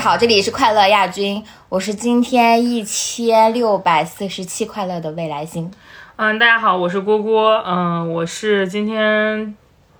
[0.00, 5.70] 好，这里是快乐亚军，我是今天一千六百四十七快乐的未来星。
[6.16, 9.54] 嗯，大家好，我是郭郭，嗯，我是今天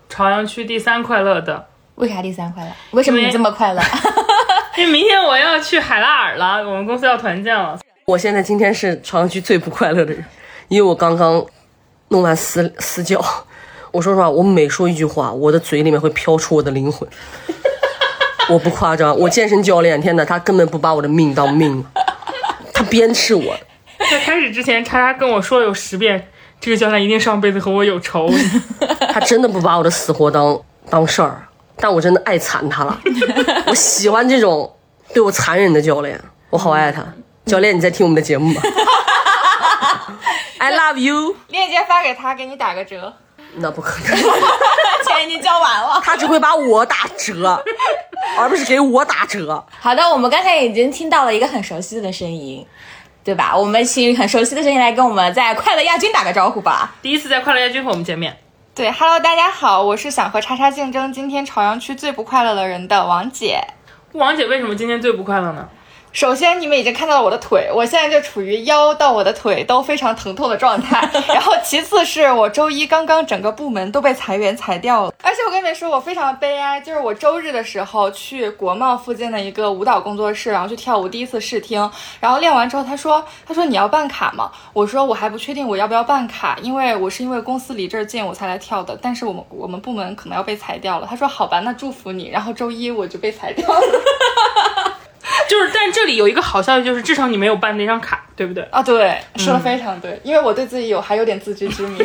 [0.09, 1.67] 朝阳区第三快乐的。
[1.97, 2.71] 为啥第三快乐？
[2.93, 3.83] 为什么你这么快乐？
[4.79, 7.79] 因为明天我要去海拉尔了，我们公司要团建了。
[8.07, 10.25] 我现在今天是朝阳区最不快乐的人，
[10.69, 11.45] 因为我刚刚
[12.09, 13.23] 弄完私私教。
[13.93, 17.07] 我说实话，我每说一句话，我的嘴里面会飘出我的灵魂。
[18.51, 21.85] 我不夸张，我健身教练，天哪，他根本不把我的命当命，
[22.75, 23.57] 他鞭笞我。
[24.11, 26.29] 在开始之前，叉叉跟我说了有十遍，
[26.61, 28.29] 这个教练一定上辈子和我有仇。
[29.13, 31.47] 他真的不把我的死活当当事儿，
[31.77, 32.99] 但我真的爱惨他了。
[33.67, 34.75] 我喜欢这种
[35.15, 37.05] 对我残忍的教练，我好爱他。
[37.47, 38.61] 教练，你在听我们的节目吗
[40.59, 41.37] ？I love you。
[41.49, 43.13] 链接发给他，给你打个折。
[43.57, 44.17] 那不可能，
[45.07, 46.01] 钱已经交完了。
[46.03, 47.63] 他只会把我打折，
[48.39, 49.65] 而不是给我打折。
[49.81, 52.67] 好的，我们刚才已经听到了一个很熟悉的声音，
[53.25, 53.57] 对吧？
[53.57, 56.95] 我们请很熟悉的声音来跟我们在快乐亚军打个招呼吧。
[57.03, 58.37] 第一次在快乐亚军和我们见面。
[58.75, 63.63] 对，Hello，大家好，我是想和叉叉竞争今天朝阳区最不快乐的人的王姐。
[64.13, 65.69] 王姐为什么今天最不快乐呢？
[66.13, 71.09] 首先，你们已经看到了我的腿，我现在就处于腰到我的腿都非常疼痛的状态。
[71.33, 84.51] 然后，其次是我周一刚刚整个部门都被裁员裁掉了，而且我跟你们说，我非常悲哀，就是我周日的时候去国贸附近的一个舞蹈工作室，然后去跳舞，第一次试听，然后练完之后，他说，他说你要办卡吗？
[84.73, 91.07] 我说我还不确定我要不要办卡，因为我是因为公司离这儿近我才来跳的，但是我们我们部门可能要被裁掉了。
[91.09, 92.29] 他说好吧，那祝福你。
[92.31, 93.81] 然后周一我就被裁掉了。
[95.49, 98.63] 就是，但这里有一个好消息，就是至少你没有办那张卡，对不对？
[98.71, 101.99] 啊，对，说的非常对，因为我对自己有还有点自知之明。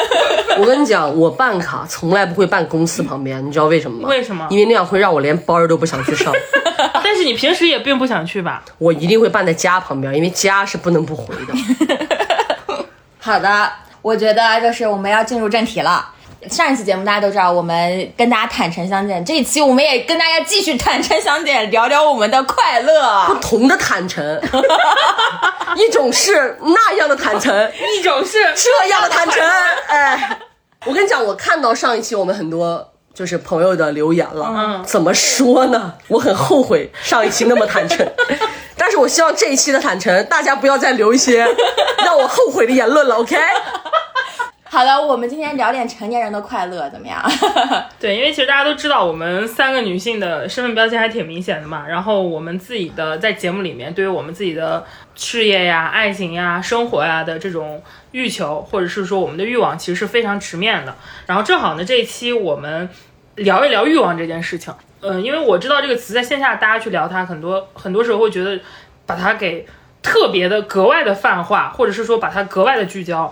[0.58, 4.08] 我跟你讲，我办卡从来不会办公司旁边，你知道为什么吗？
[4.08, 4.46] 为什么？
[4.50, 6.32] 因为那样会让我连班都不想去上。
[7.04, 8.62] 但是你平时也并不想去吧？
[8.78, 12.76] 我一定会办在家旁边，因为家是不能不回的。
[13.18, 13.72] 好的，
[14.02, 16.08] 我觉得就是我们要进入正题了。
[16.50, 19.24] 上一期节目大家都知道，我们跟大家坦诚相见。
[19.24, 23.26] 这一期我们也跟大家继续坦诚相见，聊聊我们的快乐。
[23.26, 24.40] 不同的坦诚，
[25.76, 29.40] 一种是那样的坦诚，一种是这样的坦诚。
[29.86, 30.38] 哎，
[30.84, 34.46] 我跟你讲，我看到上一期我们很多就是朋友的留言了。
[34.48, 35.94] 嗯，怎么说呢？
[36.08, 38.06] 我很后悔上一期那么坦诚，
[38.76, 41.46] 但是我希望这一期的坦诚，大家不要再留一些
[42.04, 43.14] 让我后悔的言论了。
[43.16, 43.36] OK。
[44.72, 47.22] 好的，我们今天聊点成年人的快乐，怎么样？
[48.00, 51.86] 对，因为其实大家都知道，我们三个女性的身份标签还挺明显的嘛。
[51.86, 54.82] 然后我们自己的在节目里面，对于我们自己的
[55.14, 57.82] 事业呀、爱情呀、生活呀的这种
[58.12, 60.96] 欲求，或者是说我们的欲望，其实是非常直面的。
[61.26, 62.88] 然后正好呢，这一期我们
[63.34, 64.72] 聊一聊欲望这件事情。
[65.02, 68.58] 嗯，因为我知道这个词在线下大家去聊它，很多很多时候会觉得
[69.04, 69.66] 把它给
[70.00, 73.30] 特别的格外的泛化，或者是说把它格外的聚焦。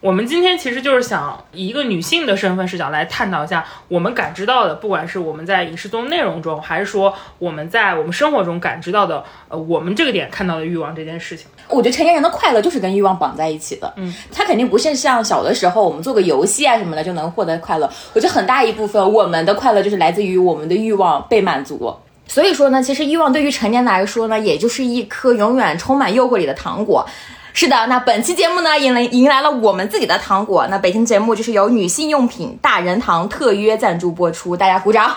[0.00, 11.48] 我们今天其实就是想以一个女性的身份视角来探讨一下我们感知到的，不管是我们在影视综内容中，还是说我们在我们生活中感知到的，呃，我们这个点看到的欲望这件事情。
[11.68, 17.86] 我觉得成年人的快乐就是跟欲望绑在一起的，嗯，它肯定不是像小的时候我们做个游戏啊什么的就能获得快乐。
[18.14, 21.94] 我觉得很大一部分我们的快乐就是来自于我们的欲望被满足。
[22.26, 27.06] 所以说呢，其实欲望对于成年来说呢，也就是一颗永远充满诱惑力的糖果。
[27.52, 30.66] 是的，那本期节目呢，迎来迎来了我们自己的糖果。
[30.68, 35.14] 那本期节目就是由女性用品大人堂特约赞助播出，大家鼓掌，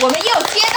[0.00, 0.73] 我们又接。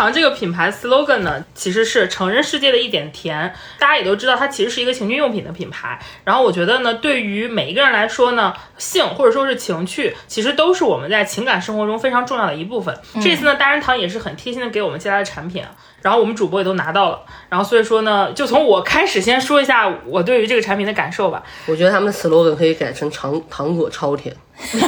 [0.00, 3.54] 堂这个品牌 slogan 呢，其实是成人世界的一点甜。
[3.78, 5.98] 大家也都知道，它其实是一个情趣用品的品牌。
[6.24, 12.98] 然后我觉得呢，对于每一个人来说呢，性或者说是情趣，其实都是我们在情感生活中非常重要的一部分。
[13.22, 15.62] 这次呢，大人堂也是很贴心的给我们寄来的产品，
[16.00, 17.20] 然后我们主播也都拿到了。
[17.50, 21.42] 然后所以说呢，就从我开始先说一下我对于这个产品的感受吧。
[21.66, 24.34] 我觉得他们的 slogan 可以改成糖糖果超甜。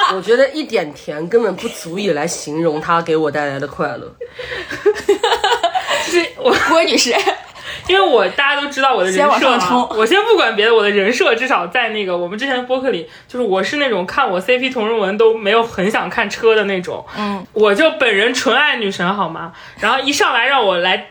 [0.14, 4.14] 我觉得一点甜根本不足以来形容它给我带来的快乐。
[6.04, 7.14] 是我郭女士，
[7.88, 19.52] 因为我大家都知道我的人设嘛，我先不管别的，我的人设至少在那个我们之前的播客里，就是我是那种看我 CP 同人文都没有很想看车的那种，嗯，我就本人纯爱女神好吗？
[19.80, 21.10] 然后一上来让我来。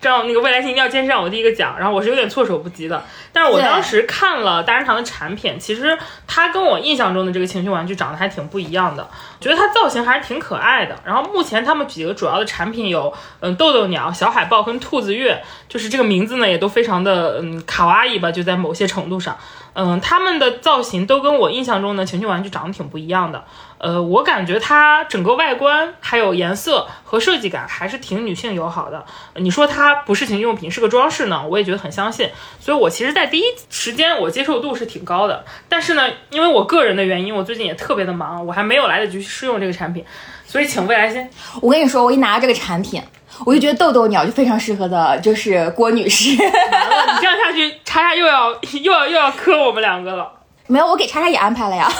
[0.00, 3.02] 这样那个未来星一定要坚持让我第一个讲，然后我是有点措手不及的。
[3.32, 5.96] 但是我当时看了大人堂的产品，其实
[6.26, 9.08] 它跟我印象中的这个情趣玩具长得还挺不一样的，
[9.40, 10.94] 觉得它造型还是挺可爱的。
[11.04, 19.36] 然后目前他们几个主要的产品有，嗯，豆豆鸟、小海豹跟兔子月，就是这个名字呢也都非常的嗯卡哇伊吧，就在某些程度上，
[19.72, 23.44] 嗯，他们的造型都跟我印象中的情趣玩具长得挺不一样的。
[23.78, 29.04] 呃，我感觉它整个外观还有颜色和设计感还是挺女性友好的。
[29.34, 32.30] 你说它不是情趣用品，是个装饰呢，我也觉得很相信。
[32.58, 35.44] 所以我其实，在第一时间我接受度是挺高的。
[35.68, 40.04] 但是呢，因为我个人的原因，我最近也特别的忙，我还没有来得及去试用这个产品，
[40.46, 41.28] 所以请未来先。
[41.60, 43.02] 我跟你说，我一拿这个产品，
[43.44, 46.34] 我就觉得豆豆鸟就非常适合的，就是郭女士。
[46.42, 48.52] 完了，你这样下去，查查又要
[48.82, 50.32] 又要又要磕我们两个了。
[50.66, 51.90] 没有，我给叉叉也安排了呀。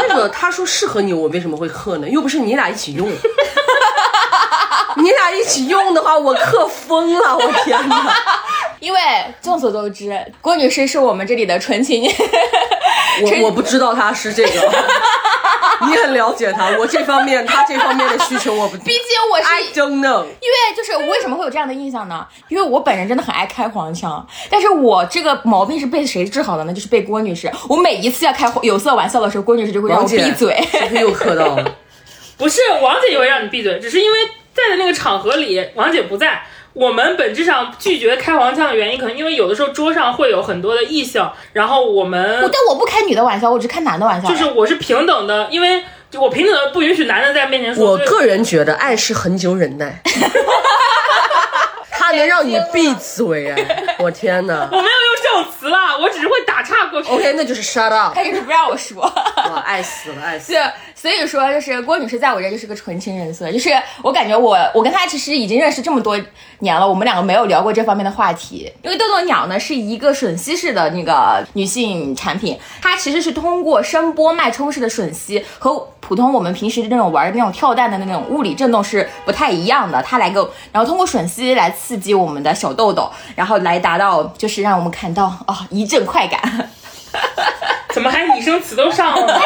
[0.00, 2.08] 这个他说适合你，我为什么会克呢？
[2.08, 3.08] 又不是你俩一起用。
[4.96, 7.36] 你俩一起用的话，我克疯了！
[7.36, 8.14] 我天哪！
[8.80, 9.00] 因为
[9.42, 12.10] 众所周知，郭女士是我们这里的纯情。
[13.22, 14.50] 我我不知道她是这个，
[15.86, 16.68] 你很了解她。
[16.78, 18.76] 我这方面，她这方面的需求我不。
[18.84, 20.22] 毕竟我是 I don't know。
[20.24, 22.26] 因为就是我为什么会有这样的印象呢？
[22.48, 26.72] 因为我本人真的很爱开黄腔，但是我这个毛病是被谁治好的呢？
[26.72, 27.50] 就是被郭女士。
[27.68, 30.58] 我每一次要开有色玩笑的时候，郭女士就会让我闭嘴。
[30.70, 31.74] 是不是又磕到了？
[32.38, 34.18] 不是，王姐也会让你闭嘴，只是因为
[34.54, 36.42] 在的那个场合里，王姐不在。
[36.72, 44.28] 我们本质上拒绝开黄腔的原因，可能因为有的时候桌上会有很多的异性，然后我们，但我不开女的玩笑，我只开男的玩笑。
[44.28, 45.82] 就是我是平等的，因为
[46.14, 47.84] 我平等的不允许男的在面前说。
[47.84, 50.00] 我个人觉得爱是很久忍耐。
[52.00, 53.84] 他能让你闭嘴哎！
[54.00, 54.54] 我天哪！
[54.72, 57.12] 我没有用这种词啦，我只是会打岔过去。
[57.12, 58.14] OK，那就是 shut up。
[58.14, 59.02] 他就是不让我说。
[59.02, 60.54] 我爱死了，爱死。
[60.56, 60.72] 了。
[60.94, 63.70] 所以说，就是郭女士在我这就是个纯情人设，就是
[64.02, 66.18] 我感觉我我跟她其实已经认识这么多
[66.60, 68.70] 年了，我们两个没有聊过这方面的话题。
[68.82, 80.02] 因为豆豆鸟呢是一个吮吸式的那个女性产品，它其实是通过声波脉冲式的吮吸，和普通我们平时那种玩那种跳蛋的那种物理震动是不太一样的。
[80.02, 86.40] 它来个，然后通过吮吸来刺刺激我们的小痘痘，然后来达到就是让我们看到啊一阵快感。
[87.92, 89.40] 怎么还拟声词都上了？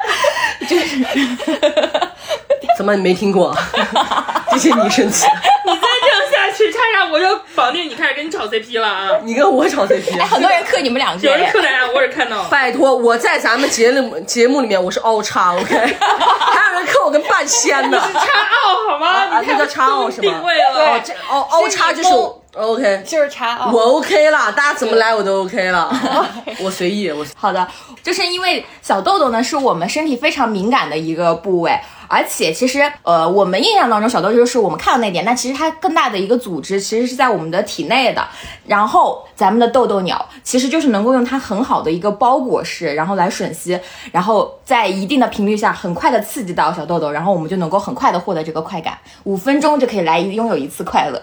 [0.68, 0.96] 就是，
[2.76, 3.54] 怎么你没听过？
[4.52, 5.26] 这些你生气。
[5.64, 9.10] 你再这样下去，差点我就绑定你开始跟你炒 CP 了啊！
[9.22, 12.48] 你跟我炒 CP，很多人克你们两个，有人克咱俩，我也看到了。
[12.48, 15.74] 拜托，我在咱们节目节目里面我是凹叉，OK？
[15.76, 18.02] 还有人克我跟半仙呢。
[18.06, 19.06] 是叉奥好吗？
[19.08, 20.22] 啊，那叫叉奥是吗？
[20.22, 20.94] 定位了。
[20.94, 22.08] 哦，这凹凹叉就是。
[22.54, 25.88] OK，就是查我 OK 了，大家怎么来我都 OK 了，
[26.60, 27.66] 我随意，我好的，
[28.02, 31.78] 就是因为小痘痘呢是我们身体非常敏感的一个部位。
[32.10, 38.26] 而且其实，呃，我们印象当中小豆就是我们看到那点，但其实它更大的一个组织其实是在我们的体内的。
[38.66, 43.78] 然后咱们的豆豆鸟其实就是能够用它很好的一个包裹式，然后来吮吸，
[44.10, 51.22] 然后在一定的频率下很快的刺激到小豆豆，然后我们就能够很快的获得这个快感，五分钟就可以来拥有一次快乐。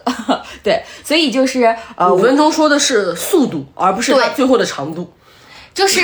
[0.64, 5.12] 对，所以就是呃，五分钟说的是速度，而不是它最后的长度。
[5.78, 6.02] 就是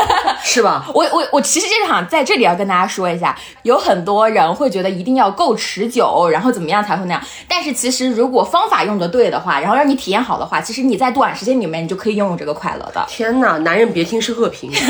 [0.42, 0.86] 是吧？
[0.96, 7.22] 我我我其实就是想在这里要跟大家说一下，有很多人会觉得一定要够持久，然后怎么样才会那样。
[7.46, 13.04] 但是其实如果方法用的对的话，然后让你体验好的话，其实你在短时间里面你就可以拥有这个快乐的。
[13.08, 14.72] 天哪，男人别听是恶评。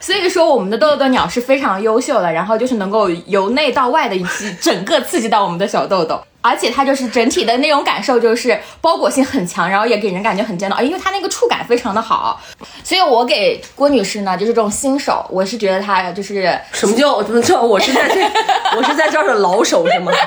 [0.00, 6.20] 所以说我们的豆豆鸟是非常优秀的，然后就是能够由内到外的一起整个刺激到我们的小豆豆。
[6.46, 12.40] 而且它就是整体的那种感受，就是包裹性很强，然后也给人感觉很真的，因为它那个触感非常的好。
[12.84, 18.22] 所以我给郭女士呢，就是这种新手，我是觉得她就是什么叫怎么叫我是在这，
[18.76, 20.12] 我是在这儿的老手是吗？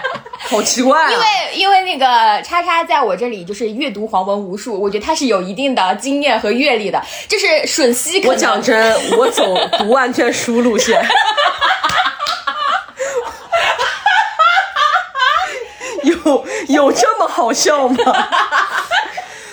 [0.49, 1.11] 好奇怪啊！
[1.11, 8.25] 因为因为那个叉叉在我这里就是阅读黄文无数，我觉得他是有一定的经验和阅历的，就是吮吸。
[8.25, 9.43] 我讲真，我走
[9.77, 10.99] 读万卷书路线。
[16.29, 17.97] 有 有这么好笑吗？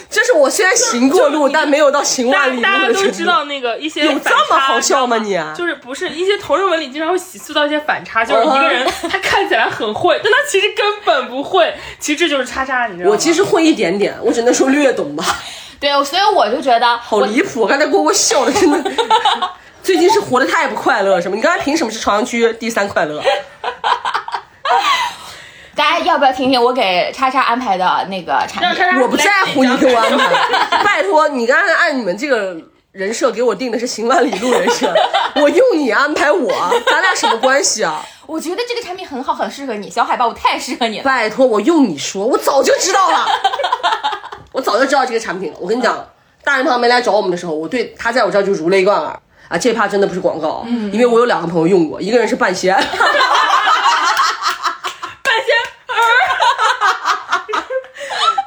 [0.08, 5.18] 就是我虽然行过路，但没有到行万里路大家都知道那个一些有这么好笑吗？
[5.18, 11.74] 你就是不是一些同人文里经常会洗塑造一些反差，就是一个人他看起来很会，但他其实根本不会。
[11.98, 13.12] 其实这就是叉叉，你知道吗？
[13.12, 15.22] 我其实会一点点，我只能说略懂吧。
[15.78, 17.66] 对，所以我就觉得好离谱。
[17.66, 18.90] 刚才郭郭笑的真的，
[19.82, 21.36] 最近是活得太不快乐，是吗？
[21.36, 23.22] 你刚才凭什么是朝阳区第三快乐？
[25.76, 29.00] 大家要不要听听我给叉叉安排的那个产品？
[29.00, 30.26] 我不在乎你给我安排，
[30.82, 32.56] 拜托你刚才按你们这个
[32.92, 34.92] 人设给我定的是行万里路人设，
[35.36, 36.50] 我用你安排我，
[36.90, 38.02] 咱俩什么关系啊？
[38.26, 41.04] 我觉得这个产品很好，很适合你，小海豹，我太适合你了。
[41.04, 43.26] 拜托我用你说，我早就知道了，
[44.52, 45.58] 我早就知道这个产品了。
[45.60, 46.08] 我跟你讲，
[46.42, 49.58] 大人堂没来找我们的时候，我对他在我这儿就如雷贯耳啊！
[49.58, 52.74] 这怕真的不是广告，因为我有两个朋友用过，一个人是半仙。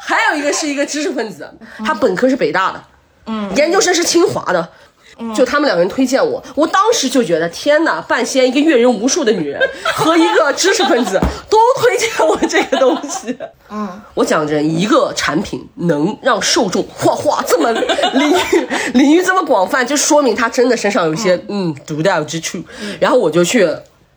[0.02, 1.50] 还有一个是一个知识分子，
[1.86, 2.84] 他本科是北大的，
[3.28, 4.68] 嗯，研究生是清华的，
[5.36, 9.62] 就他们两个人推荐我，我当时就觉得天哪，半仙一个阅人无数的女人
[9.96, 13.38] 和一个知识分子都推荐我这个东西。
[13.70, 17.72] 嗯，我讲真，一个产品能让受众哗哗这么
[18.14, 22.58] 领域领域这么广泛，就说明他真的身上有一些嗯独到之处。
[23.00, 23.68] 然后我就去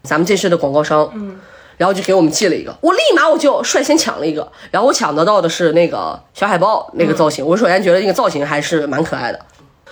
[0.02, 1.38] 咱们这次的广告商，嗯。
[1.82, 9.40] 然后就给我们寄了一个，我立马我就率先抢了一个，然后我抢得到的是那个小海豹那个造型，我首先觉得那个造型还是蛮可爱的。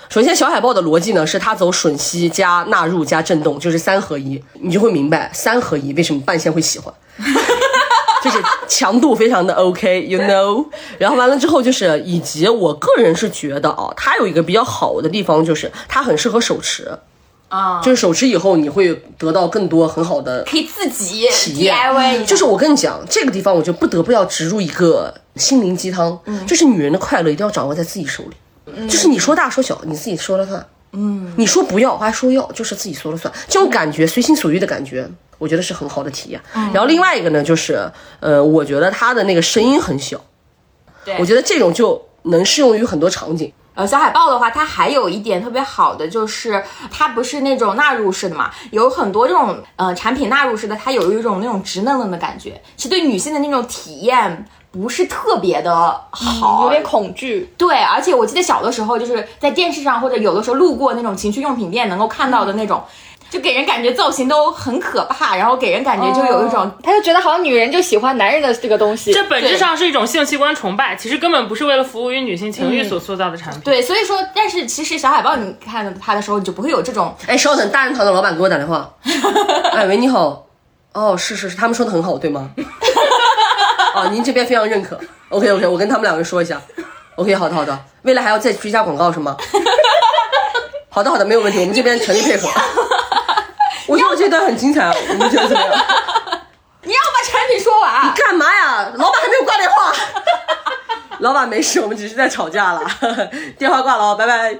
[0.08, 6.94] 首先，小海豹的逻辑呢，是它走吮吸加纳入加震动，就是三合一，你就会明白三合一为什么半仙会喜欢，
[8.22, 10.64] 就是强度非常的 OK，you know。
[10.96, 16.96] 然后完了之后，就是以及我个人是觉得啊，它有一个比较好的地方，就是它很适合手持
[17.50, 21.76] 啊，就是手持以后你会得到更多很好的可以自己体验
[22.24, 28.88] 就是我跟你讲，这个地方我就不得不要植入一个心灵鸡汤，就是女人的快乐一定要掌握在自己手里。
[28.88, 30.64] 就是你说大说小，你自己说了算。
[30.92, 33.32] 嗯，你说不要还说要，就是自己说了算。
[33.48, 36.40] 这种感觉，随心所欲的感觉，我觉得是很好的体验。
[36.52, 37.90] 然后另外一个呢，就是
[38.20, 40.20] 呃，我觉得它的那个声音很小，
[41.04, 43.52] 对我觉得这种就能适用于很多场景。
[43.74, 57.52] 呃，小海豹的话，它还有一点特别好的就是它不是那种纳入式的嘛，有很多这种呃产品纳入式的，它有一种那种直愣愣的感觉，其实对女性的那种体验不是特别的好，有点恐惧。
[57.56, 62.82] 对，而且我记得小的时候就是在电视上或者有的时候路过那种情趣用品店能够看到的那种，
[63.30, 66.70] 就给人感觉造型都很可怕，然后给人感觉就有一种。
[66.82, 73.62] 他就觉得好像女人就喜欢男人的这个东西，这本质上是一种性器官崇拜，其实根本不是为了服务于女性情欲所塑造的产品。
[73.62, 78.90] 对，所以说，但是其实小海豹你看他的时候，你就不会有这种哎，稍等，大人堂的老板给我打电话。
[79.72, 80.46] 哎喂，你好。
[80.92, 82.50] 哦，是是是，他们说的很好，对吗？
[83.94, 84.98] 哦，您这边非常认可。
[85.28, 86.60] OK OK，我跟他们两个人说一下。
[87.14, 87.78] OK，好的好的。
[88.02, 89.36] 未来还要再追加广告是吗？
[90.90, 92.48] 好的好的，没有问题，我们这边全力配合。
[93.90, 95.70] 我觉得我这段很精彩， 你们觉得怎么样？
[96.82, 98.06] 你让我把产品说完。
[98.06, 98.92] 你干嘛呀？
[98.94, 99.92] 老板还没有挂电话。
[101.18, 102.80] 老板没事，我们只是在吵架了。
[103.58, 104.56] 电话挂了哦，拜拜。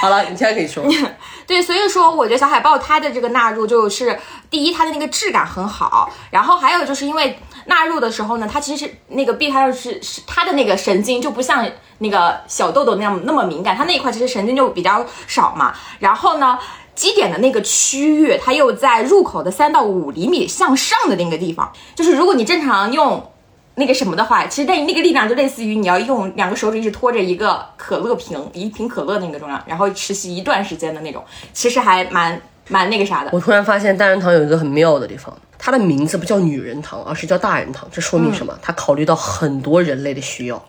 [0.00, 0.84] 好了，你现在可以说。
[1.46, 4.18] 对，所以说我觉得小海豹它的这个纳入就是
[4.50, 11.66] 第一，它的那个质感很好，然后还有就是因为纳入的时候呢，它其实是那个避胎是是它的那个神经就不像
[11.98, 15.74] 那个小豆豆那样那么敏感，它那一块其实神经就比较少嘛。
[15.98, 16.58] 然后呢，
[16.96, 23.22] 基点的那个区域，它又在入口的三到五厘米向上的那个地方，就是如果你正常用。
[23.78, 31.22] 那个什么的话，其实那那个力量就类似于你要用两个手指一直拖着一个可乐瓶，一瓶可乐那个重量，然后持续一段时间的那种，
[31.52, 33.28] 其实还蛮蛮那个啥的。
[33.34, 37.86] 我突然发现大人堂有一个很妙的地方，它的名字不叫女人堂，而是叫大人堂。
[37.92, 38.58] 这说明什么？
[38.62, 40.66] 它考虑到很多人类的需要，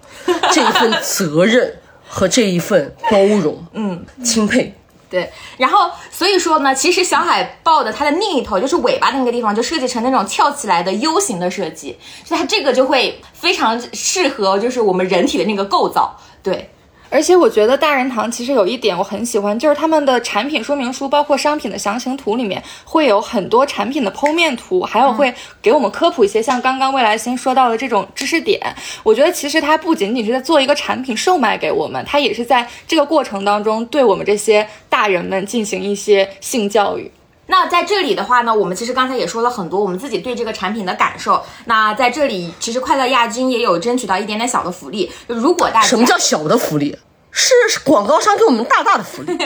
[0.51, 4.74] 这一份责任和这一份包容， 嗯，钦佩。
[5.09, 16.19] 对，然后所以说呢，其实小海豹的它的另一头就是尾巴的那个地方，就设计成那种翘起来的 U 型的设计，所以它这个就会非常适合就是我们人体的那个构造。
[16.43, 16.69] 对，
[17.09, 28.59] 而且我觉得大人堂其实有一点我很喜欢，就是他们的产品说明书，包括商品的详情图里面会有很多产品的剖面图，还有会给我们科普一些像刚刚未来星说到的这种知识点。
[29.03, 37.11] 我觉得其实它不仅仅是在做一个产品售卖给我们，它也是在这个过程当中对我们这些大人们进行一些性教育。
[37.48, 41.42] 那在这里的话呢，我们其实刚才也说了很多我们自己对这个产品的感受。
[41.66, 45.12] 那在这里，其实快乐亚军也有争取到一点点小的福利。
[45.27, 46.98] 就如果大家什么叫小的福利？
[47.31, 49.38] 是广告商给我们大大的福利。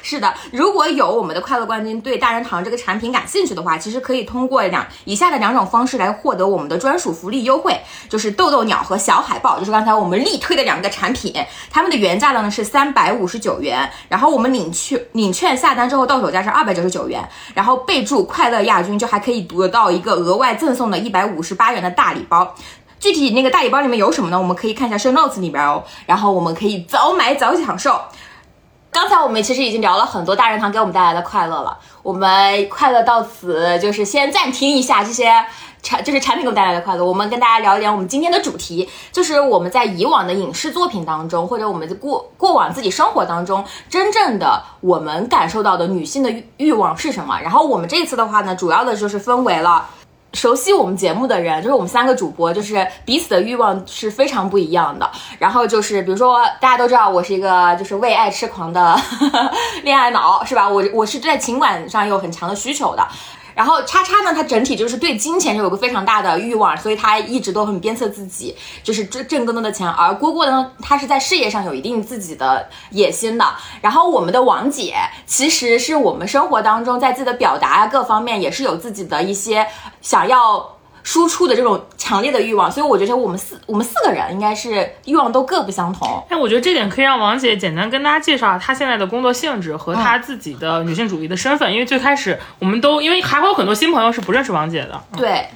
[0.00, 11.34] 是的，如果有我们的快乐冠军对大人堂这个产品感兴趣的话，其实可以通过两以下的两种方式来获得我们的专属福利优惠，就是豆豆鸟和小海豹，就是刚才我们力推的两个产品，
[11.70, 22.54] 它们的原价呢是三百五十九元，然后我们领券领券下单之后到手价是二百九十九元，然后备注快乐亚军就还可以得到一个额外赠送的一百五十八元的大礼包。
[22.98, 24.38] 具体那个大礼包里面有什么呢？
[24.38, 28.00] 我们可以看一下 show notes 里边哦，然后我们可以早买早享受。
[28.90, 35.44] 刚才我们其实已经聊了很多大人堂给我们带来的快乐了，我们快乐到此就是先暂停一下这些
[35.82, 37.04] 产，就是产品给我们带来的快乐。
[37.04, 47.38] 我们跟大家聊一聊我们今天的主题，就是我们在以往的影视作品当中，或者我们过过往自己生活当中，真正的我们感受到的女性的欲欲望是什么。
[47.40, 49.86] 然后我们这次的话呢，主要的就是分为了。
[50.34, 55.10] 熟悉我们节目的人，就是我们三个主播，就是彼此的欲望是非常不一样的。
[55.38, 59.00] 然后就是，比如说大家都知道我是一个就是为爱痴狂的
[59.84, 60.68] 恋爱脑，是吧？
[60.68, 63.06] 我我是在情感上有很强的需求的。
[63.58, 69.90] 然后叉叉呢，他整体就是对金钱就有个非常大的欲望，所以他一直都很鞭策自己，就是挣挣更多的钱。
[69.90, 73.44] 而蝈蝈呢，他是在事业上有一定自己的野心的。
[73.80, 74.94] 然后我们的王姐，
[75.26, 79.66] 其实是我们生活当中在自己的表达啊各方面也是有自己的一些
[80.00, 80.77] 想要。
[81.08, 86.22] 输出的这种强烈的欲望，所以我觉得我们四我们四个人应该是欲望都各不相同。
[86.28, 95.02] 哎，我觉得这点可以让王姐简单跟大家介绍她现在的工作性质和她自己的女性主义的身份，因为最开始我们都因为还会有很多新朋友是不认识王姐的。
[95.16, 95.46] 对。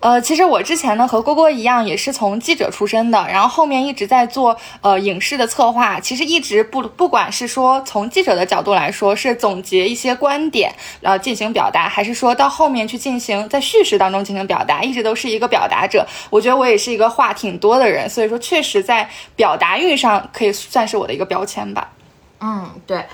[0.00, 6.00] 呃，其实我之前呢和蝈蝈一样，也是从记者出身的，然后后面一直在做呃影视的策划。
[6.00, 16.06] 其实一直不不管是说从记者的角度来说，是总结一些观点，然后进行表达，还是说到后面去进行在叙事当中进行表达，一直都是一个表达者。
[16.30, 21.90] 我觉得我也是一个话挺多的人，所以说确实在表达欲上可以算是我的一个标签吧。
[22.40, 23.04] 嗯，对。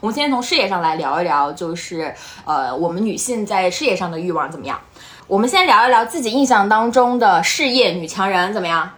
[0.00, 2.14] 我们先从事业上来聊一聊，就是
[2.44, 4.80] 呃我们女性在事业上的欲望怎么样？
[5.28, 8.90] 我们先聊一聊自己印象当中的事业女强人怎么样？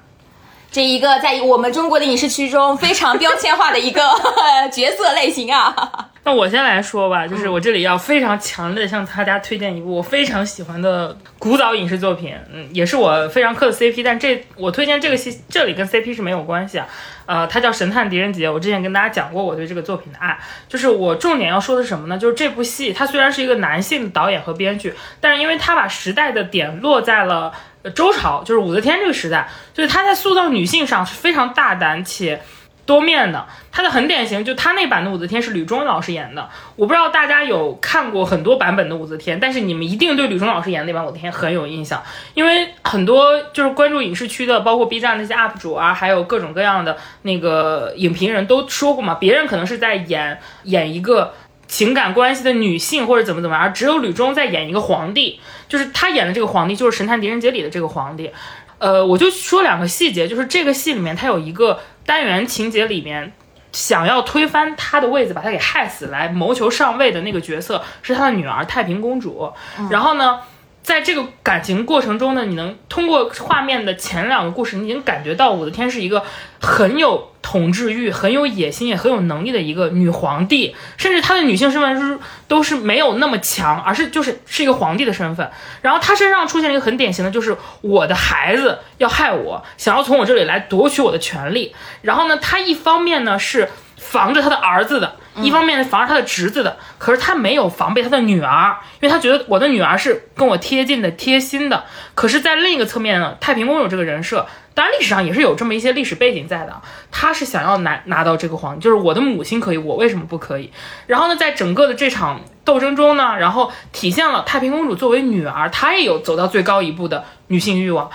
[0.70, 4.02] 这一个在我们中国的影视剧中非常标签化的一个
[4.70, 5.74] 角色类型啊。
[6.22, 16.86] 那我先来说吧，就是我这里要非常强烈的向大家推荐一部我非常喜欢的古早影视作品，嗯，也是我非常磕的 CP，但这我推荐这个戏这里跟 CP 是没有关系啊。
[17.26, 22.18] 呃，它叫《神探狄仁杰》，我之前跟大家讲过我对这个作品的爱，就是我重点要说的是什么呢？
[22.18, 27.52] 就是这部戏它虽然是一个男性导演和编剧，但是因为他把时代的点落在了
[27.94, 32.40] 周朝，就是武则天这个时代，就是她在塑造女性上是非常大胆且。
[32.86, 36.48] 多面的，她的很典型，就她那版的武则天是吕中老师演的。
[36.74, 42.02] 我不知道大家有看过很多版本的武则天，但是你们一定对吕中老师演的那版武则天很有印象，
[42.34, 51.34] 因为很多就是关注影视区的，包括 B 站那些 UP 主啊，还有各种各样的那个影评人都说过嘛，别人可能是在演演一个
[51.68, 55.38] 情感关系的女性或者怎么怎么，而只有吕中在演一个皇帝，
[55.70, 58.30] 就是他演的这个皇帝就是《神探狄仁杰》里的这个皇帝。
[58.76, 61.80] 呃，我就说两个细节，就是这个戏里面他有一个。
[62.06, 63.32] 单元情节里面，
[63.70, 69.52] 想要推翻他的位子，把他给害死，来谋求上位的那个角色是他的女儿太平公主。
[69.90, 70.40] 然后呢？
[70.82, 76.24] 在这个感情过程中呢，你能通过画面的前两个故事，你已经感觉到武则天是一个
[76.60, 85.48] 很有统治欲、很有野心、也很有能力的一个女皇帝，甚至她的女性身份是都是没有那么强，而是就是是一个皇帝的身份。
[85.82, 91.74] 然后她身上出现了一个很典型的，就是我的孩子要害我，想要从我这里来夺取我的权利。
[92.02, 95.16] 然后呢，她一方面呢是防着他的儿子的。
[95.36, 101.84] 一方面防着他的侄子的，可是他没有防备他的女儿，因为他觉得我的女儿是跟我贴近的、贴心的。
[102.14, 106.82] 可是，在另一个侧面呢，太平公主这个人设，当然历史上也是有这么一些历史背景在的。
[107.10, 110.72] 她是想要拿拿到这个皇，就是我的母亲可以，我为什么不可以？
[111.06, 118.10] 然后呢，在整个的这场斗争中呢，然后体现了太平公主作为女儿，她也有走到最高一步的女性欲望。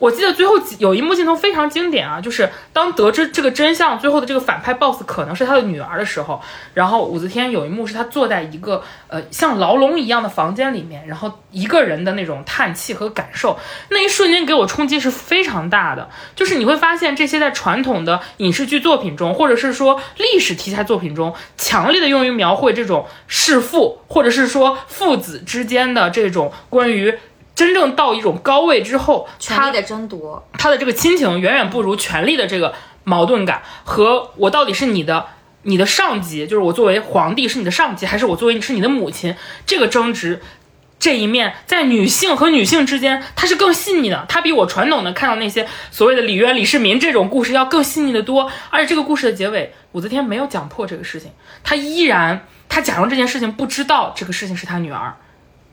[0.00, 6.40] 我记得最后有一幕镜头非常经典啊，就是当得知这个真相，最后的这个反派 boss 可能是他的女儿的时候，
[6.72, 13.58] 然后武则天有一幕是她坐在一个呃像牢笼一样的房间里面，然后一个人的那种叹气和感受，
[13.90, 16.08] 那一瞬间给我冲击是非常大的。
[16.34, 27.18] 就是你会发现这些在传统的影视剧作品中，或者是说历史题材作品中，强烈的用于描绘这种弑父，或者是说父子之间的这种关于。
[27.60, 32.72] 真正到一种高位之后，权力的争夺，他的这个亲情远远不如权力的这个
[33.04, 33.60] 矛盾感。
[33.84, 35.26] 和我到底是你的
[35.64, 39.36] 你的上级，就是我作为皇帝是你的上级，还是我作为是你的母亲？
[39.66, 40.40] 这个争执
[40.98, 44.24] 这一面，在女性和女性之间，它是更细腻的。
[44.26, 48.50] 它比我传统的看到那些所谓的李渊、李世民这种故事要更细腻的多。
[48.70, 51.30] 而且这个故事的结尾，武则天没有讲破这个事情，
[51.62, 55.14] 她依然她假装这件事情不知道这个事情是她女儿。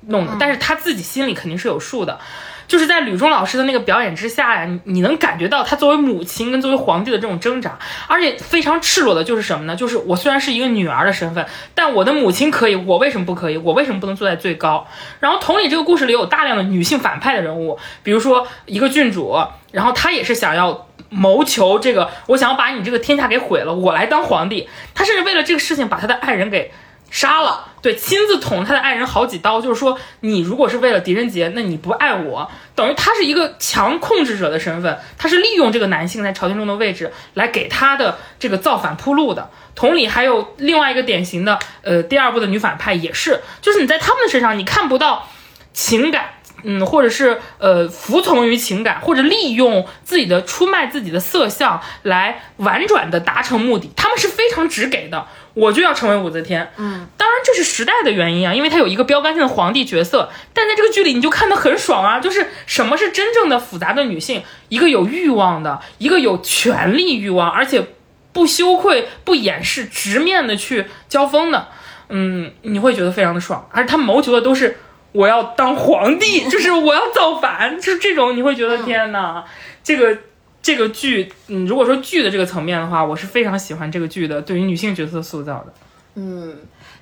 [0.07, 2.19] 弄的，但是他自己心里肯定是有数的，
[2.67, 9.75] 就是在吕中老师的那个表演之下呀，你你能感觉到他作为母亲跟作为皇帝的这种挣扎，而且非常赤裸的，就是什么呢？
[9.75, 13.57] 就是我虽然是一个女儿的身份，但我的母亲可以，我为什么不可以？
[13.57, 14.87] 我为什么不能坐在最高？
[15.19, 19.37] 然后同理，这个故事里有大量的女性反派的人物，比如说一个郡主，
[19.71, 24.69] 然后她也是想要谋求这个，我想要把你这个天下给毁了，我来当皇帝。
[24.93, 26.71] 她甚至为了这个事情把她的爱人给。
[27.09, 39.49] 杀了，对，亲自捅他的爱人好几刀，就是说，你如果是为了狄仁杰，那你不爱我，等于他是一个强控制者的身份，他是利用这个男性在朝廷中的位置来给他的这个造反铺路的。
[39.73, 45.29] 同理，还有另外一个典型的，呃，第二部的女反派也是，就是你在他们身上你看不到
[45.73, 46.31] 情感。
[46.63, 55.27] 嗯，或者是呃服从于情感，或者利用自己的出卖自己的色相来婉转的达成目的，他们是非常直给的。
[55.53, 67.87] 我就要成为武则天，嗯，当然这是时代的原因啊，因为他有一个标杆性的皇帝角色，但在这个剧里你就看得很爽啊，就是什么是真正的复杂的女性，一个有欲望的，一个有权力欲望，而且
[68.31, 71.69] 不羞愧、不掩饰、直面的去交锋的，
[72.09, 74.77] 嗯，你会觉得非常的爽，而他谋求的都是
[75.11, 79.43] 我要当皇帝， 就是我要造反，就是这种你会觉得天哪，
[79.83, 80.17] 这个。
[80.59, 85.73] 这个剧，嗯，如果说剧的这个层面的话，我是非常喜欢这个剧的对于女性角色塑造的。
[86.15, 86.57] 嗯，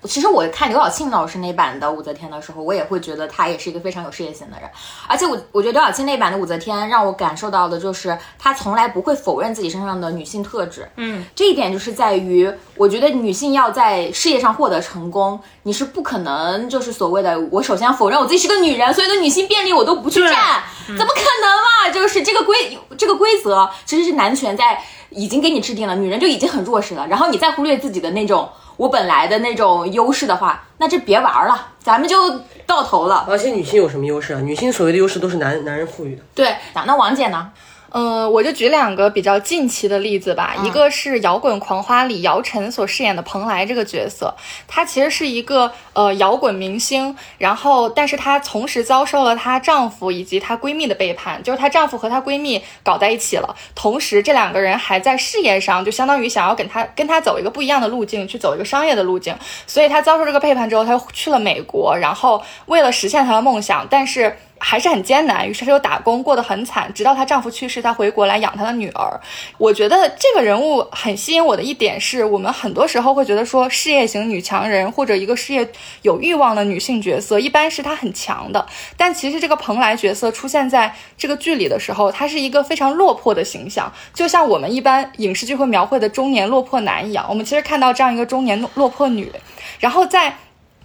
[0.07, 4.69] 其实我看刘晓庆老师那版的武则天的时候，我也会觉得她也是一个非常有事业心的人。
[5.07, 10.87] 而且我我觉得刘晓庆那版的武则天让我感受到的就是她从来不会否认自己身上的女性特质。
[10.97, 21.93] 嗯，这一点就是在于，我觉得女性要在事业上获得成功，你是不可能就是所谓的我首先要否认我自己是个女人，所有的女性便利我都不去占，怎么可能嘛？
[21.93, 28.49] 就是这个规这个规则其实是男权在已经给你制定了，女人就已经很弱势了，然后你再忽略自己的那种。
[28.77, 33.25] 我本来的那种优势的话，那这别玩了，咱们就到头了。
[33.29, 34.41] 而且女性有什么优势啊？
[34.41, 36.21] 女性所谓的优势都是男男人赋予的。
[36.33, 37.51] 对，那王姐呢？
[37.97, 40.53] 嗯，我就举两个比较近期的例子吧。
[40.65, 44.35] 一个是《摇滚狂花》里姚晨所饰演的蓬莱这个角色，
[44.67, 59.33] 她其实是一个呃摇滚明星，然后但是她同时遭受了她丈夫以及她闺蜜的背叛，就是她丈夫和她闺蜜搞在一起了，同时这两个人还在事业上就相当于想要跟她跟她走一个不一样的路径，去走一个商业的路径，
[59.65, 64.35] 所以她遭受这个背叛之后，她去了美国，然后为了实现她的梦想，但是。
[64.57, 69.19] 还是很艰难，于是她就打工，过得很惨，直到她丈夫去世，她回国来养她的女儿。
[69.57, 75.69] 我觉得这个人物很吸引我的一点是，我们很多时候会觉得说，事业型女强人或者一个事业
[76.01, 78.65] 有欲望的女性角色，一般是她很强的。
[78.97, 87.25] 但其实这个蓬莱角色出现在这个剧里的时候，她是一个非常落魄的形象，就像我们一般影视剧会描绘的中年落魄男一样。
[87.29, 89.31] 我们其实看到这样一个中年落魄女，
[89.79, 90.37] 然后在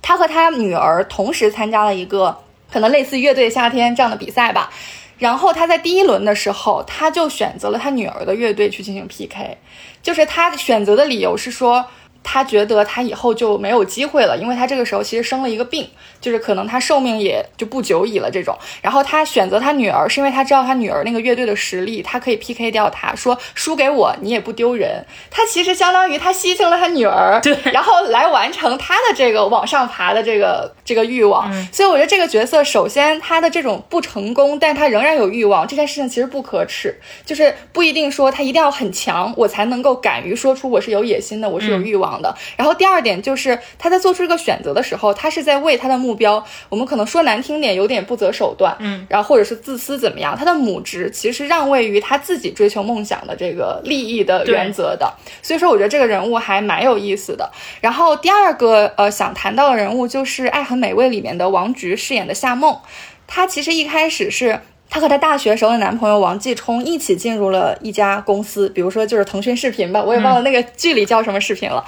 [0.02, 2.36] 她和她女儿同时参加了一个。
[2.72, 4.70] 可能类似乐队夏天这样的比赛吧，
[5.18, 9.58] 然后他在第一轮的时候，他就选择了他女儿的乐队去进行 PK，
[10.02, 11.86] 就是他选择的理由是说。
[12.22, 15.88] 他觉得他以后就没有机会了，因为他这个时候其实生了一个病，
[16.20, 18.56] 就是可能他寿命也就不久矣了这种。
[18.82, 25.04] 然后他选择他女儿，是因为他知道他女儿那个乐队的实力，他可以 PK 掉他，说输给我你也不丢人。
[25.30, 31.50] 他其实相当于他牺牲了他女儿，对，然后来完成他的这个往上爬的这个这个欲望。
[31.72, 42.09] 所以我觉得这个角色，首先他的这种不成功，但他仍然有欲望，这件事情其实不可耻，就是不一定说他一定要很强，我才能够敢于说出我是有野心的，我是有欲望。
[42.18, 57.50] 的，然后第二点就是他在做出这个选择的时候，他是在为他的目标，我们可能说难听点，有点不择手段，嗯，然后或者是自私怎么样，他的母职其实让位于他自己追求梦想的这个利益的原则的，所以说我觉得这个人物还蛮有意思的。
[57.82, 62.78] 然后第二个呃想谈到的人物就是《爱很美味》里面的王菊饰演的夏梦，
[63.26, 64.60] 她其实一开始是。
[64.90, 71.84] 她和她大学时候的男朋友王继冲一起进入了一家公司，比如说就是腾讯视频吧，我也忘了那个剧里叫什么视频了。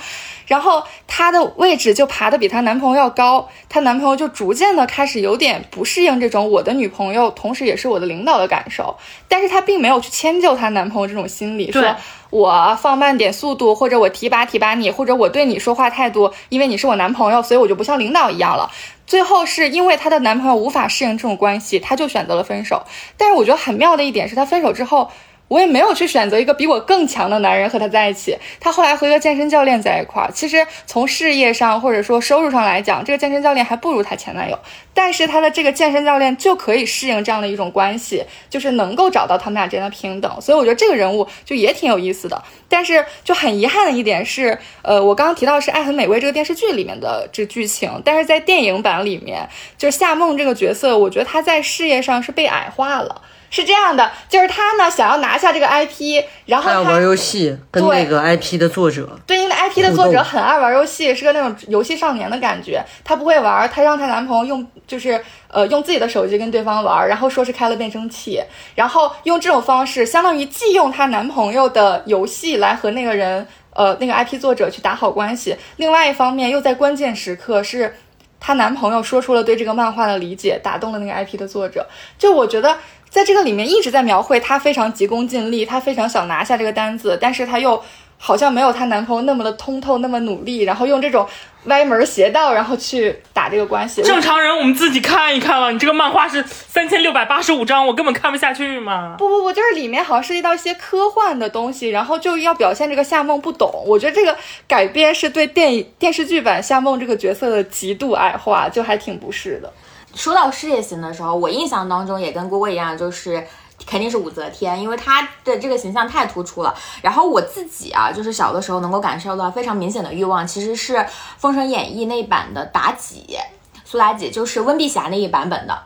[0.47, 8.97] 然后她的位置就爬得比她男朋友要高，她男朋友就逐渐的开始有点不适应这种我的女朋友同时也是我的领导的感受，
[9.29, 11.97] 但是她并没有去迁就她男朋友这种心理，说
[12.31, 18.71] 我放慢点速度，或者我提拔提拔你，或者我对你说话态度，因为你是我男朋友，所以我就不像领导一样了。
[19.07, 22.85] 最后是因为她的男朋友无法适应这种关系，她就选择了分手。
[23.17, 25.11] 但是我觉得很妙的一点是，她分手之后。
[25.53, 28.35] 我也没有去选择一个比我更强的男人和他在一起。
[28.59, 30.31] 他后来和一个健身教练在一块儿。
[30.33, 34.59] 其实从事业上或者说收入上来讲，这个健身教练还不如她前男友。
[34.95, 40.41] 但是他的这个健身教练就可以适应这样的一种关系，就是能够找到他们俩之间的平等。
[40.41, 42.43] 所以我觉得这个人物就也挺有意思的。
[42.69, 53.23] 但是就很遗憾的一点是，呃，我刚刚提到是《爱很美味》这个电视剧里面的这剧情，但是在电影版里面，就是夏梦这个角色，我觉得她在事业上是被矮化了。
[53.53, 62.83] 是这样的，就是他呢想要拿下这个 IP，然后他玩游戏，跟那个 IP 的作者，对，因为 IP 的作者很爱玩游戏，是个那种游戏少年的感觉。
[63.05, 68.43] 她不会玩，她让她男朋友用，就是呃用自己的手机跟对方玩，然后说是开了变声器，
[68.75, 77.95] 然后用这种方式，相当于既用她男朋友的游戏来和那个人，呃那个 IP 作者去打好关系，另外一方面又在关键时刻是
[78.41, 81.87] 她男朋友说出了对这个漫画的理解，打动了那个 IP 的作者。
[82.19, 82.79] 就我觉得。
[83.13, 87.81] 在这个里面一直在描绘她非常急功近利，她非常想拿下这个单子，但是她又
[88.17, 91.29] 好像没有她男朋友那么的通透，那么努力，然后用这种
[91.65, 94.03] 歪门邪道，然后去打这个关系。
[94.03, 99.17] 正常人我们自己看一看了，你这个漫画是三千六百八十五章，我根本看不下去嘛。
[99.19, 103.71] 不不不，就是里面好像涉及到一些科幻的东西，然后就要表现这个夏梦不懂。
[103.87, 104.35] 我觉得这个
[104.67, 109.71] 改编是对电影电视剧版夏梦这个角色的极度矮化，就还挺不适的。
[110.15, 113.47] 说到事业型的时候，我印象当中也跟郭郭一样，就是
[113.87, 116.75] 肯定是武则天，因为她的这个形象太突出了。
[117.03, 120.97] 然后我自己啊，就是小的时候能够感受到非常明显的欲望，其实是
[121.39, 123.39] 《封神演义》那版的妲己，
[123.85, 125.83] 苏妲己就是温碧霞那一版本的，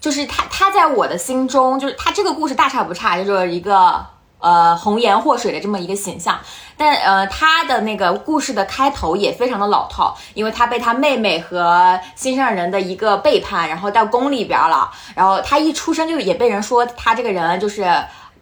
[0.00, 4.04] 就是她，她在我的心中，就是她这个故事大差不差，就是一个
[4.38, 6.38] 呃红颜祸水的这么一个形象。
[6.76, 17.90] 但呃，他的那个故事的开头也非常的老套，因为他被他妹妹和心上人的一个背叛，然后到宫里边了，然后他一出生就也被人说他这个人就是。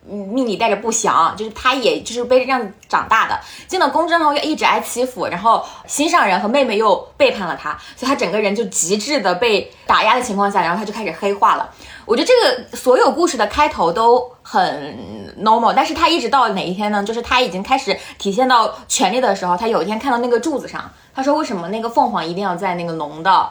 [0.09, 3.41] 命里带着不祥，就是他也就是被这样长大的。
[3.67, 11.69] 进了宫之后又一直挨欺负，然后心上人和妹妹又背叛了他，所以他整个人就极致的被打压的情况下，然后他就开始黑化了。
[12.07, 17.03] 我觉得这个所有故事的开头都很 normal，但是她一直到哪一天呢？
[17.03, 23.51] 就是她已经开始体现到权力的时候，她有一天看到那个柱子上，她说为什么那个凤凰一定要在那个龙的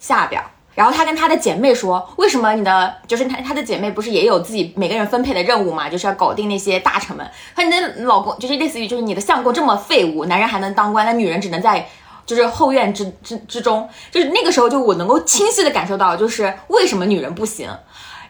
[0.00, 0.42] 下边？
[0.74, 7.30] 然后她跟她的姐妹说，为什么你的就是她她的姐妹不是也有自己每个人分配的任务嘛，就是要搞定那些大臣们。
[7.54, 11.86] 她你的老公就是类似于就是你的相公这么废物，男人还能当官，那女人只能在
[12.26, 13.88] 就是后院之之之中。
[14.10, 17.68] 就是那个时候就我能够清晰的感受到，就是为什么女人不行。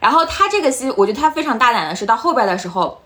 [0.00, 2.98] 然后他这个戏，我觉得他非常大胆的是到后边的时候。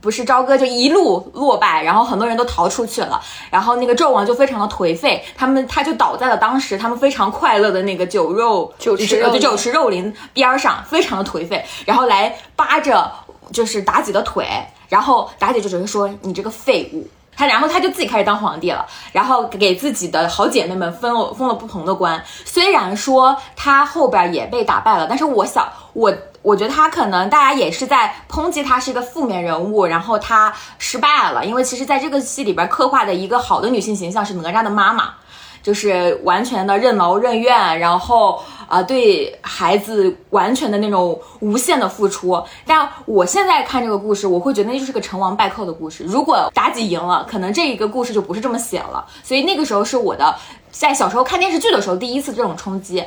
[0.00, 3.20] 不是朝歌就一路落败，然后很多人都逃出去了，
[3.50, 13.12] 然后那个纣王就非常的颓废，他们他就倒在了当时他们非常快乐的那个酒肉酒池肉酒池肉林边儿上，非常的颓废，然后来扒着
[13.52, 14.46] 就是妲己的腿，
[14.88, 17.04] 然后妲己就只是说你这个废物。
[17.38, 22.20] 他然后他就自己开始当皇帝了，然后给自己的好姐妹们封了封了不同的官。
[22.44, 35.14] 虽然说他后边也被打败了，但是我想我我觉得他可能大家也是在抨击他是一个负面人物，然后他失败了，因为其实在这个戏里边刻画的一个好的女性形象是哪吒的妈妈。
[35.62, 42.42] 就是完全的任劳任怨，然后啊、对孩子完全的那种无限的付出。
[42.66, 46.04] 但我现在看这个故事，我会觉得那就是个成王败寇的故事。
[46.04, 49.06] 如果妲己赢了，可能这一个故事就不是这么写了。
[49.22, 50.34] 所以那个时候是我的
[50.70, 53.02] 在小时候看电视剧的时候第一次这种冲击。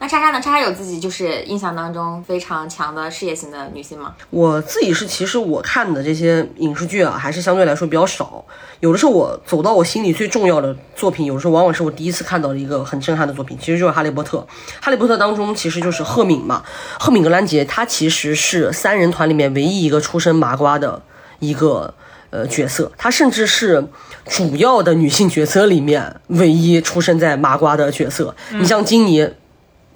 [0.00, 0.40] 那莎莎呢？
[0.40, 4.14] 莎莎有自己就是印象当中非常强的事业型的女性吗？
[4.30, 8.44] 我自己是，其实我看的这些影视剧啊，还是相对来说比较少。
[8.78, 14.38] 有的时候我走到我心里最重要的作品，有的时候往往是我第一次看到的一个很震撼的作品，其实就是《哈利波特》。
[14.80, 16.62] 《哈利波特》当中其实就是赫敏嘛，
[17.00, 21.02] 赫敏格兰杰，她其实是三人团里面唯一一个出身麻瓜的
[21.40, 21.92] 一个
[22.30, 23.84] 呃角色，她甚至是
[24.26, 28.36] 主要的女性角色里面唯一出生在麻瓜的角色。
[28.52, 29.28] 你像金妮。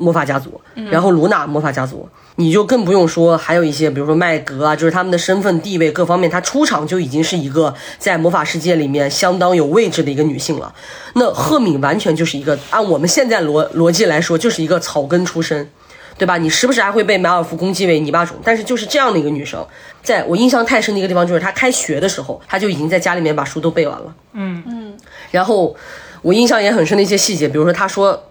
[0.03, 0.61] 魔法家族，
[0.91, 10.75] 然后卢娜魔法家族，你就更不用说还有一些，比如说麦格啊，就是他们的身份地位各方面，她出场就已经是一个在魔法世界里面相当有位置的一个女性了。
[11.15, 15.71] 那赫敏完全就是一个按我们现在逻逻辑来说，就是一个草根出身，
[16.19, 16.37] 对吧？
[16.37, 19.65] 你时不时还会被马尔福攻击为泥巴种，但是就是这样的一个女生，
[20.03, 24.15] 在我印象太深的一个地方就是她开学的时候，她就已经在家里面把书都背完了。
[24.33, 24.95] 嗯嗯，
[25.31, 25.77] 然后
[26.23, 28.25] 我印象也很深的一些细节，比如说她说。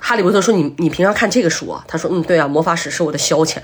[0.00, 3.58] 哈利波特说你：“你平常看这个书啊？”他说：“嗯，对啊，魔法史是我的消遣。”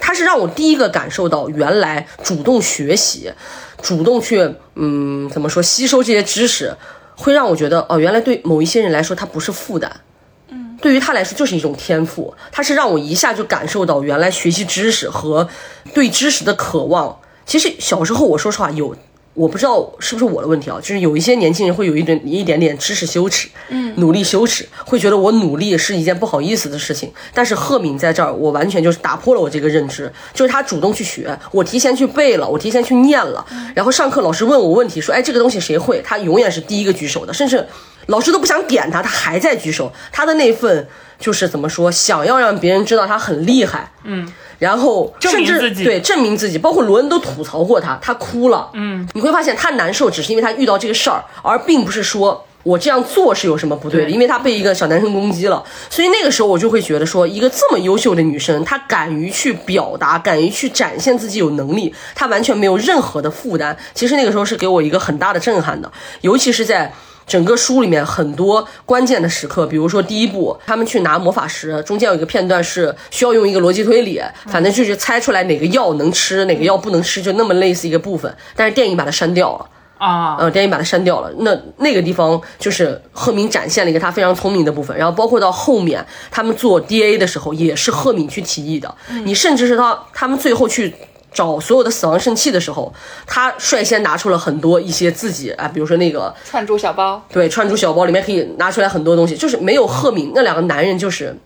[0.00, 3.32] 他是让我第一个感受到，原来主动学习，
[3.80, 6.74] 主动去嗯怎么说吸收这些知识，
[7.14, 10.00] 会让我觉得哦，原来对某一些人来说，它不是负担。
[10.48, 12.34] 嗯，对于他来说就是一种天赋。
[12.50, 15.48] 他是让我一下就感受到，原来学习知识和
[15.94, 17.20] 对知识的渴望。
[17.46, 18.96] 其实小时候我说实话有。
[19.34, 27.10] 我不知道是不是我的问题啊，就是有一些年轻人会有一点一点点知识羞耻，嗯，努力羞耻，会觉得我努力是一件不好意思的事情。
[27.32, 36.02] 但是赫敏在这儿，我完全就是打破了我这个认知，就是他主动去学，我提前去背了，我提前去念了，然后上课老师问我问题，说，哎，这个东西谁会？
[36.02, 37.66] 他永远是第一个举手的，甚至
[38.06, 39.90] 老师都不想点他，他还在举手。
[40.12, 40.86] 他的那份
[41.18, 44.30] 就是怎么说，想要让别人知道他很厉害，嗯。
[44.62, 48.70] 然后甚至明自己对证明自己，包括罗恩都吐槽过他，他哭了。
[48.74, 55.64] 嗯，你会发现他难受，只是因为他遇到这个事儿，而并不是说我这样做是有什么不对的，对因为他被一个小男生攻击了。
[55.90, 63.76] 所以那个时候我就会觉得说，一个这么优秀的女生，她敢于去表达，敢于去展现自己有能力，她完全没有任何的负担。
[63.94, 66.94] 其实那个时候是给我一个很大的震撼的，尤其是在。
[67.32, 78.36] 整个书里面很多关键的时刻，比如说第一部，他们去拿魔法石，中间有一个片段是需要用一个逻辑推理，反正就是猜出来哪个药能吃，哪个药不能吃，就那么类似一个部分。
[78.54, 79.66] 但是电影把它删掉了，
[79.96, 81.32] 啊，呃，电影把它删掉了。
[81.38, 88.94] 那那个地方就是赫敏展现了一个他非常聪明的部分，然后包括到后面他们做 DA 的时候，也是赫敏去提议的。
[89.24, 90.94] 你甚至是他他们最后去。
[91.32, 92.92] 找所有的死亡圣器的时候，
[93.26, 101.36] 他率先拿出了很多一些自己啊，比如说那个串珠小包，对串珠小包里面可以拿出来很多东西，就是没有赫敏那两个男人就是。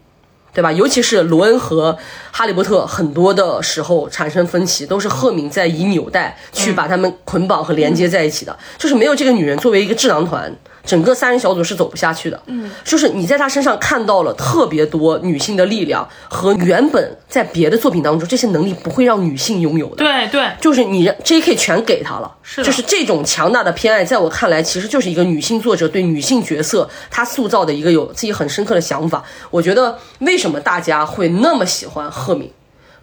[0.55, 0.73] 对吧？
[0.73, 1.99] 尤其是罗恩和
[2.33, 8.59] 哈利波特，很多的时候产生分歧，都是赫敏在以纽带去把他们捆绑和连接在一起的。
[8.79, 10.51] 就是没有这个女人作为一个智囊团，
[10.87, 12.41] 整个三人小组是走不下去的。
[12.47, 19.97] 嗯，就是你在他身上看到了特别多女性的力量和原本在别的作品当中这些能力不会让女性拥有的。
[19.97, 21.57] 对对，就是你让 J.K.
[21.57, 29.25] 全给他了，是就是这种强大的偏爱，在我看来，其实就是一个女性作者对女性角色她塑造的一个有自己很深刻的想法。
[29.51, 32.51] 我觉得为什么大家会那么喜欢赫敏，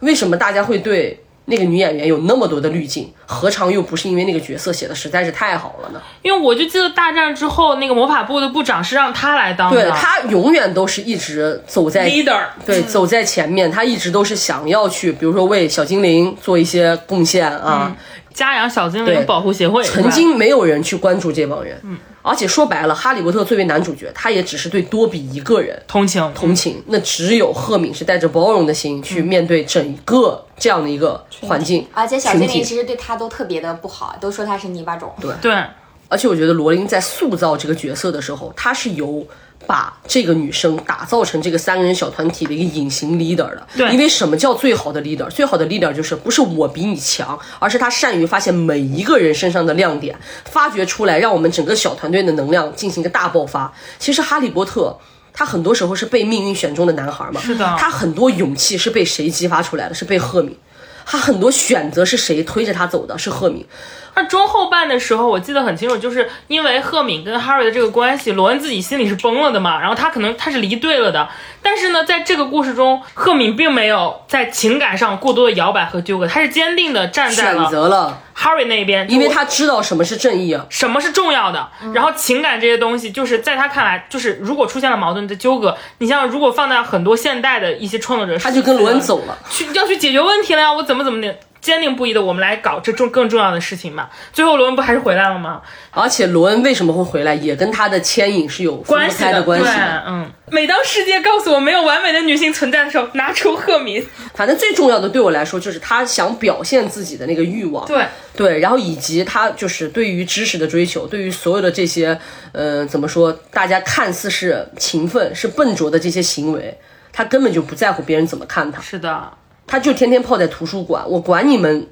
[0.00, 6.00] 为什么大家会对那个女演员有那么多的滤镜，何尝又不是因为那个角色写的实在是太好了呢？
[6.22, 17.94] 因为我就记得大战之后，那个魔法部的部长是让他来当的，对她永远都是一直走在 leader，对，走在前面，她一直都是想要去，比如说为小精灵做一些贡献啊。
[18.32, 26.32] 家养小精灵保护协会，曾经没有人去关注这帮人，嗯，而且说白了，哈利波特作为男主角，他也只是对多比一个人同情。
[26.34, 32.54] 同情，那只有赫敏是带着包容的心去面对整个这样的一个环境，而且小精群体。
[32.54, 35.12] 灵其实对他都特别的不好，都说他是泥巴种。
[35.20, 35.62] 对，对，
[36.08, 39.26] 而且我觉得罗琳在塑造这个角色的时候，她是由
[39.66, 43.66] 把这个女生打造成这个三个人小团体的一个隐形 leader 的。
[43.76, 45.28] 对因为什么叫最好的 leader？
[45.28, 53.72] 最好的 leader 就是不是我比你强，而是他善于发现每一个人身上的亮点，发掘出来，让我们整个小团队的能量进行一个大爆发。
[53.98, 54.98] 其实哈利波特。
[55.36, 59.92] 他很多时候是被命运选中的男孩嘛，是的他很多勇气是被谁激发出来的？
[59.92, 60.56] 是被赫敏。
[61.04, 63.18] 他很多选择是谁推着他走的？
[63.18, 63.66] 是赫敏。
[64.14, 71.28] 而中后半的时候，我记得很清楚，就是因为赫敏跟 Harry 的这个关系，罗恩自己心里是崩了的嘛，然后他可能他是离队了的。
[71.60, 80.66] 但是呢，在这个故事中，赫敏并没有在情感上过多的摇摆和纠葛，他是坚定的站在选了择了，Harry 那边，因为他知道什么是正义啊。
[80.68, 89.36] 什么是重要的，然后情感这些东西，就是在他看来，就是如果出现了矛盾的纠葛，你像如果放在很多现代的一些创作者，他就跟罗恩走了。
[89.50, 91.34] 去要去解决问题了呀，我怎么怎么的。
[91.64, 94.10] 坚定不移的，我们来搞这重更重要的事情嘛。
[94.34, 95.62] 最后罗恩不还是回来了吗？
[95.90, 99.72] 而且罗恩为什么会回来，也跟他的牵引是有关系的，关系对，
[100.06, 100.30] 嗯。
[100.50, 107.86] 每当世界告诉我没有完美的女性存在的时候，拿出赫敏，反正最重要的对我来说，就是他想表现自己的那个欲望。
[107.86, 108.04] 对
[108.36, 112.18] 对，然后以及他就是对于知识的追求，对于所有的这些，
[112.52, 116.78] 呃，怎么说，大家看似是勤奋、是笨拙的这些行为，
[117.10, 119.32] 他根本就不在乎别人怎么看他，是的，
[119.66, 121.86] 他就天天泡在图书馆，我管你们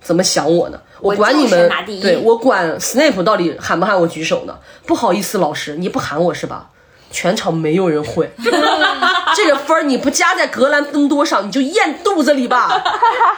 [0.00, 0.80] 怎么想我呢？
[1.00, 4.58] 我管你们对我管 Snape 到底喊不喊我举手呢？
[4.86, 6.70] 不好意思，老师，你不喊我是吧？
[7.16, 8.30] 全场没有人会，
[9.34, 12.70] 这个分儿你不加在格兰芬多上，你就咽肚子里吧。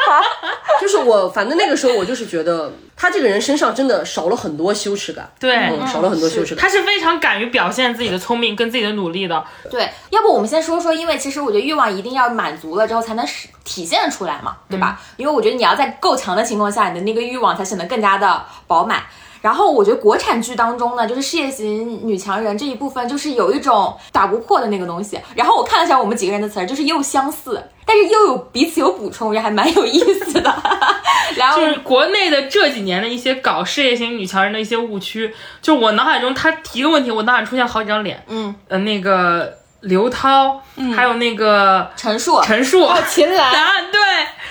[0.82, 6.62] 就是我，反正那个时候我就是觉得他这个人身上真的少了很多羞耻感，对，嗯，少了很多羞耻感。
[6.62, 9.44] 他是非常敢于表现自己的聪明跟自己的努力的。
[9.70, 15.00] 对，要不我们先说说，因为其实我觉得欲望一定要满足了之后才能使体现出来嘛，对吧？
[15.16, 19.04] 因为我觉得你要在够强的情况下，你的那个欲望才显得更加的饱满。
[19.40, 25.18] 然后我觉得国产剧当中呢，就是事业型女强人这一部分，就是有一种打不破的那个东西。
[25.34, 30.54] 然后我看了一下我们几个人的词儿，就是又相似，但是又有彼此有补充，我觉得还蛮有意思的。
[31.36, 40.60] 然后就是国内的这几年的一些搞事业型女强人的一些误区，就我脑海中他提个问题，我脑海出现好几张脸，嗯，呃，那个刘涛，
[40.96, 43.44] 还有那个陈数，陈数，哦秦岚。
[43.52, 44.00] 啊，对，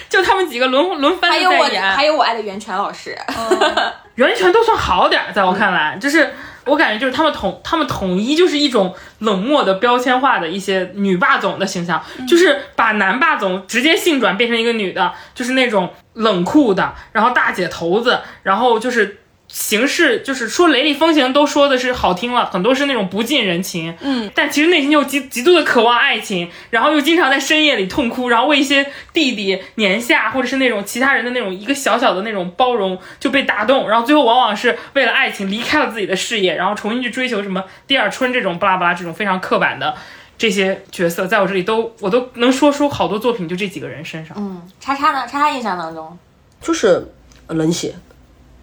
[0.09, 3.17] 就他们几个轮轮番还有我的在演，还有我爱的袁泉老师，
[4.15, 6.33] 袁泉都算好点儿，在我看来，就是
[6.65, 19.21] 我感觉就是他们统他们统一就是一种冷漠的标签化的一些女霸总的形象，就是把男霸总直接性转变成一个女的，就是那种冷酷的，然后大姐头子，然后就是。
[19.47, 39.95] 形式就是说雷厉风行都说的是好听了，很多是那种不近人情，嗯，但其实内心又极极度的渴望爱情，然后又经常在深夜里痛哭，然后为一些弟弟年下或者是那种其他人的那种一个小小的那种包容就被打动，然后最后往往是为了爱情离开了自己的事业，然后重新去追求什么第二春这种巴拉巴拉这种非常刻板的
[40.37, 45.25] 这些角色，在我这里都我都能说出好多作品就这几个人身上，嗯，叉叉呢？
[45.25, 46.17] 叉叉印象当中，
[46.61, 47.07] 就是
[47.47, 47.95] 呃冷血，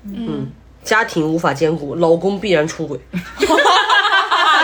[0.04, 0.46] 嗯，
[0.84, 3.00] 家庭无法兼顾，老公必然出轨，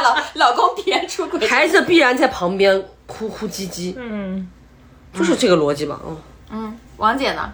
[0.02, 4.48] 老老公必然出轨，孩子必然在旁边哭哭唧唧，嗯，
[5.14, 6.16] 就是这个逻辑吧，嗯。
[6.52, 7.50] 嗯，王姐呢？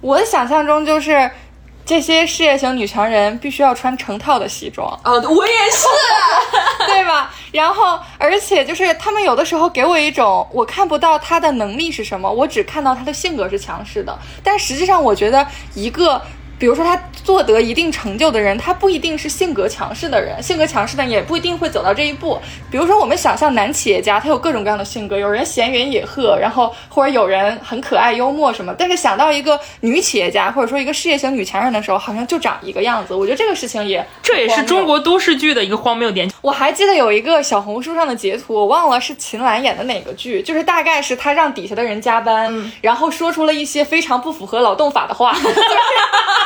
[0.00, 1.30] 我的想象中就是
[1.84, 5.86] 这些事业型女强人必须要穿成套的西装，哦，我也是。
[6.86, 7.32] 对吧？
[7.52, 14.18] 然后，而且就是他们有的时候给我一种，我看不到她的能力是什么，我只看到她的性格是强势的。
[14.42, 16.20] 但实际上，我觉得一个。
[16.60, 16.94] 比如说，他
[17.24, 22.38] 做得一定成就的人，他不一定是性格强势的人，性格强势的人也不一定会走到这一步。
[22.70, 28.74] 比如说，我们想象男企业家，他有各种各样的性格，有人闲云野鹤，然后或者有人很可爱幽默什么。
[28.76, 33.14] 但是想到一个女企业家，或者说一个事业型女强人的时候，好像就长一个样子。
[33.14, 36.30] 我觉得这个事情也这也是中国都市剧的一个荒谬点。
[36.42, 45.32] 我还记得有一个小红书上的截图，我忘了是秦岚演的哪个剧，就是大概是她让底下的人加班，然后说出了一些非常不符合劳动法的话。
[45.32, 45.54] 就 是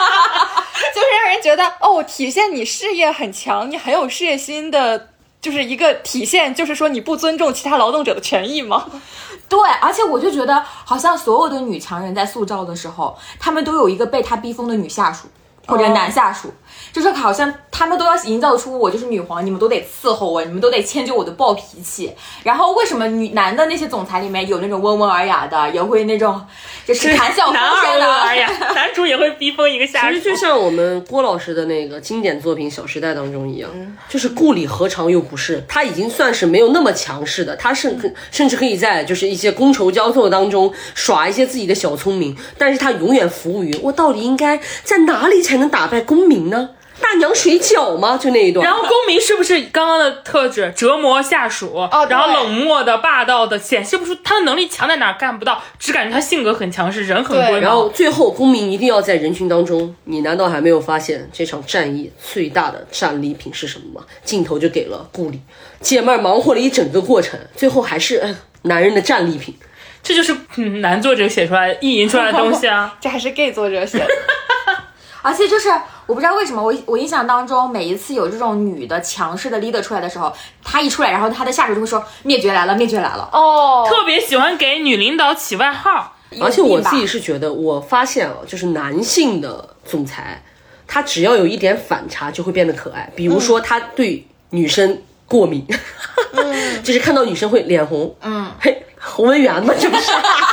[1.24, 8.86] 让人觉得哦，体现你事业很强，你很有事业心的，就是一个体现，就是说你不尊重其他劳动者的权益吗？
[9.48, 15.28] 对，而且我就觉得，好像所有的女强人在塑造的时候，她们都有一个被她逼疯的女下属
[15.66, 16.52] 或者男下属。
[16.92, 22.12] 就是好像他们都要营造出我就是女皇，你们都得伺候我，你们都得迁就我的暴脾气。
[22.42, 26.40] 然后为什么女男的那些总裁里面有那种温文尔雅的，也会那种
[26.86, 28.14] 就是谈笑风生的？
[28.22, 30.14] 哎呀，男主也会逼疯一个下属。
[30.16, 33.70] 其实就像我们郭老师的那个经典作品《小时代》当中一样，
[34.08, 35.64] 就是顾里何尝又不是？
[35.68, 37.98] 他已经算是没有那么强势的，他甚
[38.30, 46.70] 甚至可以在就是一些觥筹交错当中耍一些自己的小聪明，但是他永远服务于我到底应该在哪里才能打败公民呢？
[47.00, 48.16] 大娘水饺吗？
[48.16, 48.64] 就那一段。
[48.64, 50.72] 然后公民是不是刚刚的特质？
[50.76, 64.06] 折磨下属，然后冷漠的、霸道的，显示不出他的能力强在哪，干不到，只感觉他性格很强势，人很龟然后最后公民一定要在人群当中，你难道还没有发现这场战役最大的战利品是什么吗？
[64.24, 65.40] 镜头就给了顾里，
[65.80, 69.54] 姐妹忙活了一整个过程，最后还是男人的战利品。
[70.02, 70.36] 这就是
[70.82, 72.94] 男作者写出来、意淫出来的东西啊！
[73.00, 74.06] 这还是 gay 作者写的。
[75.24, 75.70] 而且就是
[76.06, 80.30] 我不知道为什么，我我印象当中，每一次有这种女的强势的 leader 出来的时候，
[80.62, 83.26] 她一出来，然后她的下属就会说灭绝来了，灭绝来了。
[83.32, 86.12] 哦，特别喜欢给女领导起外号。
[86.40, 90.42] 而且我自己是觉得，我发现啊，就是男性的总裁，
[90.86, 93.10] 他只要有一点反差，就会变得可爱。
[93.16, 95.66] 比如说，他对女生过敏，
[96.84, 98.14] 就是看到女生会脸红。
[98.20, 100.12] 嗯，嘿，侯文元嘛，这不是。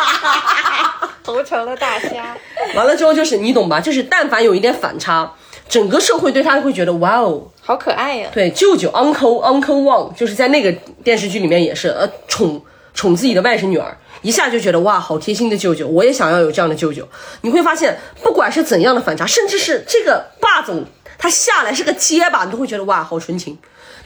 [1.31, 2.35] 投成了大虾，
[2.75, 3.79] 完了之后就是你懂吧？
[3.79, 5.31] 就是但凡有一点反差，
[5.69, 8.29] 整个社会对他会觉得哇哦，好可爱呀。
[8.33, 10.71] 对，舅舅 uncle uncle Wang 就是在那个
[11.03, 12.61] 电视剧里面也是呃宠
[12.93, 17.07] 宠自己的外甥女儿，一下就觉得哇好贴心的舅舅，我也想要有这样的舅舅。
[17.41, 20.85] 你会发现，不管是怎样的反差，甚至是这个霸总
[21.17, 23.57] 他下来是个结巴，你都会觉得哇好纯情。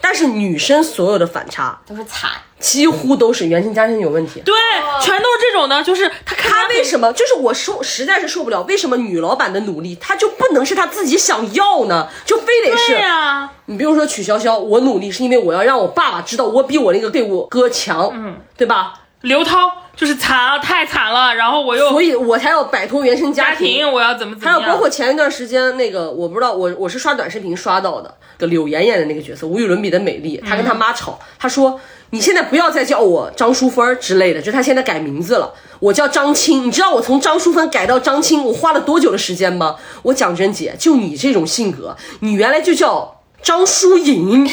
[0.01, 2.29] 但是女生所有的反差都是惨。
[2.65, 4.55] 几乎都是原生家庭有问题，对，
[4.99, 5.83] 全都是这种的。
[5.83, 7.13] 就是他，他为什么？
[7.13, 12.09] 就是我受实在是受不了，为什么女老板的努力，她就不能是她自己想要呢？
[12.25, 13.51] 就非得是呀？
[13.67, 18.93] 你比如说曲筱绡，我努力是因为我要让我爸爸知道我比我那个队伍哥强，嗯，对吧？
[19.25, 24.61] 刘涛就是惨啊，太惨了，然后我又，所以我才要摆脱原生家庭，我要怎么怎么样？
[24.61, 31.79] 还有包括前一段时间那个，我不知道，我我是刷短视频刷到的，的柳岩演的那个角色，无与伦比的美丽，她跟她妈吵，她说。
[32.11, 36.65] 你现在不要再叫我张淑芬之类的，就她现在改名字了，我叫张青。
[36.65, 39.75] 你知道我从张淑芬改到张青，我花了多久的时间吗？
[40.03, 43.14] 我讲真姐，就你这种性格，你原来就叫
[43.45, 44.49] 张淑颖，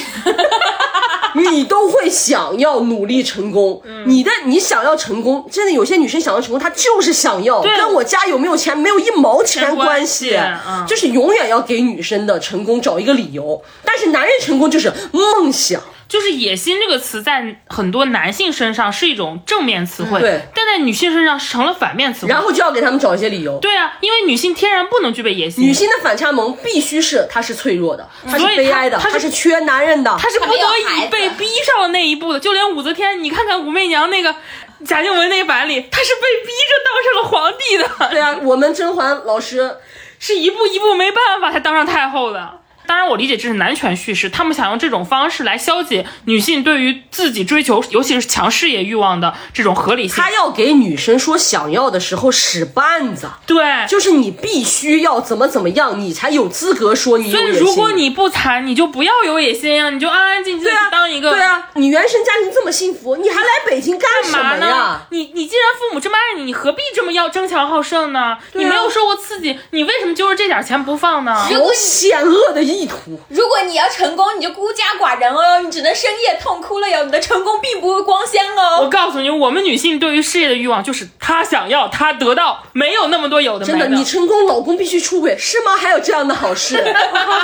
[1.34, 3.80] 你都会想要努力成功。
[4.04, 10.38] 你的你想要成功，真的有些女生想要成功，她就是想要，跟我家有没有钱没有一毛钱关系，
[10.86, 13.62] 就是永远要给女生的成功找一个理由。
[13.82, 15.80] 但是男人成功就是梦想。
[16.12, 22.28] 就是野心这个词，在很多男性身上是一种正面词汇，对，但在女性身上成了反面词汇。
[22.30, 23.58] 然后就要给他们找一些理由。
[23.60, 25.64] 对啊，因为女性天然不能具备野心。
[25.64, 32.38] 女性的反差萌必须是她是脆弱的，她是悲哀的，她是缺男人的，她是不得已被逼上了那一步的。
[32.38, 34.36] 就连武则天，你看看武媚娘那个
[34.84, 38.10] 贾静雯那个版里，她是被逼着当上了皇帝的。
[38.10, 39.78] 对啊，我们甄嬛老师
[40.18, 42.58] 是一步一步没办法才当上太后的。
[42.86, 50.16] 当然，我理解这是男权叙事，他们想用这种方式来消解女性对于自己追求，尤其是强事业欲望的这种合理性。
[50.16, 57.54] 他要给女生说想要的时候使绊子，对，就是你必须要怎么怎么样，你才有资格说你有野心。
[57.54, 61.30] 所以，如果你不惨，你就不要有野心呀，你就安安静静当一个。
[61.30, 65.02] 对啊，你原生家庭这么幸福，你还来北京干什么呀？
[65.10, 68.36] 你你既然父母这么爱你，你何必这么要争强好胜呢？
[68.54, 71.34] 你没有受过刺激，你为什么揪着这点钱不放呢？
[71.34, 72.86] 好险恶的意。
[72.86, 73.18] 图。
[73.28, 77.04] 如果你要成功，你就孤家寡人哦，你只能深夜痛哭了哟。
[77.04, 78.88] 你的成功并不会光鲜哦我哦。
[78.90, 85.76] 告诉你，我们女性对于事业的欲望就是她想要，她得到，没有那么多有的没真的，你成功，老公必须出轨，是吗？
[85.76, 86.82] 还有这样的好事？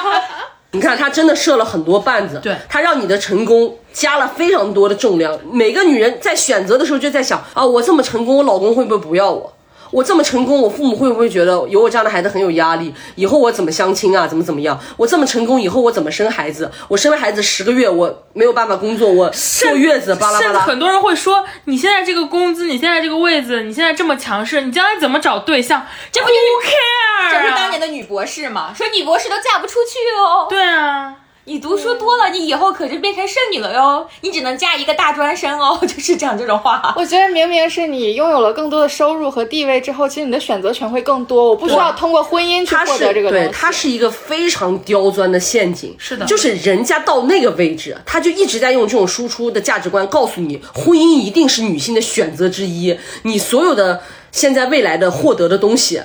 [0.72, 5.38] 你看，他真的设了很多绊子，对他让你的成功加了非常多的重量。
[5.50, 9.54] 每个女人在选择的时候就在想啊，我这么成功，我老公会不会不要我？
[9.90, 12.94] 我这么成功，我父母会不会觉得有我这样的孩子很有压力？
[13.14, 14.26] 以后我怎么相亲啊？
[14.26, 14.78] 怎么怎么样？
[14.96, 16.70] 我这么成功，以后我怎么生孩子？
[16.88, 20.52] 我生了孩子十个月，我没有办法工作，我 坐月子，巴拉巴拉。
[20.52, 25.86] 甚至很多人会说，你现在这个工资，你现在这个位子，你现在这么强势，你将来怎么找对象？
[26.12, 28.72] 这不 care 这不是啊当年的女博士吗？
[28.76, 30.46] 说女博士都嫁不出去哦。
[30.48, 31.14] 对啊，
[31.48, 34.06] 你读书多了，你以后可就变成剩女了哟。
[34.20, 36.92] 你只能嫁一个大专生哦， 就是讲这种话。
[36.94, 41.48] 我觉得明明是你拥有了更多的收入和地位之后，其实你的选择权会更多。
[41.48, 43.46] 我不需要通过婚姻去获得这个东西。
[43.46, 45.96] 对，它是一个非常刁钻的陷阱。
[45.96, 52.98] 是的就是人家到那个位置，他就一直在用这种输出的价值观告诉你，婚姻一定是女性的选择之一。
[53.22, 56.02] 你所有的现在未来的获得的东西。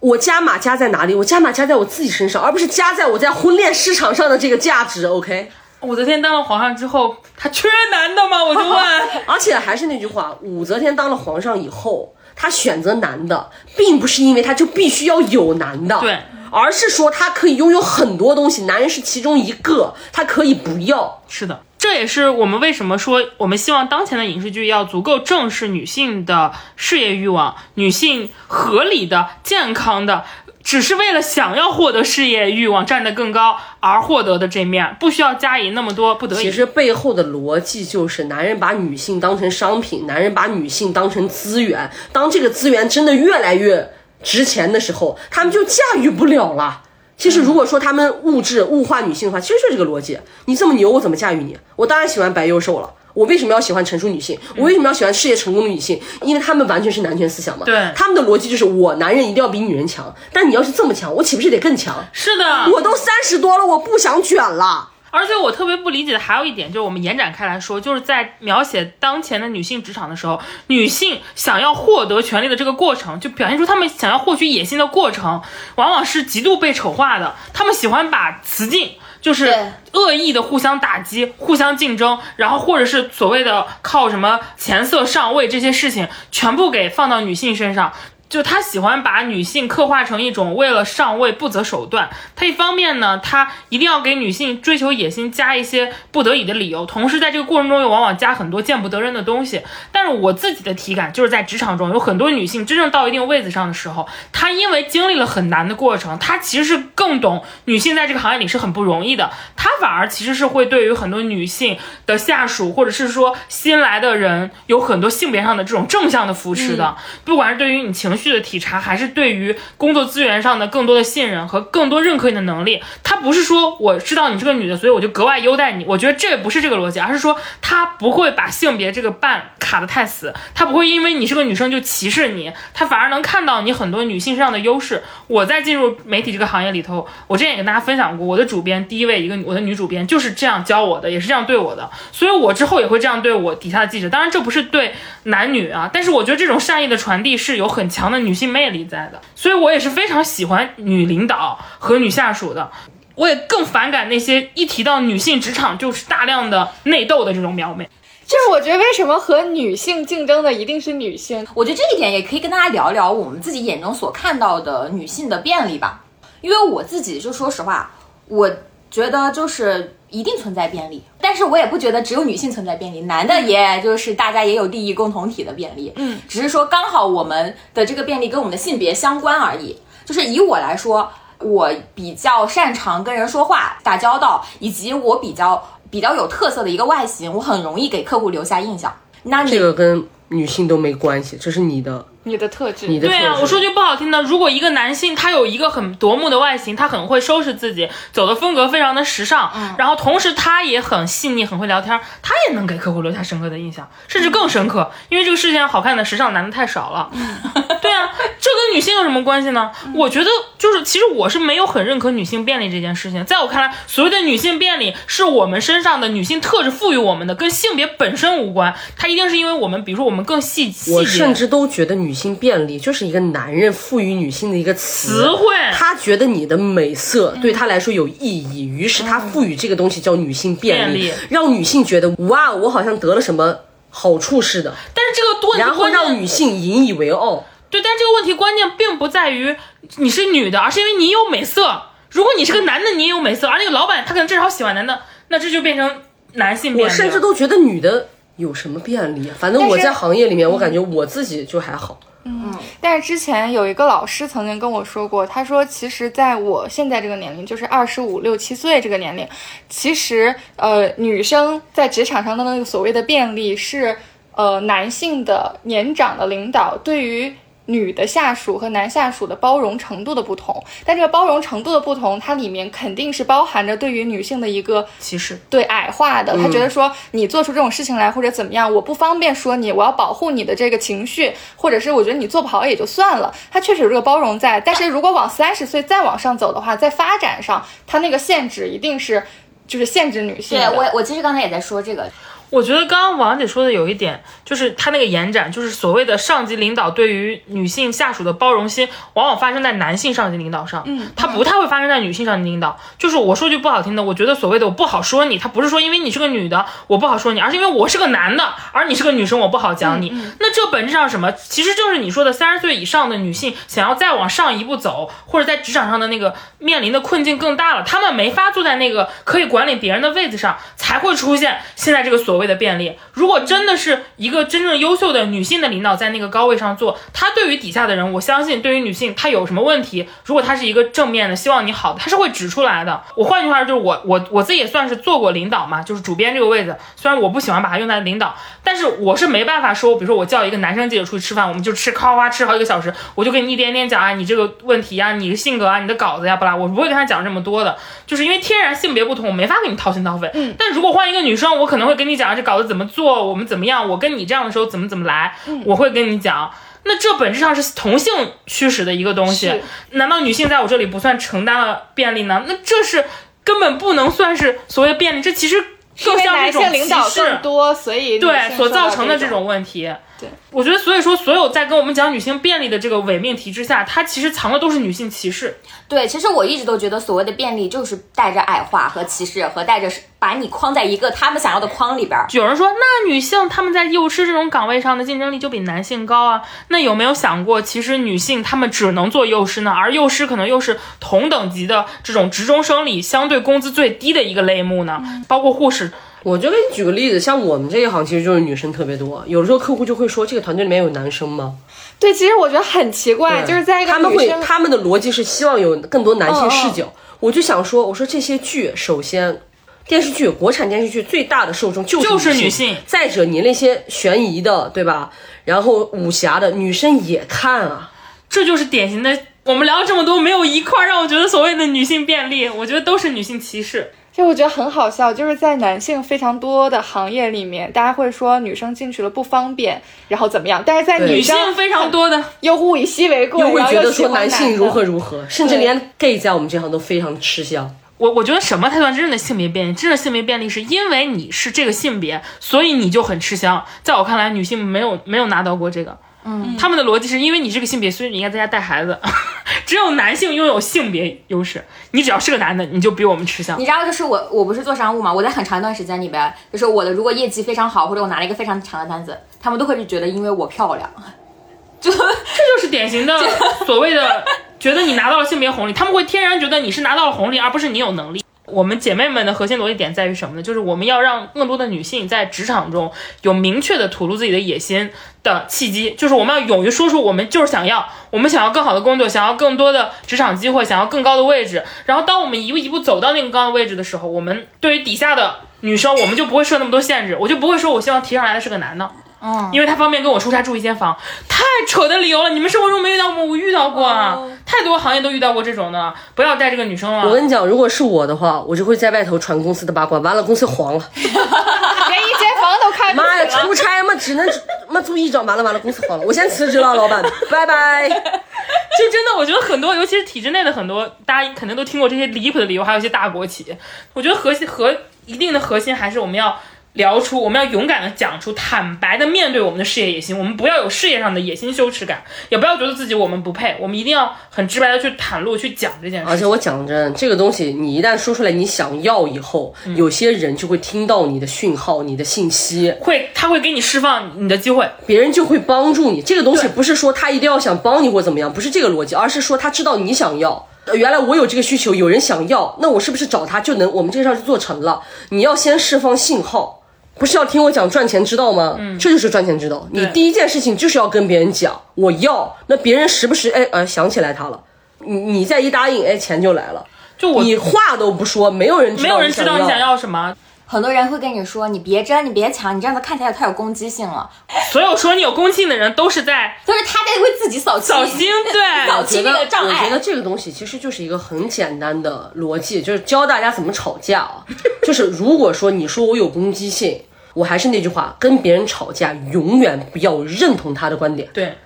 [0.00, 1.14] 我加码加在哪里？
[1.14, 5.06] 我加码加在我自己身上，而不是加在我在婚恋市场上的这个价值。
[5.06, 8.44] OK， 武则天当了皇上之后，她缺男的吗？
[8.44, 8.78] 我就问。
[9.26, 16.18] 而且还是那句话，武则天当了皇上以后，她选择男的，并不是因为她就必须要有男的，对，
[16.50, 21.22] 而是说她可以拥有很多东西，男人是其中一个，她可以不要。
[21.28, 30.24] 是的，这也是我们为什么说我们希望当前的影视剧要足够正视女性的事业欲望，女性合理的、健康的。
[30.64, 36.42] 只是为了想要获得事业欲望站得更高而获得的这面，不需要加以那么多不得已。
[36.42, 41.88] 其实背后的逻辑就是，男人把女性当成商品，男人把女性当成资源。
[42.10, 43.92] 当这个资源真的越来越
[44.24, 46.82] 值钱的时候，他们就驾驭不了了。
[47.16, 50.18] 其实，如果说他们物质物化女性的话，其实就是这个逻辑。
[50.44, 51.56] 你这么牛，我怎么驾驭你？
[51.74, 52.90] 我当然喜欢白幼瘦了。
[53.14, 54.38] 我为什么要喜欢成熟女性？
[54.54, 55.98] 我为什么要喜欢事业成功的女性？
[56.20, 57.64] 因为她们完全是男权思想嘛。
[57.64, 62.04] 对他们的逻辑就是我男人一定要比女人强，但你要是这么强，我岂不是得更强？
[62.12, 64.90] 是的，我都三十多了，我不想卷了。
[65.16, 75.42] 而且我特别不理解的还有一点，就是我们延展开来说，就是在描写当前的女性职场的时候，女性想要获得权利的这个过程，就表现出她们想要获取野心的过程，
[75.76, 77.34] 往往是极度被丑化的。
[77.54, 78.92] 她们喜欢把雌竞。
[79.18, 87.92] 就是恶意的互相打击、互相竞争，然后或者是所谓的靠什么钱色上位这些事情，全部给放到女性身上。
[88.28, 92.10] 就他喜欢把女性刻画成一种为了上位不择手段。
[92.34, 99.62] 他一方面呢，他一定要给女性追求野心加一些不得已的理由，同时在这个过程中又往往加很多见不得人的东西。
[99.92, 109.30] 但是我自己的体感就是在职场中，有很多女性真正到一定位子上的时候，她因为经历了很难的过程，她其实是更懂女性在这个行业里是很不容易的。
[109.54, 122.82] 她反而其实是会对于很多女性的下属，或者是说新来的人，有很多性别上的这种正向的扶持的，不管是对于你情绪的体察，还是对于工作资源上的更多的信任和更多认可你的能力。
[123.02, 125.84] 他不是说我知道你是个女的，所以我就格外优待你。
[125.86, 135.02] 我觉得这也不是这个逻辑，而是说他不会把性别这个绊卡得太死，他不会因为你是个女生就歧视你，他反而能看到你很多女性身上的优势。
[135.26, 144.08] 我在进入媒体这个行业里头，我之前也跟大家分享过，我的主编第一位一个我的女主编就是这样教我的，也是这样对我的，所以我之后也会这样对我底下的记者。
[144.08, 144.94] 当然这不是对
[145.24, 152.70] 男女啊，但是我觉得这种善意的传递是有很强的女性魅力在的，所以我也是非常喜欢女领导和女下属的。
[153.14, 157.88] 我也更反感那些一提到女性职场就是大量的内斗的这种描眉。
[158.26, 161.46] 就是我觉得为什么和女性竞争的一定是女性？
[161.54, 166.04] 我觉得这一点也可以跟大家聊聊我们自己眼中所看到的女性的便利吧。
[166.42, 167.90] 因为我自己就说实话，
[168.28, 168.50] 我
[168.90, 175.92] 觉得就是一定存在便利，但是我也不觉得只有女性存在便利，男的也就是大家也有利益共同体的便利。
[175.96, 179.76] 嗯，只是说刚好我们的这个便利跟我们的性别相关而已。
[180.06, 181.10] 就是以我来说，
[181.40, 188.90] 我比较擅长跟人说话、打交道，以及我比较比较有特色的一个外形，我很容易给客户留下印象。
[189.24, 193.20] 那你这个跟女性都没关系，这是你的你的特质，你的特质。
[193.20, 207.10] 对啊，我说句不好听的，如果一个男性他有一个很夺目的外形，他很会收拾自己，走的风格非常的时尚，然后同时他也很细腻，很会聊天，他也能给客户留下深刻的印象，甚至更深刻，因为这个世界上好看的时尚男的太少了。
[207.80, 208.10] 对啊，
[208.40, 209.70] 这跟女性有什么关系呢？
[209.94, 213.24] 我觉得就是，其实我是没有很认可女性便利这件事情。
[213.24, 218.74] 在我看来，所谓的女性便利是我们身上的女性特质赋予我们的，跟性别本身无关。
[218.96, 233.60] 它一定是因为我们，比如说我们更细细我节甚至都觉得女性便利就是一个男人赋予女性的一个词词汇他觉得你的美色对他来说有意义，于是他赋予这个东西叫女性便利，让女性觉得哇，我好像得了什么
[233.90, 237.44] 好处似的，但是这个问题然后让女性引以为傲。
[237.68, 239.56] 对，但这个问题关键并不在于
[239.96, 241.82] 你是女的，而是因为你有美色。
[242.10, 246.02] 如果你是个男的，你也有美色，而那个老板他可能正好喜欢男的，那这就变成
[246.34, 246.96] 男性便我利我。
[246.96, 249.36] 甚至都觉得女的有什么便利啊？
[249.38, 251.98] 反正我在行业里面，我感觉我自己就还好。
[252.24, 259.26] 嗯但是之前有一个老师曾经跟我说过，他说，其实在我现在这个年龄，就是二十五六七岁这个年龄，
[259.68, 263.96] 其实呃，女生在职场上的那个所谓的便利是，
[264.32, 267.32] 呃，男性的年长的领导对于。
[267.66, 275.38] 女的下属和男下属的包容程度的不同，但这个包容程度的不同，它里面肯定是包含着对于女性的一个歧视。
[275.50, 283.34] 对矮化的，他觉得说你做出这种事情来或者怎么样，我不方便说你，我要保护你的这个情绪，或者是我觉得你做不好也就算了。
[283.50, 289.22] 他确实有这个包容在，但是如果往三十岁再往上走的话，在发展上，他那个限制一定是
[289.66, 290.58] 就是限制女性。
[290.58, 292.08] 对我，我其实刚才也在说这个，
[292.50, 302.78] 我觉得刚刚王姐说的有一点，就是她那个延展，就是所谓的上级领导对于女性下属的包容心，往往发生在男性上级领导上，嗯，它不太会发生在女性上级领导。
[302.98, 310.10] 就是我说句不好听的，我觉得所谓的我不好说你，他不是说因为你是个女的我不好说你，而是因为我是个男的，而你是个女生我不好讲你。
[310.38, 311.32] 那这本质上什么？
[311.32, 322.92] 其实正是你说的三十岁以上的女性想要再往上一步走，或者在职场上的那个面临的困境更大了，她们没法坐在那个可以管理别人的位子上，才会出现现在这个所谓的便利。
[323.14, 333.02] 如果真的是一个真正优秀的女性的领导在那个高位上做，她对于底下的人，我相信对于女性她有什么问题，如果她是一个正面的，希望你好的，她是会指出来的。
[333.14, 350.30] 我换句话说，就是我我我自己也算是做过领导嘛，就是主编这个位置，虽然我不喜欢把它用在领导，但是我是没办法说，比如说我叫一个男生记者出去吃饭，我们就吃咔咔吃好几个小时，我就给你一点点讲啊，你这个问题啊，你的性格啊，你的稿子呀，不啦，我不会跟他讲这么多的，就是因为天然性别不同，我没法给你掏心掏肺。
[350.34, 356.50] 嗯，但如果换一个女生，我可能会跟你讲 这稿子怎么做，我们怎么样，我跟你这样的时候怎么怎么来，我会跟你讲。
[356.88, 359.60] 那这本质上是同性驱使的一个东西，
[359.90, 362.44] 难道女性在我这里不算承担了便利呢？
[362.46, 363.04] 那这是
[363.42, 365.60] 根本不能算是所谓便利，这其实
[366.04, 367.22] 更像是一种性领导歧视。
[367.22, 369.92] 更多，所以对所造成的这这种问题。
[370.18, 375.54] 对，我觉得所以说，所有在跟我们讲女性便利的这个伪命题之下，它其实藏的都是女性歧视。
[375.86, 382.26] 对，其实我一直都觉得所谓的便利就是带着矮化和歧视，和带着把你框在一个他们想要的框里边儿。
[382.30, 386.40] 有人说，那女性她们在幼师这种岗位上的竞争力就比男性高啊？
[386.68, 389.74] 那有没有想过，其实女性她们只能做幼师呢？
[389.76, 395.02] 而幼师可能又是同等级的这种职中生里相对工资最低的一个类目呢？
[395.28, 395.92] 包括护士，
[396.26, 401.54] 我就给你举个例子，像我们这一行其实就是女生特别多，有的时候客户就会说，这个团队里面有男生吗？
[402.00, 406.92] 对，其实我觉得很奇怪，就是在一个他们会他们的逻辑是希望有更多男性视角。
[407.20, 409.40] 我就想说，我说这些剧，首先。
[409.86, 415.12] 电视剧，国产电视剧最大的受众就是就是女女性再者，你那些悬疑的，对吧？
[415.44, 417.92] 然后武侠的，女生也看啊。
[418.28, 419.16] 这就是典型的。
[419.44, 423.92] 我们聊了这么多，没有一块让我觉得所谓的女性便利，我觉得都是女性歧视。
[424.16, 430.62] 就我觉得很好笑，就是在男性非常多的行业里面，大家会说女生进去了不方便，然后怎么样？
[430.64, 437.70] 但是在对女女性非常多的，又物以稀为贵，又会觉得说男性如何如何，甚至连 gay 在我们这行都非常吃香。
[437.98, 439.74] 我我觉得什么才算真正的性别便利？
[439.74, 443.62] 真正的性别便利是因为你是这个性别，所以你就很吃香。
[443.82, 445.98] 在我看来，女性没有没有拿到过这个。
[446.26, 448.98] 嗯，他们的逻辑是因为你是个性别，所以你应该在家带孩子。
[449.64, 453.64] 只有男性拥有性别优势，你只要是个男的，你就比我们吃香你。
[453.64, 460.88] 知道，就是我，我不是做商务嘛，我在很长一段时间里边，就是我的如果业绩非常好，或者我拿了一个非常长的单子，他们都会觉得因为我漂亮，
[461.80, 463.18] 就这就是典型的
[463.66, 464.24] 所谓的
[464.58, 468.24] 觉得你拿到了性别红利，他们会天然觉得你是拿到了红利，而不是你有能力。
[468.46, 470.42] 我们姐妹们的核心逻辑点在于什么呢？
[470.42, 472.90] 就是我们要让更多的女性在职场中
[473.22, 474.90] 有明确的吐露自己的野心
[475.22, 481.64] 的契机，就是我们要勇于说出我们就是想要，我们想要更好的工作，想要更多的职场机会，想要更高的位置。
[481.84, 488.88] 然后当我们一步一步走到那个高的位置的时候，我们对于底下的女生，我们就不会设那么多限制，我就不会说我希望提上来的是个男的。
[489.26, 490.96] 嗯，因为他方便跟我出差住一间房，
[491.28, 492.30] 太扯的理由了。
[492.30, 494.16] 你们生活中没遇到过，我遇到过啊，
[494.46, 495.92] 太多行业都遇到过这种的。
[496.14, 497.04] 不要带这个女生了。
[497.04, 500.84] 我跟你讲，如果是我的话，我就会在外头传公司的八卦，完了公司黄了。
[500.94, 504.24] 连一间房都开不妈呀，出差嘛，只能
[504.68, 507.88] 妈住一张，完了完了，公司黄了，我先辞职了，老板， 拜拜。
[507.88, 513.56] 就真的，我觉得很多，尤其是体制内的很多，大家肯定都听过这些离谱的理由，还有一些大国企。
[513.92, 514.72] 我觉得核心核
[515.06, 516.38] 一定的核心还是我们要。
[516.76, 520.16] 聊出，我们要勇敢的讲出，坦白的面对我们的事业野心。
[520.18, 523.56] 我们不要有事业上的野心羞耻感，也不要觉得自己我们不配。
[523.60, 526.06] 我们一定要很直白的去袒露，去讲这件事。
[526.08, 536.02] 而且我讲真，这个东西你一旦说出来，你想要以后，有些人就会听到你的讯号、你的信息，会他会给你释放你的机会，别人就会帮助你。
[536.02, 540.46] 这个东西不是说他一定要想帮你或怎么样，不是这个逻辑，而是说他知道你想要。
[540.74, 543.72] 原来我有这个需求，有人想要，那我是不是找他就能？
[543.72, 544.82] 我们这个事儿就做成了。
[545.10, 546.64] 你要先释放信号。
[546.98, 548.56] 不是要听我讲赚钱之道吗？
[548.58, 549.66] 嗯，这就是赚钱之道。
[549.72, 554.40] 你第一件事情就是要跟别人讲我要，那别人时不时哎呃想起来他了，
[554.80, 556.64] 你你再一答应，哎钱就来了。
[556.96, 560.16] 就我你话都不说，没有人没有人知道你想要什么。
[560.46, 564.08] 很多人会跟你说你别争，你别抢，你这样子看起来太有攻击性了。
[564.52, 569.54] 所有说你有攻击性的人都是在都是他在为自己扫扫心，对 扫清那个障碍。
[569.54, 574.24] 我觉得这个东西其实就是一个很简单的逻辑，就是教大家怎么吵架啊。
[574.62, 576.82] 就是如果说你说我有攻击性。
[577.16, 581.08] 我还是那句话，跟别人吵架，永远不要认同他的观点。
[581.14, 581.38] 对，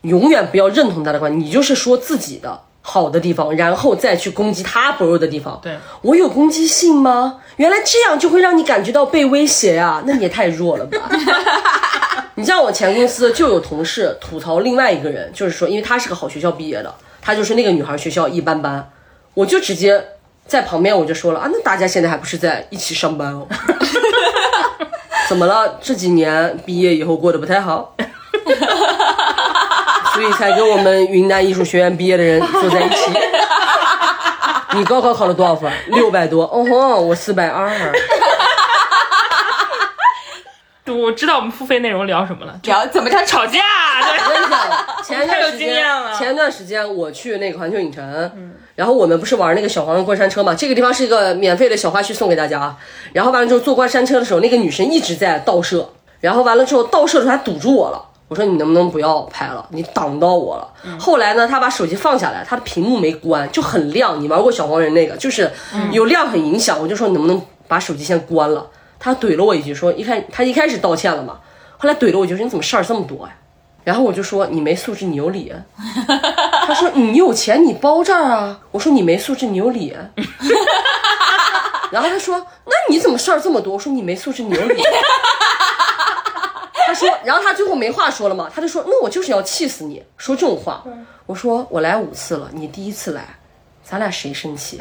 [0.00, 1.44] 永远不要认同他的观点。
[1.44, 5.60] 你就是说自己的好的地方，然后再去攻击他薄弱的地方。
[5.62, 7.40] 对我有攻击性吗？
[7.56, 10.02] 原来这样就会让你感觉到被威胁啊？
[10.06, 10.98] 那 你也太弱了吧！
[12.36, 18.90] 你像我前公司就有同事吐槽另外一个人，就是说，因为他是个好学校毕业的，他就说那个女孩学校一般般，
[19.34, 20.02] 我就直接
[20.46, 23.46] 在旁边我就说了啊，那大家现在还不是在一起上班哦？
[25.28, 25.78] 怎么了？
[25.82, 27.94] 这几年毕业以后过得不太好，
[30.18, 32.96] 所以才跟我们云南艺术学院毕业的人坐在一起。
[34.74, 35.70] 你高考考了多少分？
[35.86, 36.42] 六百多。
[36.42, 37.70] 哦吼，我四百二。
[40.86, 43.60] 我知道我们付费内容聊什么了，聊怎么叫吵架。
[44.00, 44.58] 我跟你讲，
[45.06, 45.86] 前段时间，
[46.18, 50.52] 前段时间我去那个环球影城，然后我们不是玩那个小黄人过山车嘛？
[50.52, 52.76] 这个地方是一个免费的小花絮，送给大家啊。
[53.12, 55.88] 然后完了之后坐过山车的时候，那个女生一直在倒射，
[56.20, 58.02] 然后完了之后倒射的时候还堵住我了。
[58.28, 59.66] 我说你能不能不要拍了？
[59.70, 60.68] 你挡到我了。
[61.00, 64.20] 后来呢，他把手机放下来，他的屏幕没关，就很亮。
[64.20, 65.50] 你玩过小黄人那个，就是
[65.90, 66.78] 有亮很影响。
[66.80, 68.66] 我就说能不能把手机先关了？
[68.98, 71.38] 他怼了我一句，说一开他一开始道歉了嘛，
[71.78, 73.32] 后来怼了我一句说，你怎么事儿这么多呀？
[73.84, 75.50] 然后我就说你没素质，你有理。
[76.66, 78.60] 他说你有钱你包这儿啊。
[78.70, 79.96] 我说你没素质，你有理。
[81.90, 83.72] 然后他说那你怎么事儿这么多？
[83.72, 84.76] 我说你没素质，你有理。
[86.98, 90.84] 他说，然后他最后没话说了嘛，他就说那我就是要气死你，说这种话。
[91.26, 93.38] 我说我来五次了，你第一次来，
[93.84, 94.80] 咱俩谁生气？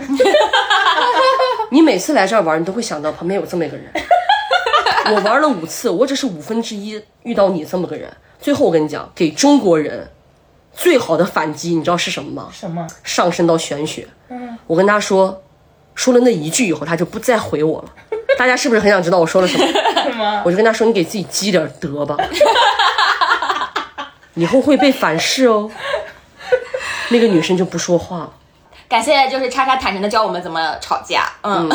[1.69, 3.91] 你每次来这儿玩，你都会想到旁边有这么一个人。
[5.07, 8.09] 我玩了五次，我只是五分之一遇到你这么个人。
[8.39, 10.09] 最后我跟你讲，给中国人
[10.73, 12.49] 最好的反击，你知道是什么吗？
[12.51, 12.87] 什么？
[13.03, 14.07] 上升到玄学。
[14.29, 14.57] 嗯。
[14.67, 15.43] 我跟他说，
[15.95, 17.89] 说了那一句以后，他就不再回我了。
[18.37, 19.65] 大家是不是很想知道我说了什么？
[20.03, 20.41] 什么？
[20.45, 22.15] 我就跟他说，你给自己积点德吧，
[24.35, 25.69] 以后会被反噬哦。
[27.09, 28.29] 那个女生就不说话。
[28.89, 31.29] 感谢，就是叉叉坦诚的教我们怎么吵架。
[31.43, 31.69] 嗯。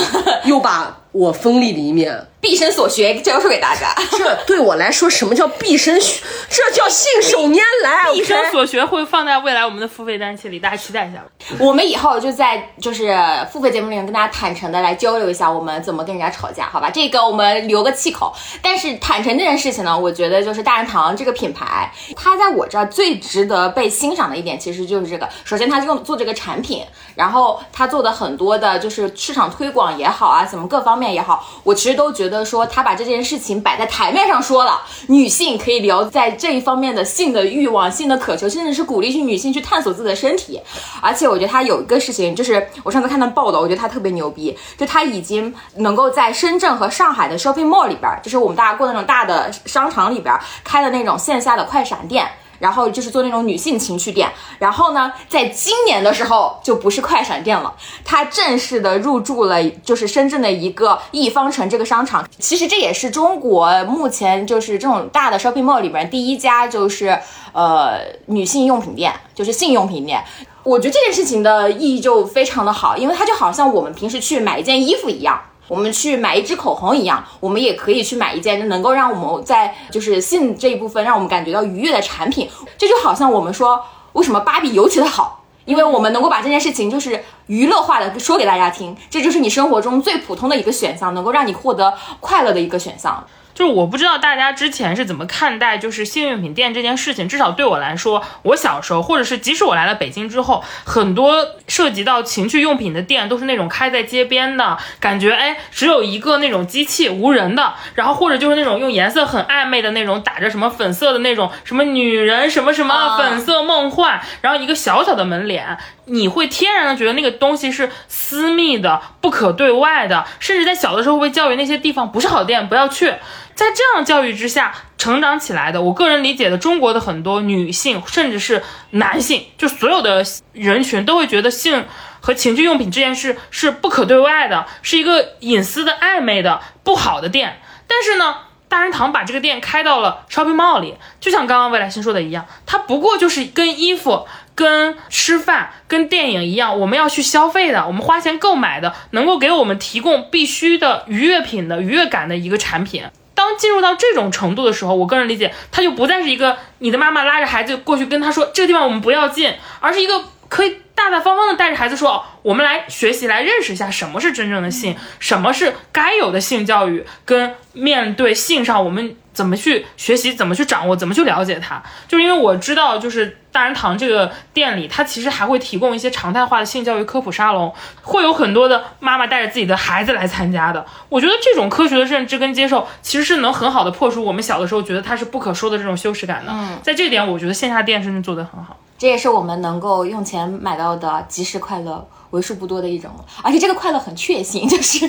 [0.45, 2.27] 又把我锋利的一面。
[2.43, 6.21] 毕生所学教授给大家， 这对我来说，什么叫毕生学？
[6.51, 8.13] 这叫信手拈来。
[8.13, 11.27] 毕生所学会放在未来我们的付费单期里，大家期待一下吧。
[11.61, 13.17] 我们以后就在就是
[13.53, 16.91] 付费节目里面跟大家坦诚的来交流一下，我们怎么跟人家吵架，好吧？
[16.91, 18.35] 这个我们留个气口。
[18.61, 25.29] 但是坦诚这件事情呢，我觉得就是大人堂这个品牌，它在我这儿最值得被欣赏的一点，其实就是这个。
[25.45, 26.85] 首先，它用做这个产品，
[27.15, 32.32] 然后它做的很多的就是市场推广也好啊，什么各方面也好，我其实都觉得。
[32.33, 40.61] 得说他把这件事情摆在台面上说了，女性可以聊在这一方面的性的欲望、性的渴求，甚至是鼓励去女性去探索自己的身体。
[41.01, 52.27] 而且我觉得他有一个事情，就是我上次看到报道，我觉得他特别牛逼，就他已经能够在深圳和上海的 shopping mall 里边，就是我们大家过那种大的商场里边开的那种线下的快闪店。
[52.63, 62.25] 然后就是做那种女性情趣店，然后呢，在今年的时候就不是快闪店了，它正式的入驻了，就是深圳的一个亿方城这个商场。
[62.39, 67.19] 其实这也是中国目前就是这种大的 shopping mall 里边第一家就是
[67.53, 70.23] 呃女性用品店，就是性用品店。
[70.63, 75.43] 我觉得这件事情的意义就非常的好，因为它就好像我们平时去买一件衣服一样。
[75.69, 82.49] 我们去买一支口红一样，我们也可以去买一件能够让我们在就是性这一部分让我们感觉到愉悦的产品。
[82.77, 83.83] 这就好像我们说，
[84.13, 93.25] 为什么芭比尤其的好，因为我们能够把这件事情就是娱乐化的说给大家听，这就是你生活中最普通的一个选项，能够让你获得快乐的一个选项。
[93.55, 97.29] 就是我不知道大家之前是怎么看待就是性用品店这件事情。
[97.29, 123.13] 至少对我来说，我小时候，或者是即使我来了北京之后，很多涉及到情趣用品的店都是那种开在街边的，感觉哎只有一个那种机器无人的，然后或者就是那种用颜色很暧昧的那种打着什么粉色的那种什么女人什么什么粉色梦幻，然后一个小小的门脸，你会天然的觉得那个东西是私密的、不可对外的，甚至在小的时候会教育那些地方不是好店，不要去。
[123.55, 131.87] 在这样教育之下成长起来的，我个人理解的中国的很多女性，甚至是男性，就所有的人群都会觉得性
[132.21, 137.61] 和情趣用品这件事是不可对外的，是一个隐私的、暧昧的、不好的店。
[137.87, 138.37] 但是呢，
[138.69, 153.05] 大人堂把这个店开到了 shopping mall 里，就像刚刚未来星说的一样，它不过就是跟衣服、跟吃饭、跟电影一样，我们要去消费的，我们花钱购买的，能够给我们提供必须的愉悦品的愉悦感的一个产品。
[153.35, 171.83] 当进入到这种程度的时候，我个人理解，他就不再是一个你的妈妈拉着孩子过去跟他说这个地方我们不要进，而是一个可以大大方方的带着孩子说，我们来学习，来认识一下什么是真正的性，什么是该有的性教育，跟面对性上我们怎么去学习，怎么去掌握，怎么去了解它。
[172.07, 177.73] 就是因为我知道，就是大人堂这个店里，它其实还会提供一些常态化的性教育科普沙龙，
[178.03, 180.85] 会有很多的妈妈带着自己的孩子来参加的。
[181.09, 186.53] 我觉得这种科学的认知跟接受，其实是能很好的破除我们小的时候觉得它是不可说的这种羞耻感的。
[186.53, 188.77] 嗯，在这点，我觉得线下店真的做得很好。
[188.99, 193.11] 这也是我们能够用钱买到的即时快乐为数不多的一种，
[193.43, 195.09] 而且这个快乐很确信， 就是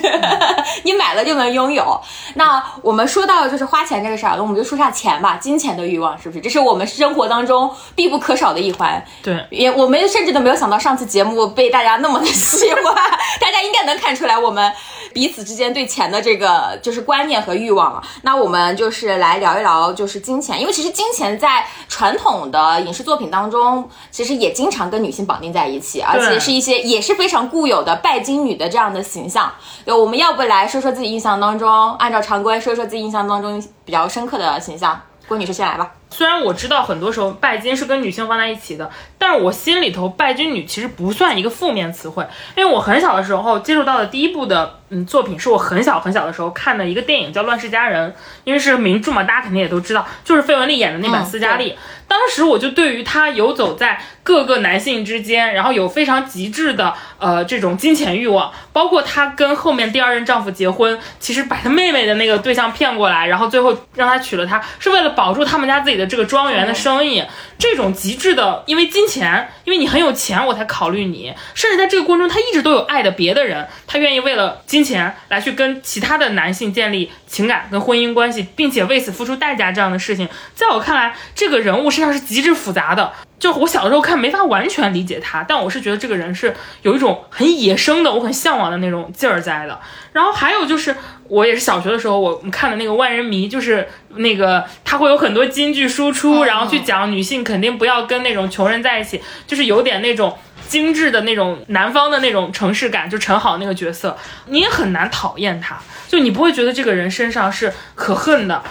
[0.84, 2.00] 你买了就能拥有。
[2.34, 6.40] 那我们说到就是花钱这个事儿，那我们就说下钱吧，金钱的欲望是不是？
[6.40, 9.04] 这是我们生活当中必不可少的一环。
[9.22, 12.82] 对，也我们甚至都没有想到上次节目被大家那么的喜欢，
[13.40, 14.72] 大家应该能看出来我们
[15.12, 18.02] 彼此之间对钱的这个就是观念和欲望了。
[18.22, 29.52] 那我们就是来聊一聊就是金钱，因为其实金钱在传统的影视作品当中，其实也经常跟女性绑定在一起，而且是一些也是非常固有的拜金女的这样的形象。
[29.84, 35.00] 对，我们要不来说说自己印象当中，按照常规说说自己印象当中比较深刻的形象。
[35.26, 35.90] 郭女士先来吧。
[36.14, 38.88] 虽然我知道很多时候拜金是跟女性放在一起的，
[39.18, 42.24] 但是我心里头拜金女其实不算一个负面词汇，
[42.56, 48.10] 因为我很小的时候接触到的第一部的嗯作品是我很小很小的时候看的一个电影叫《乱世佳人》，
[48.44, 51.76] 因为是名著嘛，大家肯定也都知道，就是费雯丽演的那版斯嘉丽。
[52.06, 67.22] 当时我就对于她游走在各个男性之间，然后有非常极致的呃这种金钱欲望，包括她跟后面第二任丈夫结婚，其实把她妹妹的那个对象骗过来，然后最后让她娶了她，是为了保住他们家自己的这个庄园的生意。
[67.58, 71.32] 这种极致的，因为金钱，因为你很有钱，我才考虑你。
[71.54, 83.12] 甚至在这个过程中，他一直都有爱的别的人，他愿意为了金钱来去跟其他的男性建立情感跟婚姻关系，并且为此付出代价这样的事情，在我看来，这个人物身上是极致复杂的。
[83.44, 89.78] 就我小的时候看没法完全理解他，但我是觉得这个人是有一种很野生的，我很向往的那种劲儿在的。
[90.14, 90.96] 然后还有就是，
[91.28, 104.16] 我也是小学的时候我们看的那个《万人迷》，就是那个他会有很多金句输出，然后去讲女性肯定不要跟那种穷人在一起，就是有点那种精致的那种南方的那种城市感，就陈好那个角色，
[104.46, 105.78] 你也很难讨厌他，
[106.08, 108.62] 就你不会觉得这个人身上是可恨的。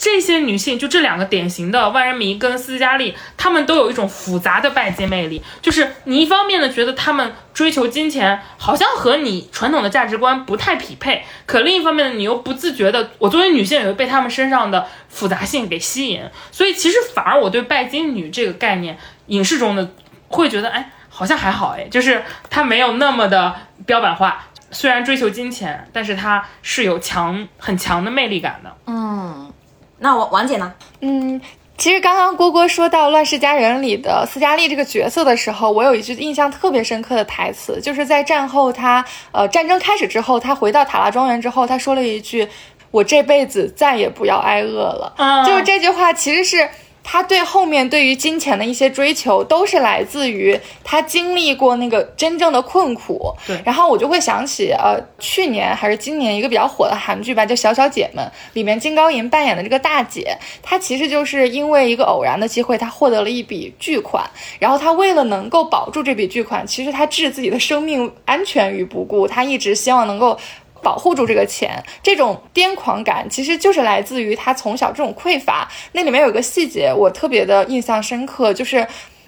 [0.00, 5.42] 这些女性，就这两个典型的万人迷跟斯嘉丽，她们都有一种复杂的拜金魅力。
[5.60, 16.22] 就是你一方面呢觉得她们追求金钱，好像和你传统的价值观不太匹配，可另一方面呢，你又不自觉的，我作为女性也会被她们身上的复杂性给吸引。
[16.50, 18.96] 所以其实反而我对拜金女这个概念，
[19.26, 19.92] 影视中的
[20.28, 24.46] 会觉得，哎，好像还好，哎，就是她没有那么的标 bản 化。
[24.72, 28.72] 虽然追求金钱，但是她是有强很强的魅力感的。
[28.86, 29.52] 嗯，
[30.00, 30.72] 那王王姐呢？
[31.00, 31.40] 嗯，
[31.78, 42.48] 其实刚刚郭郭说到《乱世佳人》里的斯嘉丽这个角色的时候，我有一句印象特别深刻的台词，就是在战后他呃战争开始之后，他回到塔拉庄园之后，他说了一句
[42.90, 45.12] ：“我这辈子再也不要挨饿了。
[45.16, 46.68] 嗯就是这句话其实是。
[47.12, 53.34] 他对后面对于金钱的一些追求，都是来自于他经历过那个真正的困苦。
[53.44, 64.24] 对然后我就会想起，呃，去年还是今年一个比较火的韩剧吧，叫《小小姐们》，里面金高银扮演的这个大姐，她其实就是因为一个偶然的机会，她获得了一笔巨款，
[64.60, 70.38] 然后她为了能够保住这笔巨款，其实她置自己的生命安全于不顾，她一直希望能够。
[70.82, 75.70] 保护住这个钱，这种癫狂感其实就是来自于他从小这种匮乏。
[75.92, 78.86] 那里面有个细节我特别的印象深刻，就是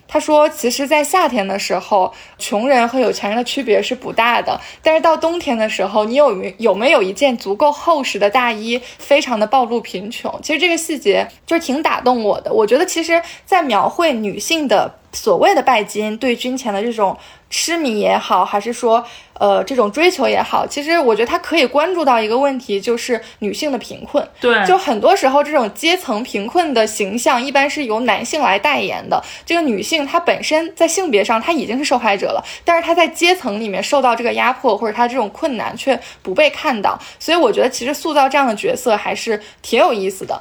[0.08, 10.38] 他说，其实，在夏天的时候，穷人和有钱人的区别是不大的，但是到冬天的时候，你有没有没有一件足够厚实的大衣，非常的暴露贫穷。
[10.42, 12.52] 其实这个细节就是挺打动我的。
[12.52, 14.96] 我觉得，其实，在描绘女性的。
[15.14, 17.14] 所谓的拜金对金钱的这种
[17.52, 24.26] 痴迷也好，还是说呃这种追求也好，其实我觉得他可以关注到一个问题，就是女性的贫困。
[24.40, 29.22] 对，就很多时候这种阶层贫困的形象，一般是由男性来代言的。
[29.44, 40.40] 这个女性她本身在性别上她已经是受害者了，但是她在阶层里面受到这个压迫或者她这种困难却不被看到，所以我觉得其实塑造这样的角色还是挺有意思的。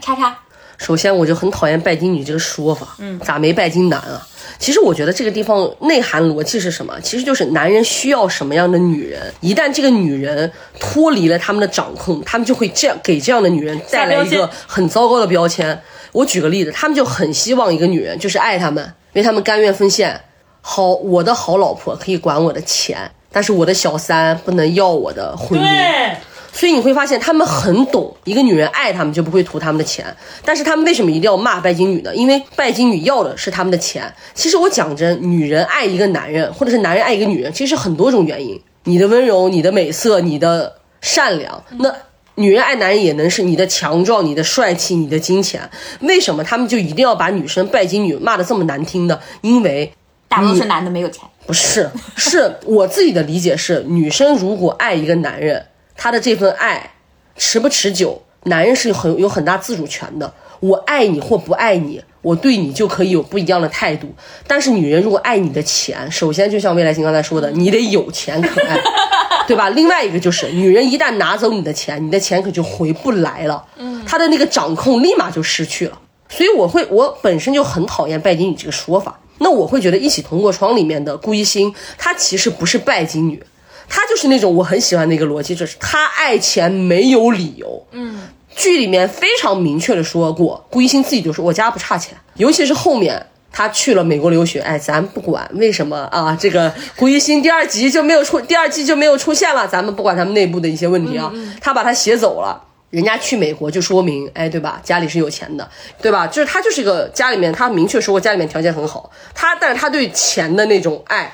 [0.00, 0.34] 叉叉。
[0.78, 2.96] 首先，我就很讨厌拜金女这个说法。
[2.98, 4.26] 嗯，咋没拜金男啊？
[4.58, 6.98] 其实我觉得这个地方内涵逻辑是什么？
[7.02, 10.50] 其实就是男人需要什么样的女人，一旦这个女人
[10.80, 15.78] 脱离了他们的掌控，他们就会这样给这样的女人带来一个很糟糕的标签。
[16.12, 20.20] 我举个例子，他们就很希望一个女人就是爱他们，为他们甘愿奉献。
[20.60, 26.14] 好，我的好老婆可以管我的钱，但是我的小三不能要我的婚姻。
[26.58, 30.04] 所以你会发现，他们很懂，一个女人爱他们就不会图他们的钱。
[30.44, 32.12] 但是他们为什么一定要骂拜金女呢？
[32.16, 34.12] 因为拜金女要的是他们的钱。
[34.34, 38.60] 其实我讲真，女人爱一个男人，或者是男人爱一个女人，其实很多种原因。
[38.82, 41.62] 你的温柔，你的美色，你的善良。
[41.78, 41.94] 那
[42.34, 45.70] 女人爱男人也能是你的强壮、你的帅气、你的金钱。
[46.00, 49.20] 为什么他们就一定要把女生拜金女骂的这么难听呢？
[49.42, 49.92] 因为
[50.26, 51.22] 大多数男的没有钱。
[51.46, 55.64] 不是，是我自己的理解是，女生如果爱一个男人。
[55.98, 56.92] 他的这份爱
[57.36, 60.32] 持不持久，男人是很有很大自主权的。
[60.60, 64.12] 我爱你或不爱你，我对你就可以有不一样的态度。
[64.46, 68.80] 但是女人如果爱你的钱，首先就像未来星刚才说的，你得有钱可爱，
[69.46, 69.68] 对吧？
[69.70, 73.64] 另外一个就是，女人一旦拿走你的钱，你的钱可就回不来了。
[73.76, 76.00] 嗯，她的那个掌控立马就失去了。
[76.28, 79.18] 所以我会，我本身就很讨厌拜金女这个说法。
[79.38, 83.40] 那我会觉得《一起同过窗》里面的顾一星，她其实不是拜金女。
[83.88, 87.86] 他就是那种我很喜欢的一个逻辑，就是他爱钱没有理由。
[87.92, 88.20] 嗯，
[88.54, 104.80] 剧里面非常明确的说过，顾一心自己就说我家不差钱，尤其是后面他去了美国留学，哎，咱不管为什么啊，这个顾一心第二集就没有出， 第二季就没有出现了，咱们不管他们内部的一些问题啊，他把他写走了，人家去美国就说明，哎，对吧？
[104.84, 105.68] 家里是有钱的，
[106.02, 106.26] 对吧？
[106.26, 111.32] 就是他就是一个家里面，他明确说过家里面条件很好，他但是他对钱的那种爱。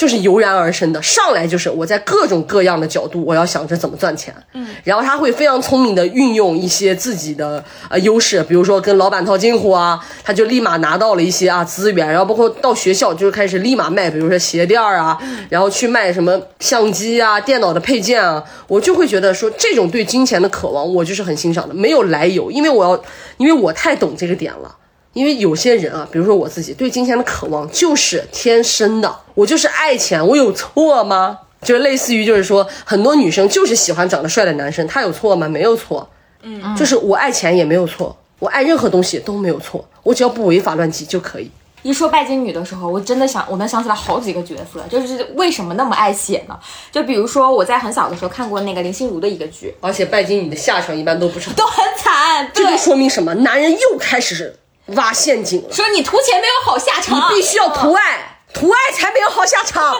[0.00, 4.34] 就是油然而生的，上来就是我在各种各样的角度，我要想着怎么赚钱。
[4.54, 15.18] 嗯，然后他会非常聪明的运用一些自己的呃优势，比如说跟老板套近乎啊，他就立马拿到了一些啊资源，然后包括到学校就是开始立马卖，比如说鞋垫啊，
[15.50, 23.02] 然后去卖什么相机啊、电脑的配件啊，我就会觉得说这种对金钱的渴望，我就是很欣赏的，没有来由，因为我要，
[23.36, 24.76] 因为我太懂这个点了。
[25.12, 31.38] 因为有些人啊，比如说我自己对金钱的渴望就是天生的，我就是爱钱，我有错吗？
[31.62, 35.48] 就类似于就是说，很多女生就是喜欢长得帅的男生，他有错吗？
[35.48, 36.08] 没有错，
[36.42, 41.50] 嗯，就是我爱钱也没有错，我爱任何东西都没有错，我只要不违法乱纪就可以。
[41.82, 46.58] 一说拜金女的时候，我真的想，我能想起来好几个角色，就是为什么那么爱写呢？
[46.92, 53.34] 就比如说我在很小的时候看过那个林心如的一个剧，而且拜金女的下场一般都不是都很惨，这就说明什么？
[53.34, 54.54] 男人又开始。
[54.96, 59.94] 挖陷阱了，说你图钱没有好下场，你必须要图爱，图爱才没有好下场。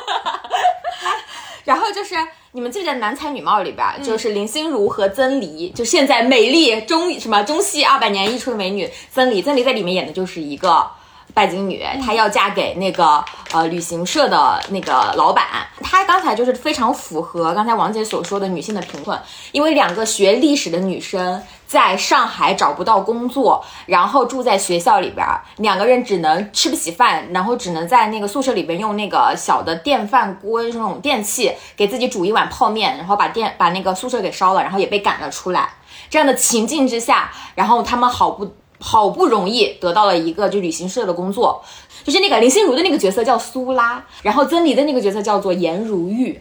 [1.64, 2.14] 然后就是
[2.53, 10.91] 你们记得《男才女貌》里边，就是林心如和曾黎，就现在美丽中什么中戏二百年一出的美女曾黎，曾黎在里面演的就是一个。
[11.32, 15.47] 拜金女，她要嫁给那个呃旅行社的那个老板。
[15.80, 19.16] 她刚才就是非常符合刚才王姐所说的女性的贫困，
[19.53, 25.24] 因为两个学历史的女生在上海找不到工作，然后住在学校里边，
[25.58, 35.68] 两个人只能吃不起饭，然后只能在那个宿舍里边用那个小的电饭锅这种电器给自己煮一碗泡面，然后把电把那个宿舍给烧了，然后也被赶了出来。
[36.08, 38.52] 这样的情境之下，然后他们好不。
[38.82, 41.62] 好不容易得到了一个就旅行社的工作，
[42.02, 46.38] 就是那个林心如的那个角色叫苏拉，然后曾黎的那个角色叫做颜如玉，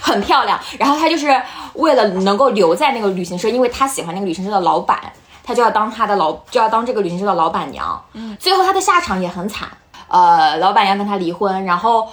[0.00, 0.58] 很漂亮。
[0.78, 1.40] 然后她就是
[1.74, 4.98] 为了能够留在那个旅行社，因为她喜欢那个旅行社的老板，
[5.44, 8.02] 她就要当他的老就要当这个旅行社的老板娘。
[8.14, 9.68] 嗯，最后她的下场也很惨，
[10.08, 12.08] 呃，老板要跟她离婚，然后。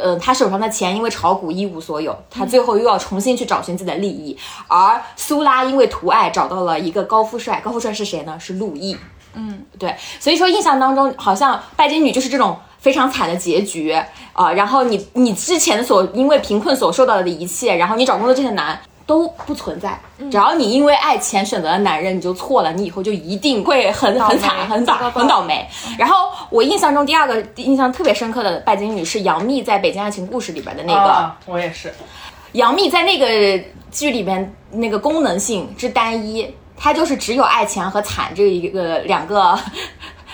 [0.00, 4.38] 呃，他手上的钱因为炒股一无所有，他最后又要重新去找寻自己的利益。
[4.68, 8.38] 而苏拉因为图爱找到了一个高富帅，高富帅是谁呢？
[8.38, 8.96] 是陆毅。
[9.34, 13.90] 嗯，对，所以说印象当中好像拜金女就是这种非常惨的结局
[14.32, 14.52] 啊。
[14.52, 18.78] 然后你你之前所因为贫困所受到的一切，然后你找工作这些难。
[19.08, 19.98] 都不存在。
[20.30, 25.66] 只要你因为爱钱选择了男人，你就错了，你以后就一定会很很惨、很糟糕倒很倒霉。
[25.98, 31.00] 然后我印象中第二个印象特别深刻的拜金女是杨幂在《北京爱情故事》里边的那个。
[31.00, 31.90] 啊我也是。
[32.52, 39.58] 杨幂在那个剧里边那个功能性之单一，她就是只有爱钱和惨这一个两个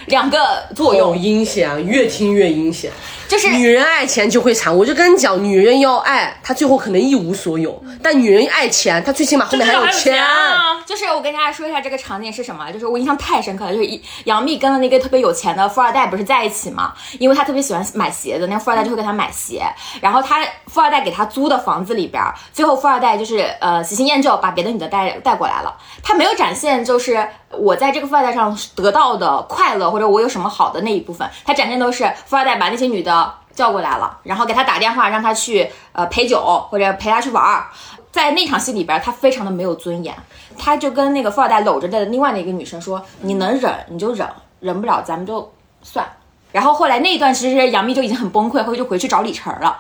[0.07, 0.39] 两个
[0.75, 2.91] 作用，阴险啊，越听越阴险。
[3.29, 7.73] 就是女人爱钱就会惨，我就跟你讲，女人要爱，她最后可能一无所有；
[8.03, 10.23] 但女人爱钱，她最起码后面还有钱。
[10.23, 10.83] 啊！
[10.87, 19.63] 就是我跟大家说一下这个场景是什么，就是我印象太深刻了，就是一杨幂跟了那个特别有钱的富二代不是在一起嘛，因为她特别喜欢买鞋子，那个富二代就会给她买鞋，
[20.01, 22.23] 然后她富二代给她租的房子里边，
[22.53, 33.14] 最后富二代就是呃喜新厌旧，把别的女的带带过来了，他没有展现就是我在这个富二代上得到的快乐或者我有什么好的那一部分，他展现都是富二代把那些女的
[33.55, 36.41] 叫过来了，然后给他打电话让他去呃陪酒
[36.71, 37.67] 或者陪他去玩儿。
[38.11, 40.15] 在那场戏里边，他非常的没有尊严，
[40.57, 44.29] 他就跟那个富二代搂着的另外的一个女生说：“你能忍你就忍，
[44.61, 45.53] 忍不了咱们就
[45.83, 46.07] 算。”
[46.53, 49.77] 然后后来那一段其实杨幂就已经很崩溃，后来就回去找李晨了。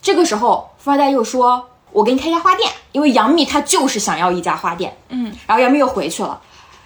[0.00, 6.40] 这个时候，富二代又说：“我给你开一家花店。”因为杨幂她就是想要一家花店，嗯，然后杨幂又回去了，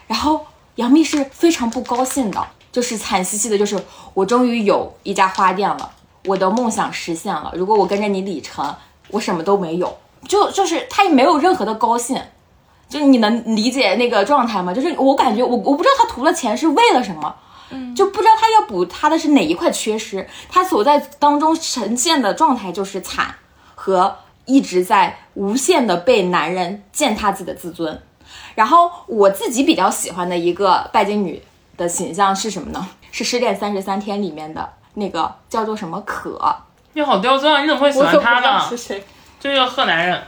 [0.09, 3.81] 然后杨幂是非常不高兴的，就是惨兮兮的，就是
[4.15, 5.91] 我终于有一家花店了，
[6.29, 7.53] 我的梦想实现了。
[7.57, 8.77] 如果我跟着你李程，
[9.11, 9.97] 我什么都没有，
[10.29, 12.21] 就就是他也没有任何的高兴。
[12.89, 14.73] 就你能理解那个状态吗？
[14.73, 17.35] 就是我感觉我我不知道他图了钱是为了什么，
[17.71, 20.27] 嗯，就不知道他要补他的是哪一块缺失。
[20.49, 23.35] 他所在当中呈现的状态就是惨
[23.75, 24.17] 和
[24.47, 28.01] 一直在无限的被男人践踏自己的自尊。
[28.55, 31.43] 然后我自己比较喜欢的一个拜金女
[31.77, 32.89] 的形象是什么呢？
[33.11, 34.67] 是《失恋三十三天》里面的
[34.99, 36.39] 那个叫做什么可，
[36.93, 37.61] 你好刁钻啊！
[37.63, 38.77] 你怎么会喜欢他呢？
[38.77, 39.03] 谁？
[39.39, 40.21] 就是个贺男人。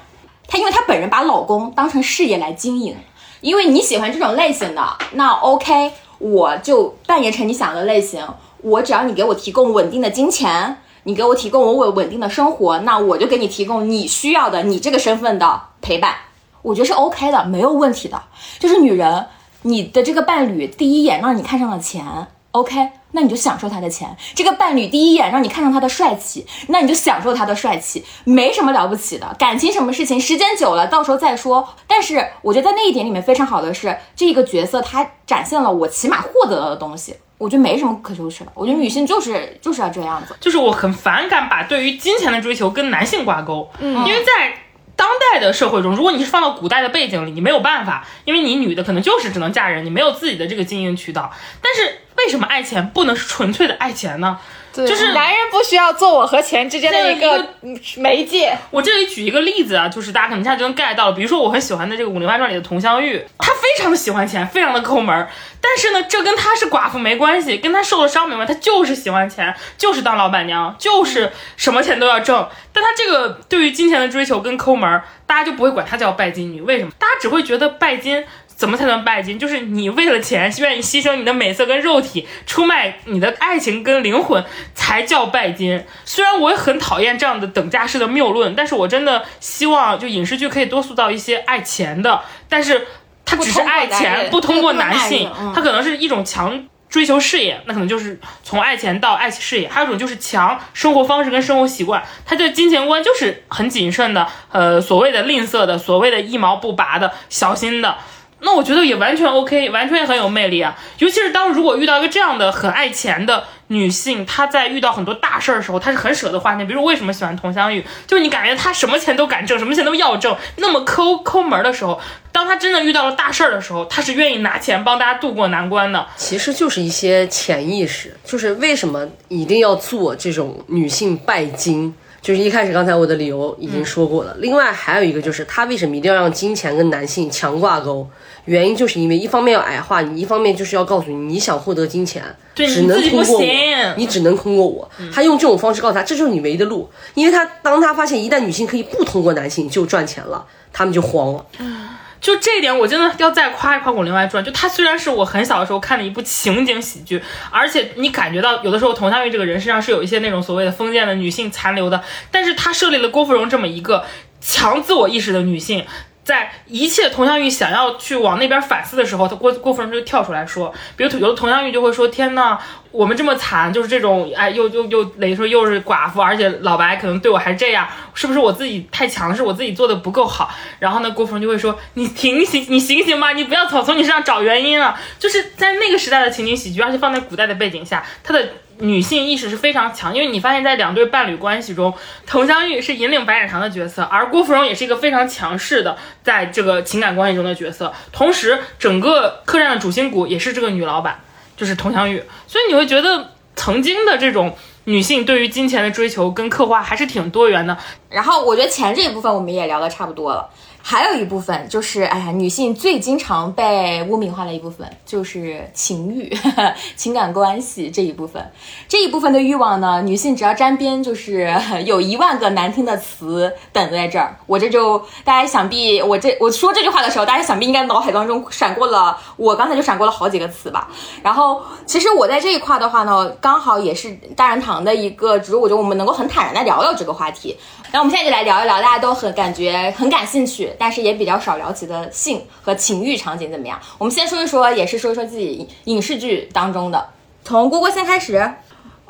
[0.47, 2.97] 他因为他本人把老公当成事业来经营，
[3.41, 8.25] 因为你喜欢这种类型的，那 OK，我就扮演成你想要的类型，
[8.63, 16.15] 我只要你给我提供稳定的金钱，你给我提供我稳稳定的生活，那我就给你提供你需要的你这个身份的陪伴，
[16.63, 18.21] 我觉得是 OK 的，没有问题的。
[18.59, 19.27] 就是女人，
[19.63, 22.05] 你的这个伴侣第一眼让你看上了钱
[22.51, 24.17] ，OK，那你就享受他的钱。
[24.35, 29.35] 这个伴侣第一眼让你看上他的帅气，那你就享受他的帅气，没什么了不起的。
[29.39, 31.69] 感情什么事情，时间久了到时候再说。
[31.87, 38.53] 但是我觉得在那一点里面非常好的是，这个角色他展现了我起码获得了的东西，我觉得没什么可羞耻的。
[38.55, 40.35] 我觉得女性就是就是要这样子。
[40.41, 44.55] 就是我很反感把对于金钱的追求跟男性挂钩，嗯，因为在
[45.01, 51.33] 当代的社会中，如果你是放到古代的背景里，你没有办法，因为你女的可能就是只能嫁人，你没有自己的这个经营渠道。
[51.63, 54.39] 但是为什么爱钱不能是纯粹的爱钱呢？
[54.73, 58.57] 就是男人不需要做我和钱之间的一个嗯媒介。
[58.71, 61.13] 我这里举一个例子啊，就是大家可能一下就能 get 到了。
[61.13, 65.29] 比如说我很喜欢的这个《武林外传》里的佟湘玉，她非常的喜欢钱，非常的抠门儿。
[65.61, 72.49] 但是呢，这跟她是寡妇没关系，跟她受了伤没关系，她就是喜欢钱，就是当老板娘，就是什么钱都要挣。
[72.73, 76.91] 但她这个对于金钱的追求跟抠门儿，大家就不会管她叫拜金女，为什么？
[76.99, 78.25] 大家只会觉得拜金。
[78.61, 79.39] 怎么才能拜金？
[79.39, 84.45] 就是你为了钱，愿意牺牲你的美色跟肉体，出卖你的爱情跟灵魂，
[84.75, 85.83] 才叫拜金。
[86.05, 92.87] 虽然我也很讨厌这样的等价式的谬论，但是我真的希望就影视剧可以多塑造一些爱钱的，但是
[93.25, 96.63] 他只是爱钱，不通过男性他可能是一种强。
[96.91, 107.97] 追求事业，那可能就是从爱钱到爱事业；还有一种就是强生活方式跟生活习惯，他对金钱观就是很谨慎的，呃，所谓的吝啬的，所谓的一毛不拔的，小心的。
[108.43, 110.77] 那我觉得也完全 OK，完全也很有魅力啊。
[110.99, 116.67] 尤其是当如果遇到一个这样的很爱钱的女性，她在遇到很多大事儿的时候，她是很舍得花钱。
[116.67, 122.01] 比如说为什么喜欢佟湘玉，就是你感觉她什么钱都敢挣，什么钱都要挣，那么抠抠门儿的时候，
[122.33, 126.07] 当她真的遇到了大事儿的时候，她是愿意拿钱帮大家渡过难关的。
[126.17, 131.95] 其实就是一些潜意识，就是为什么一定要做这种女性拜金。
[132.23, 138.07] 就是一开始刚才我的理由已经说过了，另外还有一个就是她为什么一定要让金钱跟男性强挂钩？
[138.45, 142.23] 原因就是因为一方面要矮化你，一方面就是要告诉你，你想获得金钱，
[142.55, 144.91] 对只能通过我行，你只能通过我。
[145.13, 151.47] 他用这种方式告诉他，这就是你唯一的路，因为他当他发现一旦女性可以不通过男性就赚钱了，他们就慌了。
[152.21, 154.43] 就这一点，我真的要再夸一夸《武林外传》。
[154.47, 164.05] 就它虽然是我很小的时候看的一部情景喜剧，而且你感觉到有的时候佟湘玉这个人身上是有一些那种所谓的封建的女性残留的，但是她设立了郭芙蓉这么一个
[164.39, 165.83] 强自我意识的女性。
[166.23, 172.59] 在一切佟湘玉想要去往那边反思的时候，他郭郭芙蓉就跳出来说，比如有的佟湘玉就会说：“天呐，
[172.93, 188.49] 我们这么惨，就是这种哎，又又又等于说又是寡妇，而且老白可能对我还这样，是不是我自己太强势，我自己做的不够好？”然后呢，郭芙蓉就会说：“你醒醒，你醒醒吧，你不要总从你身上找原因了。”就是在那个时代的情景喜剧，而且放在古代的背景下，它的。
[188.81, 191.95] 女性意识是非常强，因为你发现，在两对伴侣关系中，
[192.27, 197.93] 佟湘玉是引领白展堂的角色，而郭芙蓉也是一个非常强势的，在这个情感关系中的角色。
[198.13, 201.21] 同时，整个客栈的主心骨也是这个女老板，
[201.57, 202.23] 就是佟湘玉。
[202.47, 207.77] 所以你会觉得，曾经的这种女性对于金钱的追求跟刻画还是挺多元的。
[208.09, 210.49] 然后，我觉得钱这一部分我们也聊得差不多了。
[210.83, 216.37] 还有一部分就是，哎呀，女性最经常被污名化的一部分就是情欲、
[216.97, 218.51] 情感关系这一部分。
[218.89, 221.55] 这一部分的欲望呢，女性只要沾边，就是
[221.85, 224.37] 有一万个难听的词等在这儿。
[224.47, 230.89] 我这就大家想必我这我说这句话的时候，大家想必应该脑海当中闪过了，我刚才就闪过了好几个词吧。
[231.23, 237.57] 然后，其实我在这一块的话呢，刚好也是大人堂的一个，只是我觉得我们能够很坦然的聊聊这个话题。
[237.93, 243.81] 然后我们现在就来聊一聊，大家都很感觉很感兴趣，但是也比较少聊起的性和情欲场景怎么样？
[243.99, 247.09] 我们先说一说，也是说一说自己影视剧当中的，
[247.45, 248.53] 从郭郭先开始。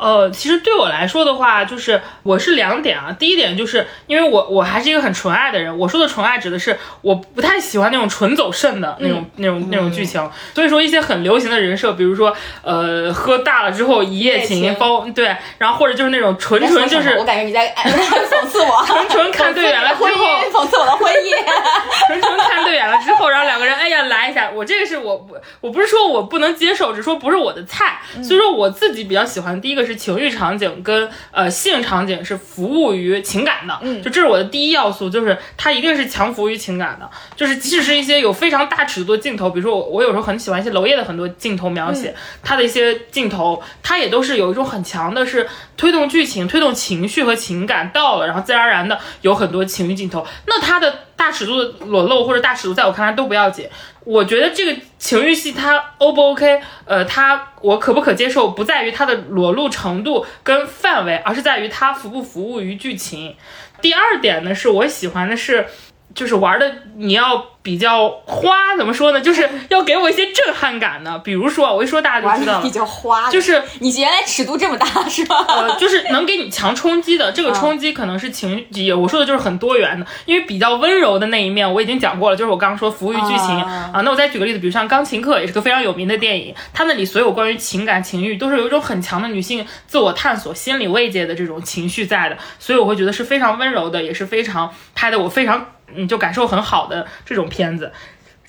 [0.01, 3.15] 呃，其实对我来说的话，就是我是两点啊。
[3.19, 5.77] 第一点就是因为我我还是一个很纯爱的人。
[5.79, 10.27] 我说的纯爱指的是我不太喜欢那种纯走肾的那种那种那种剧情。
[10.55, 20.09] 所以说一些很流行的人设，比如说呃喝大了之后一夜情，包对，然后或者就是那种纯纯就是我感觉你在 讽刺我，纯纯看对眼了之后
[20.51, 21.37] 讽刺我的婚姻，
[22.09, 28.01] 纯纯看对眼了之后，然后两个人哎呀来一下，我这个是我不我不是说我不能接受，只是说不是我的菜。
[28.23, 29.90] 所以说我自己比较喜欢第一个是。
[29.91, 53.69] 是情欲场景跟呃性场景是服务于情感的，嗯，就这是我的第一要素，就是它一定是强服务于情感的，就是即使是一些有非常大尺度的镜头，比如说我我有时候很喜欢一些娄烨的很多镜头描写，他的一些镜头，他也都是有一种很强的是推动剧情、推动情绪和情感到了，然后自然而然的有很多情欲镜头，那他的大尺度的裸露或者大尺度，在我看来都不要紧。
[54.05, 56.61] 我觉得这个情欲戏它 O 不 OK？
[56.85, 63.37] 呃，它我可不可接受，不在于它的裸露程度跟范围，而是在于它服不服务于剧情。
[63.81, 65.67] 第二点呢，是我喜欢的是，
[66.15, 67.50] 就是玩的你要。
[67.63, 69.21] 比较花怎么说呢？
[69.21, 71.19] 就是要给我一些震撼感的。
[71.19, 75.45] 比如说，我一说大家就知道，比较花，就是你原来尺度这么大是吧？
[75.49, 77.31] 呃，就是能给你强冲击的。
[77.33, 80.07] 这个冲击可能是情，也我说的就是很多元的。
[80.25, 84.01] 因为比较温柔的那一面我已经讲过了，就是我刚刚说服务于剧情啊。
[84.05, 95.67] 那我再举个例子，比如像《钢琴课》也是个非常有名的电影，它那里所有关于情感情欲都是有一种很强的女性自我探索、心理慰藉的这种情绪在的，所以我会觉得是非常温柔的，也是非常拍的我非常。
[95.95, 97.93] 嗯，就感受很好的这种片子。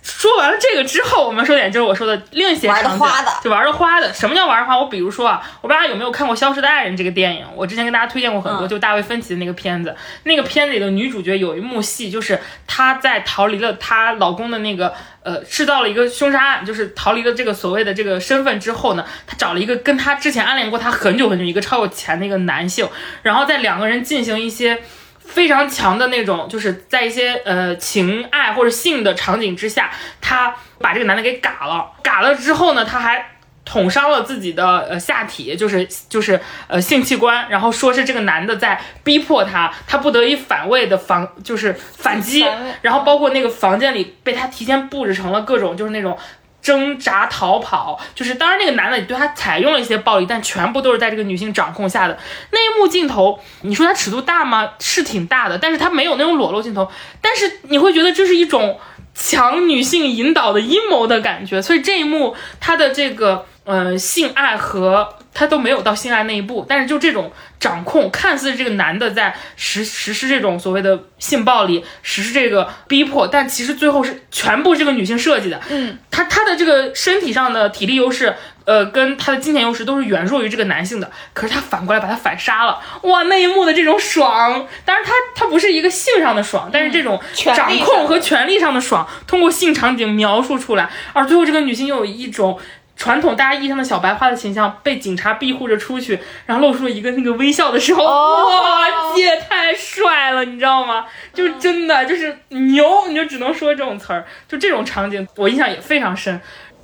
[0.03, 2.99] 说完了这个之后，我们说点就是我说的另一些场景，
[3.43, 4.11] 就玩的花的。
[4.11, 4.75] 什么叫玩的花？
[4.75, 7.45] 我比如说啊，我不知道大家有没有看过《消失的爱人》这个电影？
[7.55, 9.95] 我之前跟大家推荐过很多，就大卫芬奇的那个片子。
[10.23, 14.91] 那个片子里的女主角有一幕戏，就是她在逃离了她老公的那个
[15.21, 22.89] 呃，制造了一个凶杀案，就是逃离了这个所谓的这个身份之后呢，她找了一个跟她之前暗恋过她很久很久一个超有钱的一个男性，
[23.21, 24.81] 然后在两个人进行一些。
[25.23, 29.89] 非常强的那种，就是在一些呃情爱或者性的场景之下，
[30.19, 33.25] 他把这个男的给嘎了，嘎了之后呢，他还
[33.63, 42.45] 捅伤了自己的呃下体，就是就是呃性器官，然后说是这个男的在逼迫他，他不得已反胃的防就是反击，
[42.81, 46.17] 然后包括那个房间里被他提前布置成了各种就是那种。
[46.61, 52.17] 挣扎逃跑，就是当然那个男的也对他采用了一些暴力，但全部都是在这个女性掌控下的
[52.51, 53.39] 那一幕镜头。
[53.61, 54.71] 你说它尺度大吗？
[54.79, 56.89] 是挺大的，但是它没有那种裸露镜头。
[57.19, 58.79] 但是你会觉得这是一种
[59.15, 61.61] 强女性引导的阴谋的感觉。
[61.61, 65.15] 所以这一幕他的这个呃性爱和。
[65.33, 75.59] 他都没有到性爱那一步，但是就这种掌控，看似这个男的在实实施这种所谓的性暴力，实施这个逼迫，但其实最后是全部这个女性设计的。
[75.69, 78.35] 嗯，他他的这个身体上的体力优势，
[78.65, 81.09] 呃，跟他的金钱优势都是远弱于这个男性的。
[81.33, 92.59] 可是他反过来把他反杀了，哇，那一幕的这种爽，当然他他不是一个性上的爽，但是这种掌控和权力上的爽，通过性场景描述出来，而最后这个女性又有一种。
[93.01, 101.07] 传统大家意义上的小白花的形象被警察庇护着出去，然后露出了一个那个微笑的时候，哇，姐太帅了，你知道吗？
[101.33, 104.23] 就真的就是牛，你就只能说这种词儿。
[104.47, 106.39] 就这种场景，我印象也非常深。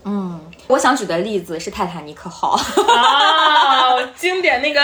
[0.05, 2.57] 嗯，我想举的例子是《泰坦尼克号》
[2.91, 4.81] 啊，经典那个。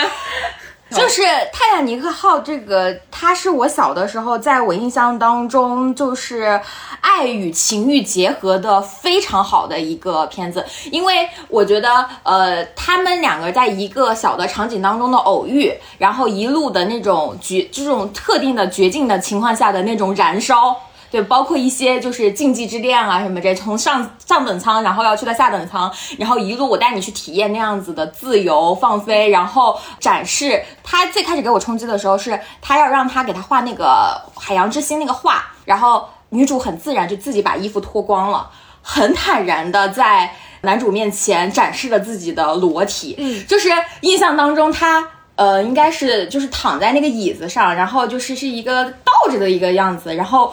[0.94, 1.22] 就是
[1.52, 6.60] 《泰坦尼克号》这个，它是我小的时候，在我印象当中，就是
[7.00, 10.64] 爱与情欲结合的非常好的一个片子。
[10.90, 20.76] 因为我觉得，呃，他们两个在一个小的场景当中的偶遇，然后一路的那种绝，这种特定的绝境的情况下的那种燃烧。
[21.14, 25.88] 对，包括一些就是禁忌之恋啊什么这，从上上等舱，然后要去到下等舱，
[26.18, 30.60] 然后一路我带你去体验那样子的自由放飞，然后展示。
[30.82, 38.50] 他最开始给我冲击的时候，是他要让他给他画那个海洋之心那个画，然后女主很自然就自己把衣服脱光了，
[38.82, 43.14] 很坦然的在男主面前展示了自己的裸体。
[43.18, 43.68] 嗯，就是
[44.00, 45.10] 印象当中他。
[45.36, 50.52] 呃，应该是就是躺在那个椅子上，然后就是是一个倒着的一个样子，然后。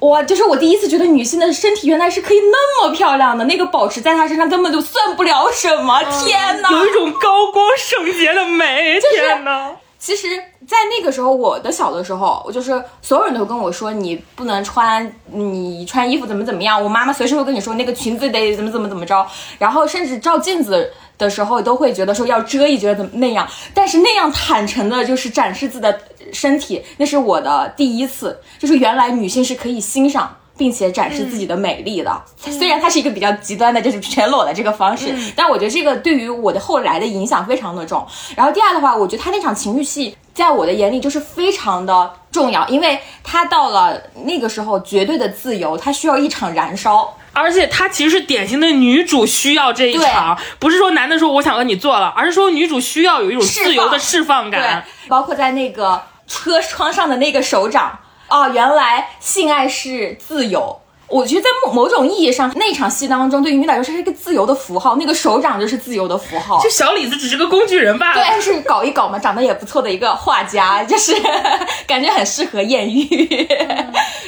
[0.00, 6.02] 哇，就是我第一次觉得女性的身体原来是可以那么漂亮的，那个保持在她身上根本就算不了什么。
[6.24, 8.98] 天哪，有一种高光圣洁的美。
[9.00, 9.70] 天哪！
[9.98, 10.28] 其实，
[10.66, 16.82] 在那个时候，我的小的时候，我就是所有人都跟我说，你不能穿，你穿衣服怎么怎么样。
[16.82, 19.26] 我妈妈随时会跟你说，那个裙子得怎么怎么怎么着。
[19.58, 23.46] 然后，甚至照镜子的时候，都会觉得说要遮一遮，怎么那样。
[23.74, 26.00] 但是那样坦诚的，就是展示自己的
[26.32, 30.36] 身体，那是我的第一次，就是原来女性是可以欣赏。
[30.58, 38.06] 并且展示自己的美丽的，虽然它是一个比较极端的，就是全裸的这个方式，但我觉得这个对于我的后来的影响非常的重。
[38.36, 54.50] 然后第二的话，我觉得他那场情欲戏在我的眼里就是非常的重要，因为他到了那个时候绝对的自由，他需要一场燃烧，而且她其实是典型的女主需要这一场，不是说男的说我想和你做了，而是说女主需要有一种自由的释放。
[54.50, 57.98] 感，包括在那个车窗上的那个手掌。
[58.28, 60.80] 哦，原来性爱是自由。
[61.08, 64.94] 我觉得在某某种意义上，那场戏当中，对于你来说是一个自由的符号。
[64.94, 66.60] 那个手掌就是自由的符号。
[66.60, 68.14] 就小李子只是个工具人罢了。
[68.14, 71.12] 对，但是搞一搞嘛，长得也不错的一个画家，就是
[71.88, 73.48] 感觉很适合艳遇。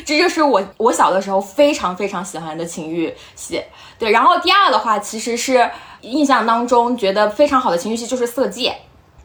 [0.05, 3.63] 这就是我我小的时候非常非常喜欢的情欲戏。
[3.97, 5.71] 对，然后第二的话，其实是
[6.01, 8.71] 印象当中觉得非常好的情欲戏就是《色戒》。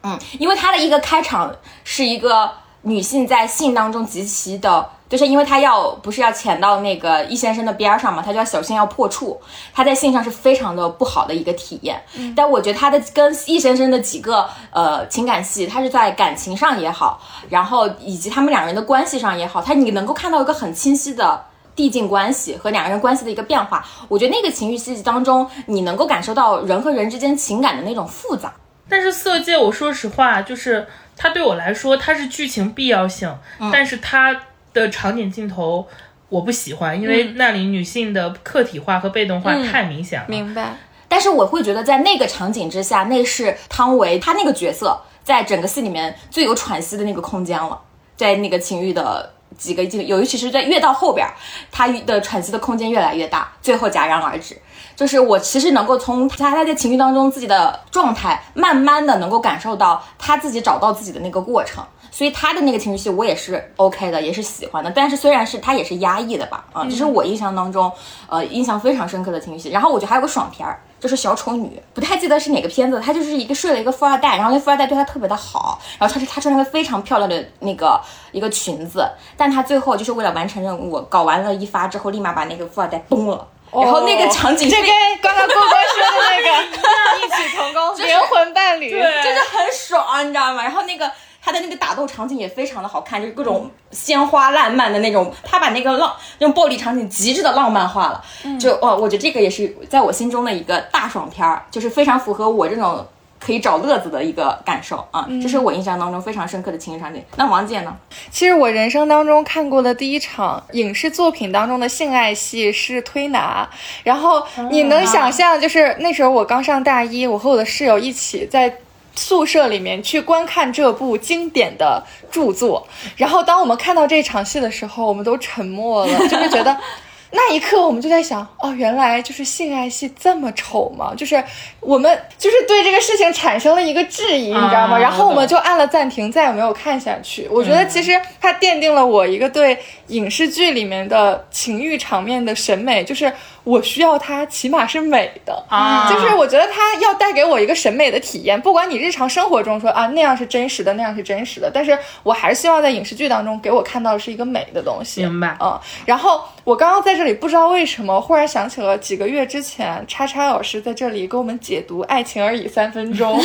[0.04, 1.52] 嗯，因为它的一个开场
[1.84, 2.52] 是一个。
[2.88, 9.38] 女性在性当中极其的，就是因为她要不是要潜到那个易先生的边上嘛，她就要小心要破处。
[9.74, 12.02] 她在性上是非常的不好的一个体验。
[12.34, 21.44] 但我觉得她的跟易先生的几个呃情感戏，她是在感情上也好，然后以及他们两人的关系上也好，她你能够看到一个很清晰的
[21.76, 23.86] 递进关系和两个人关系的一个变化。
[24.08, 28.54] 我觉得那个情欲戏当中，你能够感受到人和人之间情感的那种复杂。
[28.88, 30.88] 但是色戒，我说实话就是。
[31.18, 33.36] 它对我来说，它是剧情必要性，
[33.74, 35.88] 但是它的场景镜头
[36.30, 40.26] 我不喜欢，因为那里女性的客体化和被动化太明显了。
[40.30, 40.76] 明白。
[41.10, 47.82] 但是我会觉得，在那个场景之下，那是汤唯她那个角色在整个戏里面最有喘息的那个空间了，
[48.16, 51.28] 在那个情欲的几个镜，尤其是在越到后边，
[51.72, 54.58] 他的喘息的空间越来越大，最后戛然而止。
[54.96, 64.90] 就是我其实能够从他他在情绪当中自己的状态，慢慢的能够感受到他自己找到自己的那个过程，所以他的那个情绪戏我也是 OK 的，也是喜欢的。
[64.90, 67.92] 但是虽然是他也是压抑的吧，啊，这是我印象当中，
[68.28, 69.70] 呃，印象非常深刻的情绪戏。
[69.70, 78.00] 然后我觉得还有个爽片儿，就是小丑女，不太记得是哪个片子，她就是一个睡了一个富二代，然后那富二代对她特别的好，然后她是她穿了个非常漂亮的那个
[78.32, 83.48] 一个裙子，但她最后就是为了完成任务，搞完了一发之后，立马把那个富二代崩了。
[83.70, 84.88] 然后那个场景，就跟
[85.22, 86.64] 刚刚郭哥说的那个
[87.20, 90.64] 异曲同工，灵魂伴侣，对，就是很爽，你知道吗？
[90.64, 91.12] 然后那个
[91.48, 98.22] 他的那个打斗场景也非常的好看，就是各种鲜花烂漫的那种，他把那个浪那种暴力场景极致的浪漫化了，
[98.60, 103.08] 就哦，我觉得这个也是在我心中的一个大爽片儿，就是非常符合我这种。
[103.40, 107.24] 可以找乐子的一个感受啊，这是我印象当中非常深刻的情绪场景。
[107.36, 107.96] 那王姐呢？
[108.32, 113.70] 其实我人生当中看过的第一场影视作品当中的性爱戏是推拿，
[114.04, 118.76] 然后你能想象，就是那时候我刚上大一，我和我的室友一起在
[119.18, 122.88] 宿舍里面去观看这部经典的著作，
[123.18, 126.78] 然后当我们看到这场戏的时候，我们都沉默了，就是觉得。
[127.30, 131.14] 那一刻，我们就在想，哦，原来就是性爱戏这么丑吗？
[131.14, 131.44] 就是
[131.82, 134.98] 我们就是对这个事情产生了一个质疑，你知道吗？
[134.98, 137.46] 然后我们就按了暂停，再也没有看下去。
[137.52, 139.78] 我觉得其实它奠定了我一个对
[140.08, 143.32] 影视剧里面的情欲场面的审美，就是
[143.68, 148.60] 我需要它起码是美的啊，就是我觉得它要带给我一个审美的体验。
[148.62, 155.24] 不管你日常生活中说啊那样是真实的，那样是真实的，但是我还是希望在影视剧当中给我看到的是一个美的东西。
[155.24, 155.58] 明白？
[155.60, 157.18] 嗯，然后我刚刚在。
[157.18, 163.34] 这里不知道为什么忽然想起了几个月之前，叉叉老师在这里给我们解读《爱情而已》三分钟，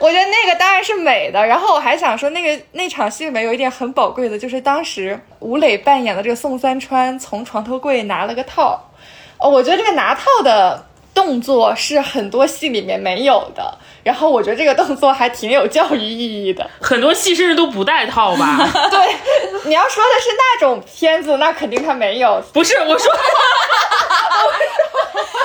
[0.00, 1.46] 我觉得那个当然是美的。
[1.46, 8.90] 然后我还想说，那个那场戏里面有一点很宝贵的，就是当时吴磊扮演的这个宋三川从床头柜拿了个套。
[9.38, 13.78] 哦，我觉得这个拿套的动作是很多戏里面没有的。
[14.02, 16.68] 然后我觉得这个动作还挺有教育意义的。
[16.80, 18.58] 很多戏甚至都不带套吧？
[18.90, 19.16] 对，
[19.64, 22.42] 你要说的是那种片子，那肯定他没有。
[22.52, 23.12] 不是，我说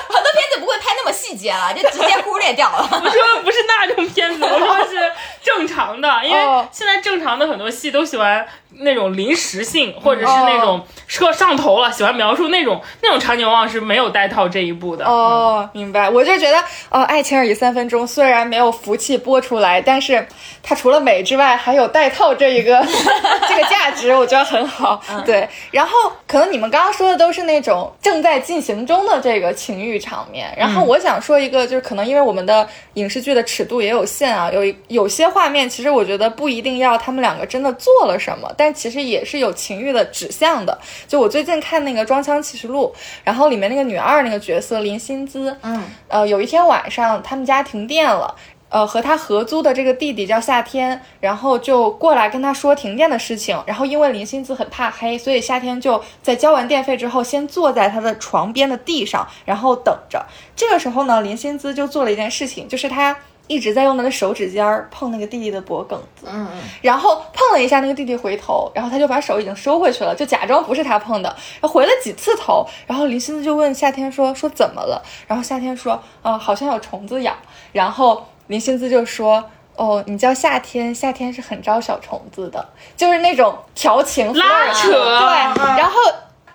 [0.10, 2.90] 很多片子不会拍那么细节了，就直接忽略掉了。
[2.92, 5.12] 我说不是那种片子，我说是
[5.44, 8.44] 正常的，因为哦现在正常的很多戏都喜欢
[8.80, 15.06] 那种临时性，或者是那种车上头了，喜欢描述那种那种场景，往往是没有带套这一步的。
[15.06, 16.10] 哦，明白。
[16.10, 16.58] 我就觉得，
[16.90, 20.28] 呃，《爱情而已三分钟》虽然没有福气播出来，但是
[20.62, 22.86] 它除了美之外，还有带套这一个
[23.48, 25.02] 这个价值，我觉得很好。
[25.26, 40.78] 对，然后可能你们刚刚说的都是那种正在进行中的这个情欲场面，然后我想说一个，就是可能因为我们的影视剧的尺度也有限啊，有一有些画面，其实我觉得不一定要他们两个真的做了什么，但其实也是有情欲的指向的。
[41.08, 42.94] 就我最近看那个《装腔启示录》，
[43.24, 48.36] 然后里面那个女二那个角色林心姿，嗯，呃，有一天晚上他们家停电了。
[48.70, 53.58] 呃，和他合租的这个弟弟叫夏天，然后就过来跟他说停电的事情。
[53.66, 60.26] 然后因为林心姿很怕黑，所以夏天就在交完电费之后，先坐在他的床边的地上，然后等着。
[60.54, 63.16] 这个时候呢，林心姿就做了一件事情，就是他
[63.48, 71.30] 一直在用他的手指尖儿碰那个弟弟的脖梗子，嗯嗯，然后碰了一下那个弟弟回头，然后他就把手已经收回去了，就假装不是他碰的。
[71.60, 75.02] 然后回了几次头，然后林心思就问夏天说说怎么了？
[75.28, 77.34] 然后夏天说，呃，好像有虫子咬。
[77.72, 79.44] 然后林心思就说。
[79.80, 86.00] 哦，你叫夏天，夏天是很招小虫子的，就是那种调情拉扯对，然后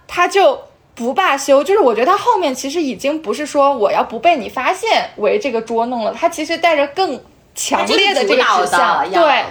[0.08, 0.60] 他就
[1.02, 7.20] 不罢休，就是我觉得他后面其实已经不是说我要不被你发现为这个捉弄了，他其实带着更
[7.54, 9.44] 强烈的这个指向，对，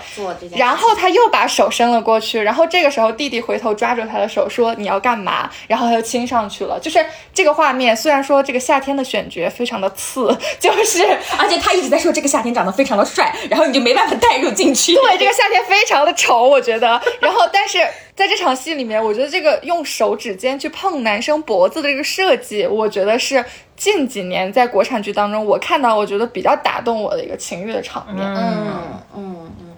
[0.57, 5.49] 然后他又把手伸了过去，然后这个时候弟弟回头抓住他的手说你要干嘛？
[5.67, 6.79] 然后他就亲上去了。
[6.79, 11.03] 就是这个画面，虽然说这个夏天的选角非常的次，就是
[11.37, 14.95] 而且他一直在说这个夏天长得非常的帅，然后你就没办法带入进去。
[14.95, 16.99] 对这个夏天非常的丑，我觉得。
[17.19, 17.77] 然后但是
[18.15, 23.45] 在这场戏里面，我觉得这个用手指尖去碰男生脖子的这个设计，我觉得是
[23.81, 28.23] 近几年在国产剧当中我看到我觉得比较打动我的一个情欲的场面。
[28.23, 28.67] 嗯
[29.15, 29.69] 嗯嗯，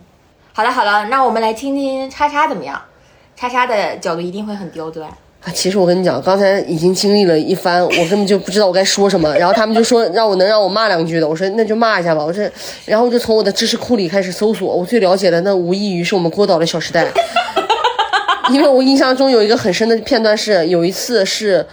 [0.51, 2.81] 好了好了，那我们来听听叉叉怎么样？
[3.33, 5.07] 叉叉的角度一定会很刁钻。
[5.07, 9.33] 啊，其实我跟你讲，刚才已经经历了一番，我根本就不知道我该说什么。
[9.37, 12.25] 然后他们就说让我能让我骂两句的，我说那就骂一下吧。
[12.25, 12.51] 我这，
[12.85, 17.05] 然后就从我的知识库里开始搜索，我最了解的那无异于是我们郭导的《小时代》，
[18.51, 21.65] 因为我印象中有一个很深的片段是，有一次是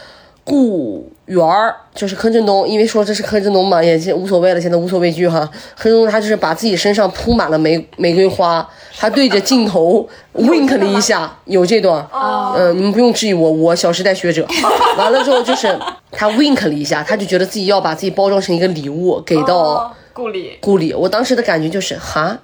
[0.45, 5.49] 顾源儿，就是柯震东，因为说这是柯震东嘛，也无所谓了，现在无所畏惧哈。
[5.79, 12.05] 柯震东他就是把自己身上铺满了玫玫瑰花，他对着镜头 wink 了一下，有这段。
[12.13, 14.45] 嗯，你们不用质疑我，我《小时代》学者。
[14.99, 15.79] 完了之后就是
[16.11, 20.93] 他 wink 了一下，他就觉得自己要把自己包装成一个礼物给到顾里，顾里。
[20.93, 22.37] 我当时的感觉就是哈。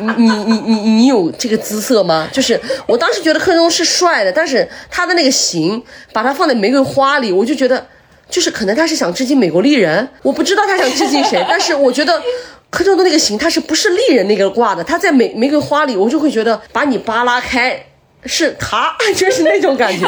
[0.00, 2.28] 你你你你你有这个姿色吗？
[2.32, 5.82] 就是我当时觉得柯震东是帅的，但是他的那个型，
[6.12, 7.86] 把它放在玫瑰花里，我就觉得，
[8.28, 12.20] 就是可能他是想致敬美国丽人，我不知道他想致敬谁，但是我觉得
[12.70, 14.82] 柯震东那个型，他是不是丽人那个挂的？
[14.82, 17.86] 他在玫玫瑰花里，我就会觉得把你扒拉开。
[18.26, 20.06] 是他， 就是那种感觉，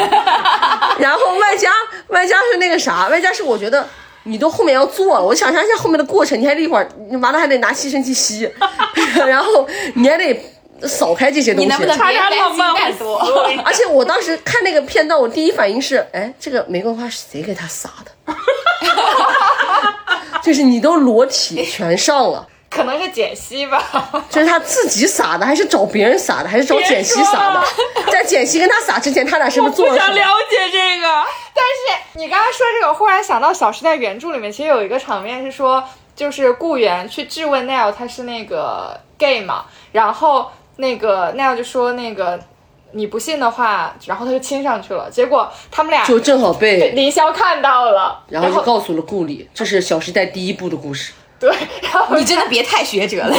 [0.99, 1.71] 然后外加
[2.09, 3.89] 外加是那个啥，外加是我觉得
[4.25, 8.51] 你都后面要做了，我想象一下后面的过程，你还得一会儿，你完了还得拿吸尘器吸，
[9.27, 10.41] 然后你还得
[10.83, 11.67] 扫开这些东西。
[11.67, 13.19] 你能不能叉叉别浪漫太多？
[13.65, 18.35] 而且我当时看那个片段，我第一反应是，哎，这个玫瑰花是谁给他撒的？
[20.43, 23.83] 就是你都裸体全上了，可能是简溪吧。
[24.31, 27.63] 这是他自己撒的，还是找别人撒的，还是找简溪撒的？
[28.11, 30.07] 在简溪跟他撒之前，他俩是不是做了什么？
[30.07, 31.07] 想了解这个。
[31.55, 35.85] 但是你刚刚说这个，我忽然想到《小时代》原著里面其实有一个场面是说，
[36.17, 42.41] 就是顾源去质问 Neil 他是那个 gay 嘛，然后那个 Neil 就说那个
[42.93, 51.13] 你不信的话，然后他就亲上去了，结果他们俩就正好被被，林霄看到了，然后就告诉了顾里，这是《小时代》第一部的故事。
[51.43, 51.51] 对，
[51.83, 53.37] 然后你真的别太学者了，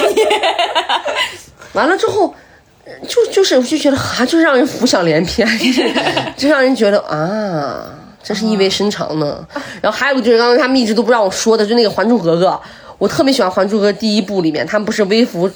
[1.72, 2.36] 完了之后，
[2.86, 5.90] 呃就就是我就觉得啊，就让人浮想联翩， 就是
[6.36, 7.86] 就让人觉得啊，
[8.22, 9.48] 真是意味深长呢。
[9.82, 12.48] 然后还有就是刚刚他们一直都不让我说的，就那个《还珠格格》，
[12.98, 15.50] 我特别喜欢《还珠格格》第一部里面，他们不是微服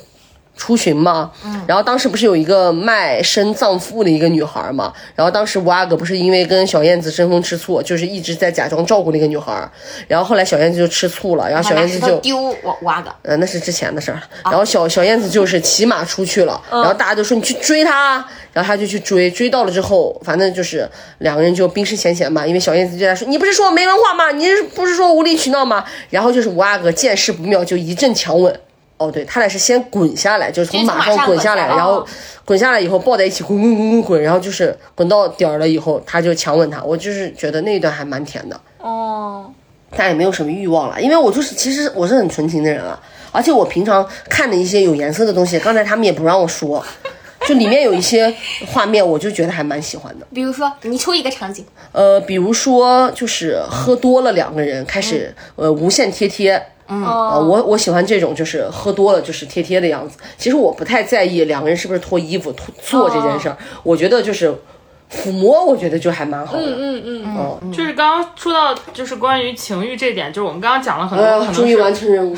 [0.57, 1.31] 出巡嘛，
[1.67, 9.69] 然后当时不是有一个卖身葬父的一个女孩嘛，然后当时五阿哥不是因为跟小燕子争风吃醋，就是一直在假装照顾那个女孩，
[10.07, 12.37] 然后后来小燕子就吃醋了，然后小燕子就丢
[12.81, 14.19] 五阿哥，呃，那是之前的事儿。
[14.45, 20.89] 然后小小燕子就是骑马出去了，然后大家都说你去追她，然后她就去追，追到了之后，反正就是
[21.19, 22.45] 两个人就冰释前嫌嘛。
[22.45, 24.31] 因为小燕子就在说你不是说我没文化吗？
[24.31, 25.85] 你不是说无理取闹吗？
[26.09, 28.59] 然后就是五阿哥见势不妙，就一阵强吻。
[28.97, 32.03] 哦，对他俩是先滚下来，就是从马上滚下来，然后
[32.43, 36.83] 滚下来以后抱在一起滚滚滚滚滚，然后就是滚到点儿了以后，他就强吻她。
[36.83, 38.59] 我就是觉得那一段还蛮甜的。
[38.79, 39.51] 哦，
[39.95, 42.99] 但也没有什么欲望了，因为我就是其实我是很纯情的人了，
[43.31, 46.83] 而且我平常看的一些有颜色的东西，刚才他们也不让我说，
[47.47, 48.33] 就里面有一些
[48.65, 50.25] 画面，我就觉得还蛮喜欢的。
[50.33, 56.59] 比如说你出一个场景，呃，比如说就是喝多了，两个人开始呃无限贴贴。
[56.87, 57.03] 嗯。
[57.03, 60.17] 啊，我我喜欢这种，就是喝多了就是贴贴的样子。
[60.37, 64.53] 其实我不太在意两个人是不是脱衣服脱做这件事儿，我觉得就是
[65.11, 66.63] 抚摸，我觉得就还蛮好的。
[66.63, 72.35] 嗯嗯嗯，就是刚刚说到就是关于情欲这点，就是我们刚刚讲了很多，终于完成任务，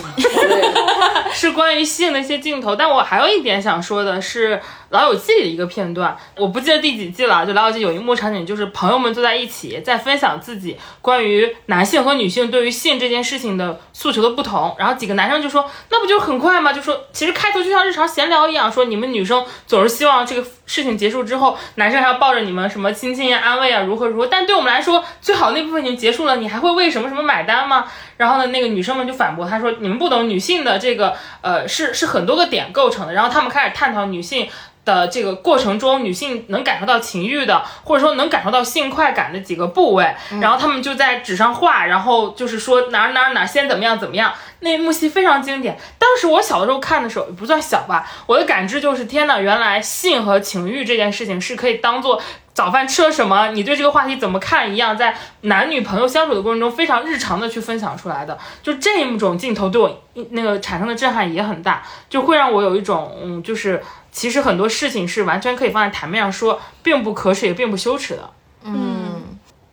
[1.33, 4.55] 是关于性的一些镜头，但我还有一点想说的是
[4.89, 7.45] 《老友记》的一个片段，我不记得第几季了。
[7.45, 14.75] 就《老友记》有一幕场景，就是朋友们坐在一起，在分享自己关于男性和女性对于性这件事情的诉求的不同。
[14.79, 24.27] 然后几个男生就说：“那不就很快吗？”就说其实开头就像日常闲聊一样，说你们女生总是希望这个事情结束之后，男生还要抱着你们什么亲亲呀、安慰啊，如何如何。
[24.27, 27.85] 但对我们来说，最好那部分已经结束了，你还会为什么什么买单吗？
[28.19, 34.47] 然后呢，那个女生们就反驳他说：“你们不懂女性的这个呃是是很多个点构成的。”然后他们开始探讨女性。
[34.85, 44.33] 的这个过程中，女性能感受到情欲的，或者说能感受到性快感的几个部位，然后他们就在纸上画，然后就是说哪儿哪儿哪儿先怎么样怎么样。
[44.61, 45.77] 那幕戏非常经典。
[45.99, 52.19] 当时我小的时候看的时候，也不算小吧，我的感知就是天呐，原来性和情欲这件事情是可以当做
[52.59, 58.37] 早饭吃了什么，你对这个话题怎么看一样，在男女朋友相处的过程中非常日常的去分享出来的。
[58.61, 59.97] 就这一种镜头对我
[60.31, 63.81] 那个产生的震撼也很大，就会让我有一种嗯，就是
[64.11, 68.29] 其实很多事情是完全可以放在台面上说，并不可耻也并不羞耻的。
[68.65, 69.21] 嗯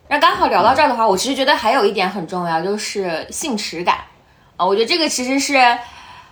[0.07, 3.97] 那刚好聊到这儿的话，我其实觉得还有一点很重要，就是性耻感
[4.55, 4.65] 啊。
[4.65, 5.55] 我觉得这个其实是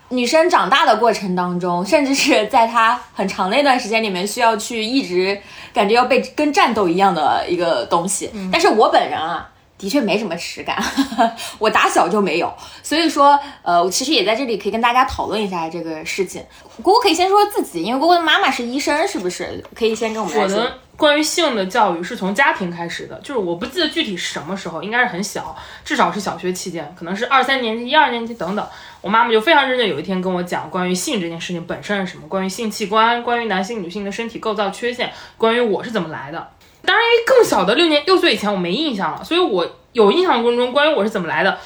[0.10, 5.42] 女生长大的过程当中，甚至是在她很长的一段时间里面，需要去一直
[5.74, 8.30] 感觉要被跟战斗一样的一个东西。
[8.52, 9.50] 但是我本人啊。
[9.78, 10.82] 的确没什么耻感，
[11.60, 16.44] 我打小就没有，所以说，呃，我其实也在这里可以跟大家讨论一下这个事情。
[16.78, 19.64] 姑姑可以先说自己，因为姑姑的妈妈是医生，是不是？
[19.76, 20.44] 可以先跟我们说。
[20.44, 25.54] 我的关于性的教育是从家庭开始的，就是我不记得具体是什么时候，应该是很小，
[25.84, 28.66] 至少是小学期间，可能是二三年级、一二年级等等。
[29.02, 36.48] 我妈妈就非常认真，有一天跟我讲关于性这件事情本身是什么，关于性器官，关于男性、女性的身体构造缺陷，关于我是怎么来的。
[36.86, 41.58] 当然，因为更小的六年六岁以前我没印象了，所以我有印象过程中关于我是怎么来的。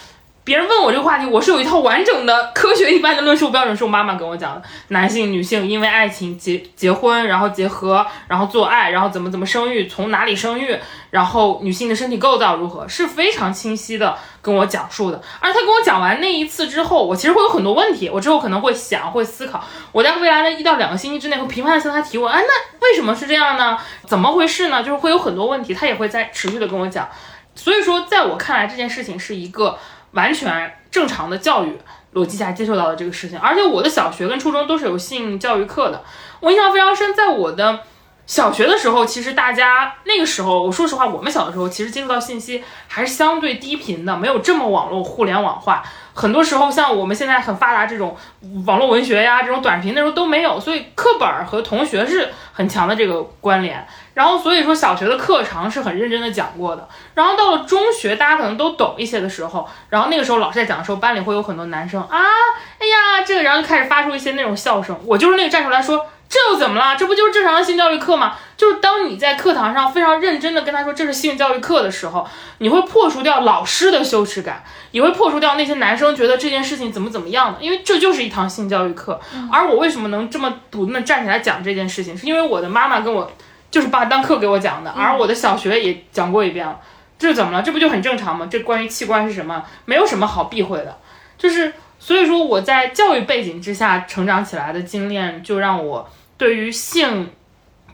[0.46, 4.64] 别人问我这个话题，我是有一套完整的科学一般的论述标准，是我妈妈跟我讲的。
[4.88, 10.76] 男性、女性因为爱情结结婚，然后结合，然后做爱，然后怎么怎么生育，从哪里生育，
[11.12, 15.22] 然后女性的身体构造如何，是非常清晰的跟我讲述的。
[15.40, 22.32] 而他跟我讲完那一次之后，我其实会有很多问题，我之后可能会想，会思考，我在未来的一到两个星期之内会频繁的向他提问。
[22.32, 23.78] 哎，那为什么是这样呢？
[24.08, 24.84] 怎么回事呢？
[24.84, 27.08] 就是会有很多问题，他也会在持续的跟我讲。
[27.56, 29.78] 所以说，在我看来，这件事情是一个
[30.12, 31.78] 完全正常的教育
[32.14, 33.38] 逻辑下接受到的这个事情。
[33.38, 36.02] 而且我的小学跟初中都是有性教育课的，
[36.40, 37.14] 我印象非常深。
[37.14, 37.80] 在我的
[38.30, 45.84] 小学的时候，其实大家那个时候，我说实话，我们小的时候其实接触到信息还是相对低频的，没有这么网络互联网化。
[46.14, 48.16] 很多时候，像我们现在很发达这种
[48.68, 53.84] 网络文学呀，这种短评那时候都没有，所以课本和同学是很强的这个关联。
[54.14, 56.88] 然后所以说小学的课程是很认真的讲过的。
[57.16, 62.20] 然后到了中学，大家可能都懂一些的时候，然后那个时候老师在讲的时候，班里会有很多男生啊，
[62.78, 64.96] 哎呀，这个，然后就开始发出一些那种笑声。
[65.08, 66.06] 我就是那个站出来说。
[66.30, 66.96] 这又怎么了？
[66.96, 68.36] 这不就是正常的性教育课吗？
[68.56, 72.28] 就是当你在课堂上非常认真的跟他说这是性教育课的时候，
[72.60, 79.20] 你会破除掉老师的羞耻感，也会破除掉那些男生觉得这件事情怎么怎么样的，因为这就是一堂性教育课。
[79.52, 83.32] 而我为什么能这么笃定的站起来讲这件事情，是因为我的妈妈跟我
[83.72, 86.80] 就是把当课给我讲的，而我的小学也讲过一遍了。
[87.18, 87.64] 这怎么了？
[87.64, 88.48] 这不就很正常吗？
[88.52, 90.96] 这关于器官是什么，没有什么好避讳的。
[91.40, 96.08] 就是所以说我在教育背景之下成长起来的经验，就让我。
[96.40, 97.30] 对于性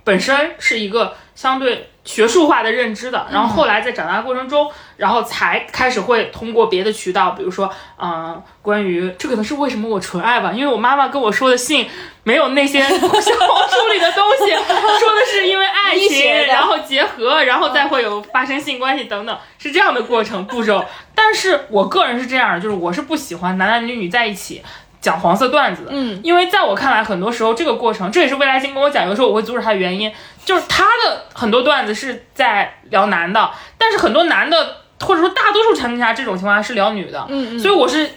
[0.06, 7.68] 本身是一个相对学术化的认知的，然后后来在长大过程中，然后才开始会通过别的渠道，比如说，
[8.00, 11.88] 嗯、关于这可能是为什么我纯爱吧，因为我妈妈跟我说的性
[12.24, 20.86] 没有那些小红书里的东西，说的是因为爱情，然后结合，然后再会有发生性关系等等，是这样的过程步骤。
[21.16, 24.62] 但是我个人是这样的，就是我是不喜欢男男女女在一起。
[25.06, 30.12] 讲黄色段子的，嗯，因为在我看来，很多时候这个过程，这也是未来星跟我讲，有时候我会阻止他的原因，
[30.44, 37.60] 就是他的很多段子是在聊男的，但是很多男的或者说大多数情况下，这种情况下是聊女的，嗯嗯。
[37.60, 38.10] 所以我是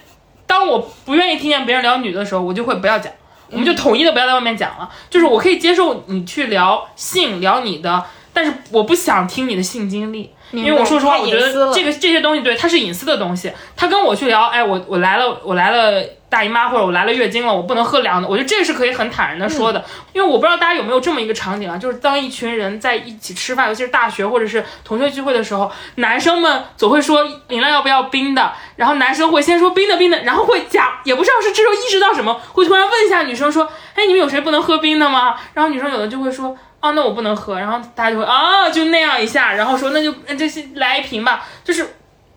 [0.47, 3.13] 当我不愿意听见别人聊女的时候，我就会不要讲，
[3.51, 8.03] 我们就统一的不要在外面讲了，就是我可以接受你去聊性，聊你的，
[8.33, 10.33] 但是我不想听你的性经历。
[10.51, 13.51] 因为我说实话，我觉得这个这些东西对它是隐私的东西。
[13.75, 18.27] 他跟我去聊，哎，我我来了，我来了大姨妈或者我来了月经了，我不能喝凉的。
[18.27, 35.35] 我觉得这是可以很坦然的说的，因为我不知道大家有没有这么一个场景啊，就是当一群人在一起吃饭，尤其是大学或者是同学聚会的时候，男生们总会说饮料要不要冰的，然后男生会先说冰的冰的，然后会假也不知道是这时候意识到什么，会突然问一下女生说，哎，你们有谁不能喝冰的吗？
[35.53, 36.57] 然后女生有的就会说。
[36.81, 41.85] 哦，那我不能喝，然后大家就会啊，就那样一下，然后说那就那这些来一瓶吧，就是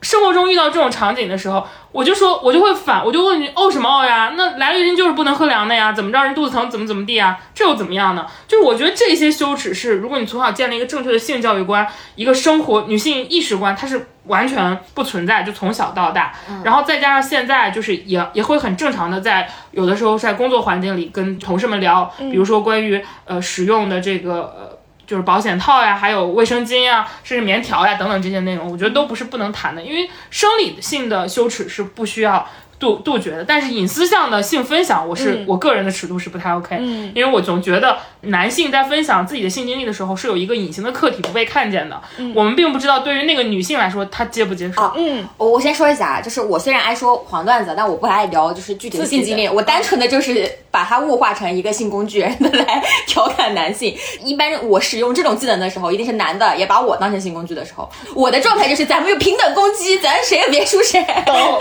[0.02, 4.34] 生活中遇到这种场景的时候，我就说，我就会反，我就问你哦什么哦呀？
[4.36, 5.92] 那来了月经就是不能喝凉的呀？
[5.92, 7.38] 怎么着人肚子疼怎么怎么地啊？
[7.54, 8.26] 这又怎么样呢？
[8.48, 16.32] 就是我觉得这些羞耻是，如果你从小建立一个正确的性教育观，一个生活女性意识观，它是完全不存在，就从小到大，
[16.64, 24.81] 然后再加上现在就是也也会很正常的在有的时候在工作环境里跟同事们聊，比如说关于呃使用的这个呃。
[25.12, 32.48] 就是保险套呀，还有卫生巾呀，甚至棉条呀等等这些内容，我觉得都不是不能谈的，因为生理性的羞耻是不需要
[32.82, 37.12] 杜杜绝的，但是隐私项的性分享，我是、我个人的尺度是不太 OK，嗯。
[37.14, 42.02] 因为我总觉得男性在分享自己的性经历的时候，是有一个隐形的客体不被看见的，
[42.34, 44.82] 我们并不知道对于那个女性来说，她接不接受。
[44.82, 53.96] 啊嗯，我我先说一下，就是我虽然爱说黄段子，但我不爱聊就是具体的性经历，我单纯的就是把它物化成一个性工具人的来 调侃男性。
[54.24, 61.04] 一般我使用这种技能的时候，一定是男的也把我当成性工具的时候，我的状态就是咱们有平等攻击，咱谁也别输谁。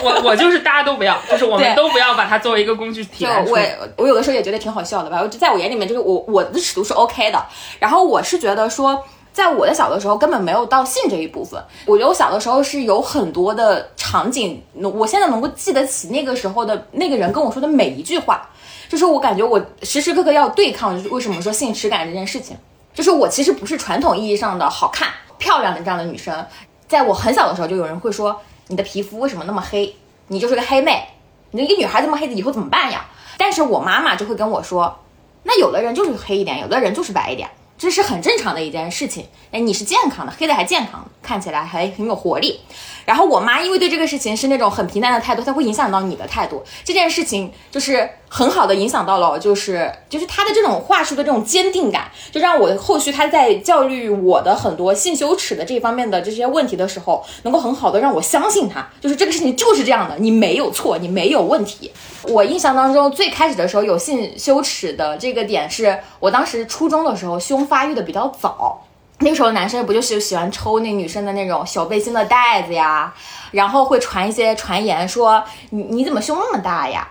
[0.03, 3.59] 我我就是大家都不要， 就是我们都不要把它作为一个工具体就我。
[3.97, 7.45] 我有的时候也觉得挺好笑的吧，就在我眼里面，就是我我的尺度是 OK 的。
[7.79, 11.61] 然后我是觉得说，在我的小的时候根本没有到性这一部分。
[11.85, 18.49] 我觉得我小的时候是有很多的场景，我现在能够记得起那个时候的那个人跟我说的每一句话，
[18.89, 22.57] 就是我感觉我时时刻刻要对抗，就是为什么说性耻感这件事情。
[22.93, 25.07] 就是我其实不是传统意义上的好看、
[25.37, 26.45] 漂亮的这样的女生，
[26.89, 29.95] 在我很小的时候就有人会说你的皮肤为什么那么黑？
[30.27, 31.07] 你就是个黑妹，
[31.51, 33.05] 你一个女孩这么黑的以后怎么办呀？
[33.37, 34.99] 但是我妈妈就会跟我说，
[35.43, 39.25] 那有的人就是黑一点，有的人就是白一点，这是很正常的一件事情。
[39.51, 42.59] 哎，你是健康的，黑的还健康，看起来还很有活力。
[43.05, 46.63] 然后我妈因为对这个事情是那种很平淡的态度，她会影响到你的态度。
[46.83, 61.91] 这件事情就是很好的影响到了，就是就是她的这种话术的这种坚定感，就让我后续她在教育我的很多性羞耻的这方面的这些问题的时候，能够很好的让我相信她，就是这个事情就是这样的，你没有错，你没有问题。
[62.23, 68.85] 我印象当中最开始的时候有性羞耻的这个点是我当时初中的时候胸发育的比较早。
[69.21, 73.13] 那个时候男生不就是喜欢抽那女生的那种小背心的带子呀，
[73.51, 77.07] 然后会传一些传言说你你怎么胸那么大呀？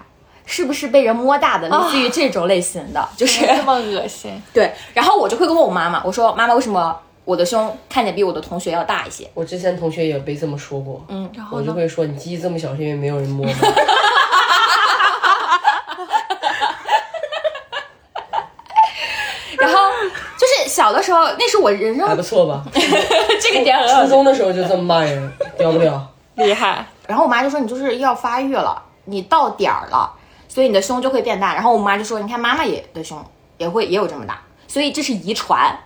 [0.47, 1.69] 是不是被人摸大的？
[1.69, 4.43] 类似于这种类型的，就是这么恶心。
[4.53, 4.73] 对。
[4.93, 9.31] 然后我就会问我妈妈，我说妈妈为什么我的胸看起来比我的同学要大一些？
[9.35, 11.59] 我之前同学也被这么说过，嗯，然后？
[11.59, 13.53] 我就会说你鸡这么小是因为没有人摸吗？
[19.59, 19.79] 然后
[20.39, 22.65] 就是小的时候，那是我人生还不错吧？
[22.73, 26.07] 这个点很好初中的时候就这么骂人，屌不屌？
[26.37, 30.11] 厉害，然后我妈就说你就是要发育了，你到点儿了，
[30.49, 31.53] 所以你的胸就会变大。
[31.55, 33.23] 然后我妈就说，你看妈妈也的胸
[33.59, 35.77] 也会也有这么大，所以这是遗传。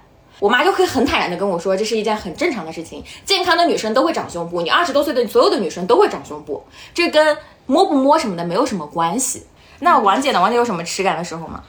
[0.40, 6.62] 我妈就会很坦然的跟我说，这是一件很正常的事情，健康的女生都会长胸部，你二十多岁的所有的女生都会长胸部，
[6.92, 7.36] 这跟
[7.66, 9.46] 摸不摸什么的没有什么关系。
[9.80, 10.40] 那王姐呢？
[10.40, 11.62] 王姐有什么耻感的时候吗？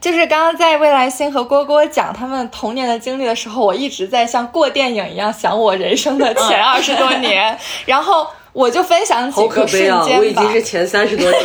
[0.00, 10.04] 就是刚刚在未来星和蝈蝈讲他们童年的经历的时候，我一直在像过电影一样想我人生的前二十多年， 然后我就分享几好可个瞬悲啊！
[10.04, 10.20] 间吧。
[10.20, 11.42] 我已经是前三十多年。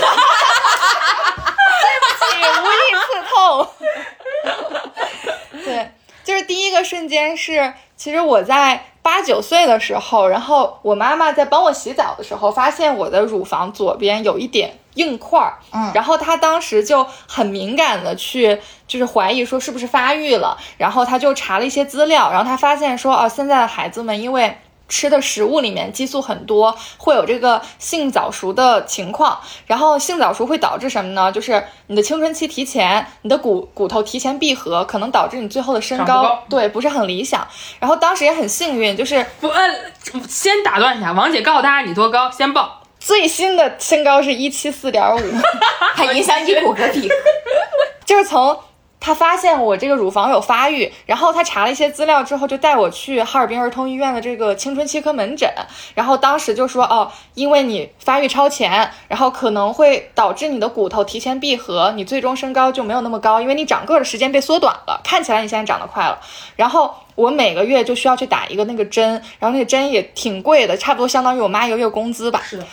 [2.63, 3.67] 无意刺痛。
[5.65, 5.91] 对，
[6.23, 24.57] 就是第一个瞬间是，其实我在八九岁的时候，然后我妈妈在帮我洗澡的时候，发现我的乳房左边有一点硬块儿，嗯，然后她当时就很敏感的去，就是怀疑说是不是发育了，然后她就查了一些资料，然后她发现说，哦，现在的孩子们因为。
[24.93, 29.39] 吃的食物里面激素很多，会有这个性早熟的情况。
[29.65, 31.31] 然后性早熟会导致什么呢？
[31.31, 37.47] 就是你的青春期提前，你的骨骨头提前闭合，可能导致你最后的身高高对不是很理想。
[37.79, 39.67] 然后当时也很幸运，就是不，呃，
[40.29, 42.81] 先打断一下，王姐告诉大家你多高，先报。
[42.99, 45.19] 最新的身高是一七四点五，
[45.95, 47.09] 还影响你骨骼比。
[48.05, 48.57] 就是从
[49.03, 55.53] 他发现我这个乳房有发育，然后他查了一些资料之后，就带我去哈尔滨儿童医院的这个青春期科门诊，
[55.93, 66.17] 然后当时就说哦，因为你发育超前，然后可能会导致你的骨头提前闭合，你最终身高就没有那么高，因为你长个的时间被缩短了，看起来你现在长得快了，
[66.55, 66.95] 然后。
[67.15, 72.41] 我每个月就需要去打一个那个针，然后那个针也挺贵的，差不多相当于我妈一个月工资吧。
[72.43, 72.65] 是的，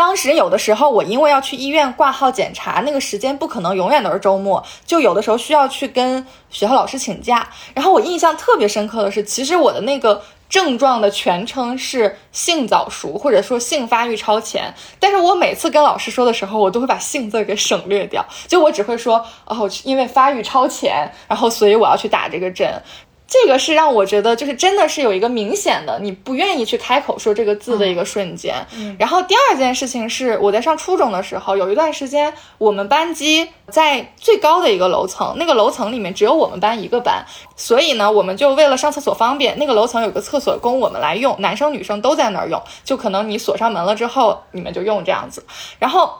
[0.00, 7.46] 当时有的时候我因为要去医院挂号检查，那个时间不可能永远都是周末，就有的时候需要去跟学校老师请假。
[7.74, 14.72] 然后我印象特别深刻的是，其实我的那个症状的全称是性早熟，或者说性发育超前。
[14.98, 22.82] 但是我每次跟老师说的时候，我都会把性字给省略掉，就我只会说哦，因为发育超前，然后所以我要去打这个针。
[23.30, 28.56] 这个是让我觉得，就是真的是有一个明显的你不愿意去开口说这个字的一个瞬间。
[28.98, 37.24] 然后第二件事情是，我在上初中的时候，有一段时间我们班级在最高的一个楼层，那个楼层里面只有我们班一个班，
[37.54, 45.46] 所以呢，我们就为了上厕所方便，那个楼层有个厕所供我们来用，男生女生都在那儿用，就可能你锁上门了之后，你们就用这样子。
[45.78, 46.10] 然后。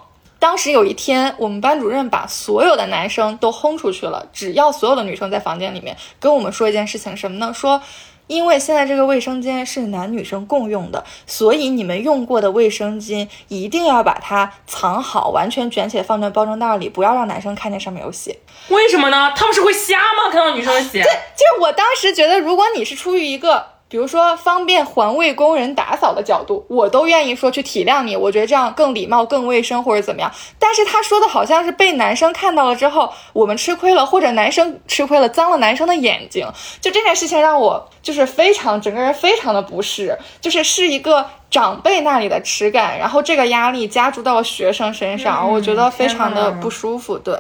[0.41, 7.53] 当时有一天，我们班主任把所有的男生都轰出去了，只要所有的女生在房间里面跟我们说一件事情，什么呢？
[7.53, 7.83] 说，
[8.27, 18.39] 因为现在这个卫生间是男女生共用的，所以你们用过的卫生巾一定要把它藏好，完全卷起来放在包装袋里，不要让男生看见上面有血。
[18.69, 19.33] 为什么呢？
[19.37, 20.31] 他们是会瞎吗？
[20.33, 21.03] 看到女生的血？
[21.03, 30.31] 对就是我当时觉得，如果你是出于一个，比如说方便环卫工人打扫的角度，我都愿意说去体谅你，我觉得这样更礼貌、更卫生或者怎么样。
[30.61, 36.47] 但是他说的好像是被男生看到了之后，我们吃亏了，或者男生吃亏了，脏了男生的眼睛。
[36.81, 47.19] 就这件事情让我就是非常整个人非常的不适，就是是一个长辈那里的耻感，然后这个压力加注到了学生身上，我觉得非常的不舒服。
[47.19, 47.37] 对。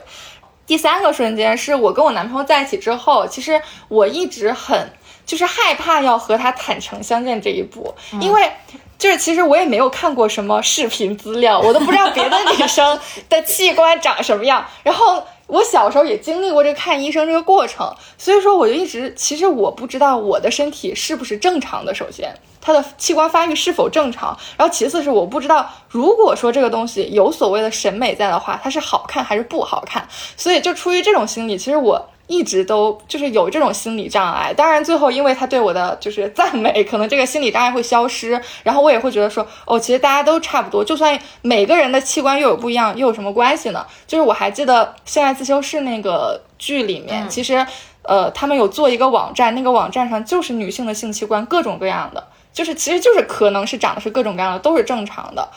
[0.66, 4.92] 第三个瞬间是我跟我男朋友在一起之后，其实我一直很
[5.30, 8.50] 就是害怕要和他坦诚相见这一步，因为
[8.98, 12.98] 就是其实我也没有看过什么视频资料，我都不知道别的女生
[13.28, 14.66] 的器官长什么样。
[14.82, 21.94] 然后我小时候也经历过这个看医生这个过程，所以说我就一直其实我不知道我的身体是不是正常的。
[21.94, 30.08] 首先，它的器官发育是否正常，然后其次是我不知道，如果说这个东西有所谓的审美在的话，它是好看还是不好看。
[30.36, 34.54] 所以就出于这种心理，其实我一直都就是有这种心理障碍。
[34.54, 43.84] 当然最后因为他对我的就是赞美，可能这个心理障碍会消失，然后我也会觉得说，哦，其实大家都差不多，就算每个人的器官又有不一样，又有什么关系呢？
[44.06, 47.66] 就是我还记得《性爱自修室》那个剧里面，其实
[48.02, 52.28] 呃他们有做一个网站，那个网站上就是女性的性器官各种各样的。
[52.52, 55.48] 就是其实就是可能是长得是各种各样的，都是正常的。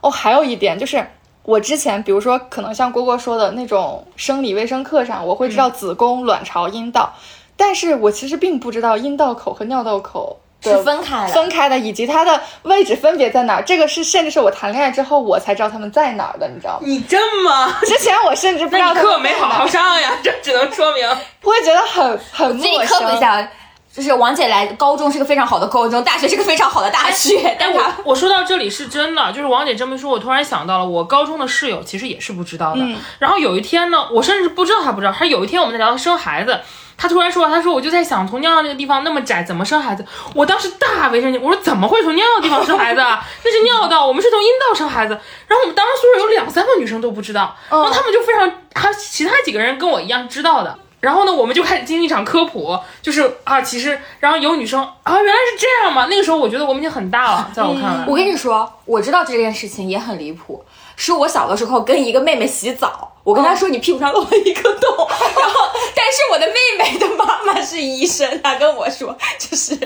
[0.00, 1.06] 哦，还有一点就是，
[1.42, 7.14] 我之前比如说可能像蝈蝈说的那种生理卫生课上，我会知道子宫、卵巢、阴道，
[7.56, 13.62] 但是我其实并不知道阴道口和尿道口是分开的分开的，以及它的位置分别在哪儿。
[13.62, 16.86] 这个是甚至是我谈恋爱之后我才知道他们在哪儿的，你知道吗？
[16.86, 20.12] 你这么， 之前我甚至不知道课没好好上呀？
[20.22, 21.08] 这只能说明
[21.42, 22.98] 我会觉得很很自己陌生。
[22.98, 23.50] 科普一下，
[23.92, 32.80] 就是王姐来高中是个非常好的高中，大学是个非常好的大学， 但我她我说到这里是真的，就是王姐这么一说，我突然想到了，我高中的室友其实也是不知道的。
[33.18, 36.60] 然后有一天呢，我甚至不知道她不知道，她有一天我们在聊生孩子。
[36.96, 40.04] 她突然说：“她说我就在想，从尿尿那个地方那么窄，怎么生孩子？”
[40.36, 43.26] 我当时大为震惊，我说：“怎么会从尿尿地方生孩子啊？
[43.42, 45.18] 那是尿道，我们是从阴道生孩子。”
[45.48, 50.78] 然后我们当时宿舍有两三个女生都不知道，然后她们就非常，还其他几个人跟我一样知道的。
[51.00, 56.06] 然后呢，我们就开始进行一场科普，就是啊，其实，然后有女生啊，原来是这样嘛。
[56.06, 60.64] 那个时候我觉得我们已经很大了，在我看来，我跟你说，我知道这件事情也很离谱，
[60.96, 64.96] 是我小的时候跟一个妹妹洗澡，我跟他说你屁股上漏了一个洞，
[65.38, 69.78] 然后但是我的妹妹的妈妈是医生，她跟我说就是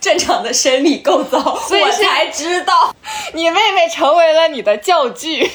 [0.00, 1.38] 正常的生理构造，
[1.70, 2.94] 我以是才知道。
[3.32, 5.50] 你妹妹成为了你的教具。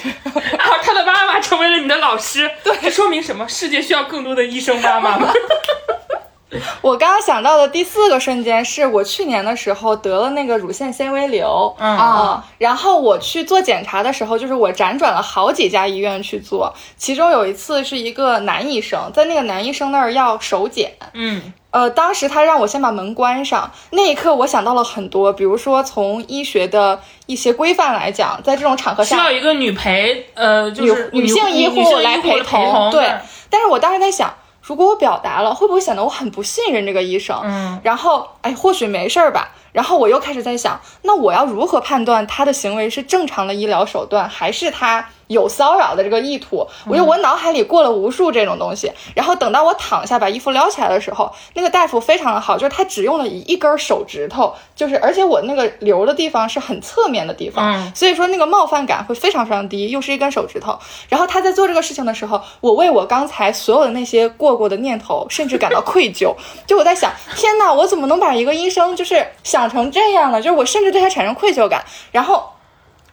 [0.58, 3.48] 然后他的妈妈成为了你的老师，对，这说明什么？
[3.48, 5.32] 世界需要更多的医生妈妈吗？
[6.82, 33.14] 我刚刚想到的第四个瞬间是我去年的时候得了那个乳腺纤维瘤，嗯啊，然后我去做检查的时候，就是我辗转了好几家医院去做，其中有一次是一个男医生，在那个男医生那儿要手检，嗯，呃，当时他让我先把门关上，那一刻我想到了很多，比如说从医学的一些规范来讲，在这种场合下需要，一个女陪，呃，就是女性医护来陪同，对对。
[33.50, 34.34] 但是我当时在想，
[34.68, 37.40] 如果我表达了，会不会显得我很不信任这个医生？
[37.42, 39.52] 嗯，然后，哎，或许没事儿吧。
[39.72, 46.68] 然后我又开始在想，那我要如何判断他的行为是正常的医疗手段，还是他有骚扰的这个意图？
[46.88, 48.92] 我就我脑海里过了无数这种东西。
[49.16, 60.78] 然后等到我躺下把衣服撩起来的时候，那个大夫非常的好，就是他只用了一一根手指头，就是而且我那个留的地方是很侧面的地方，嗯所以说那个冒犯感会非常非常低，又是一根手指头。
[61.10, 66.34] 然后他在做这个事情的时候，我为我刚才所有的那些过过的念头，甚至感到愧疚。
[66.66, 70.42] 就我在想，天哪，我怎么能把一个医生就是想成这样呢？
[70.42, 71.84] 就是我甚至对他产生愧疚感。
[72.12, 72.50] 然后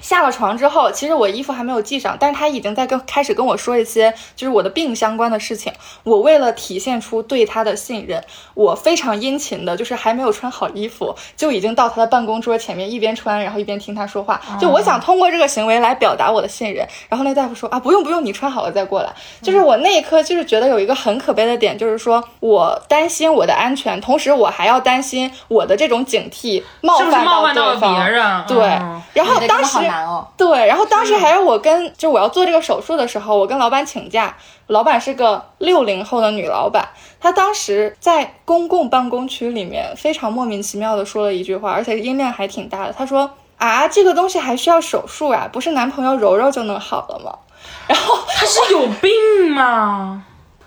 [0.05, 5.73] 下了床之后，其实我衣服还没有系上，但是他已经在跟开始跟我说一些就是我的病相关的事情。
[6.03, 8.23] 我为了体现出对他的信任，
[8.53, 14.39] 我非常殷勤的，就是还没有穿好衣服，就已经到他的办公桌前面，一边穿，然后一边听他说话。
[14.61, 16.87] 就我想通过这个行为来表达我的信任。
[17.09, 19.11] 然后那大夫说啊，不用不用，你穿好了再过来。
[19.41, 27.81] 就是我那一刻就是觉得有一个很可悲的点，就是说我担心我的安全，同时我还要担心我的这种警惕冒犯冒犯到了。
[27.81, 28.45] 别人？
[28.49, 30.27] 对嗯，然后当时好难哦。
[30.37, 36.89] 对，然后当时还有我跟，就我要做这个手术的时候，我跟老板请假，老板是个六零后的女老板，
[37.21, 47.39] 她当时在公共办公区里面非常莫名其妙的说了一句话，而且音量还挺大的，她说啊，这个东西还需要手术啊，不是男朋友揉揉就能好了吗？
[47.87, 50.25] 然后 她是有病吗？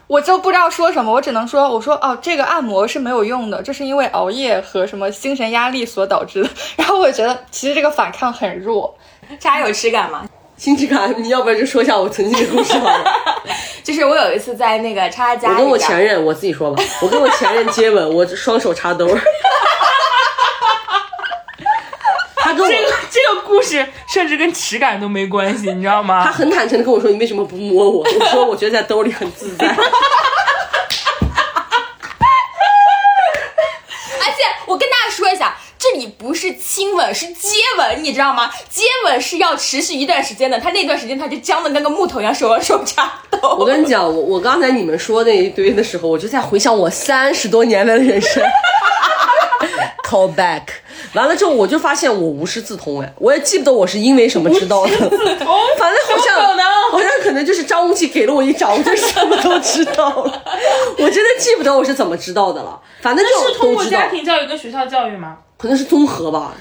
[0.08, 6.50] 我就不知道说什么，我只能说，我说哦，这个按摩是没有用的，这是因为熬夜和什么精神压力所导致的。
[6.78, 8.98] 然后我觉得其实这个反抗很弱，
[9.40, 10.26] 这还有耻感吗？
[10.58, 13.04] 新质感，你要不然就说一下我曾经的故事好了。
[13.84, 19.22] 就是我有一次在那个叉家，我跟我前任，我自己说吧，我跟我前任接吻，我双手插兜儿。
[22.36, 26.32] 他跟我，这个这个故事甚至跟耻感都没关系，你知道吗他？
[26.32, 29.68] 很坦诚的跟我说：“你为什么不摸我？”我说：“我觉得在兜里很自在。
[29.70, 29.76] 而
[34.26, 38.52] 且我跟大家说一下，这里不是亲吻，是接吻，你知道吗？
[38.70, 43.56] 接吻是要持续一段时间的，他那段时间他就僵的跟个木头一样，手手插”兜。
[43.58, 48.44] 我跟你讲，我我刚才你们说那一堆的时候，我就在回想我三十多年来的人生。
[50.04, 50.64] Call back，
[51.16, 56.58] 完了之后我就发现我无师自通哎，我也记不得我是因为什么知道的，反正好像
[56.90, 60.44] 好像可能就是张无忌给了我一掌，我就什么都知道了。
[60.98, 65.40] 我真的记不得我是怎么知道的了，反正就是通就都知道过家，庭教育跟学校教育吗？
[65.58, 66.54] 可能是综合吧，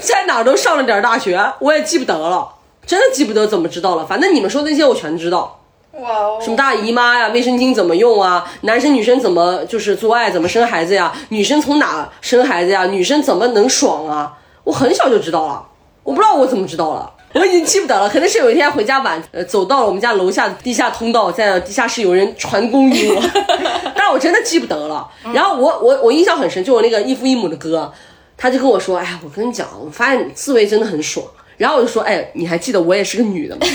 [0.00, 2.48] 在哪儿都上了点大学，我也记不得了，
[2.86, 4.06] 真的记不得怎么知道了。
[4.06, 5.56] 反正你们说那些我全知道。
[5.92, 8.48] 哇哦什么大姨妈呀，卫生巾怎么用啊？
[8.60, 11.12] 男生女生怎么就是做爱，怎么生孩子呀？
[11.30, 12.84] 女生从哪生孩子呀？
[12.84, 14.32] 女生怎么能爽啊？
[14.62, 15.64] 我很小就知道了，
[16.04, 17.12] 我不知道我怎么知道了。
[17.32, 23.22] 我已经记不得了，可能是有一天回家晚，呃，走到了我们家楼下的地下通道，在地下室有人传功于我，
[23.94, 25.08] 但我真的记不得了。
[25.32, 27.92] 然后我我我印象很深，就我那个异父异母的哥，
[28.40, 31.24] 他就跟我说，哎呀，我跟你讲，我发现自慰真的很爽。
[31.58, 33.66] 然后我就说，哎，你还记得我也是个女的吗？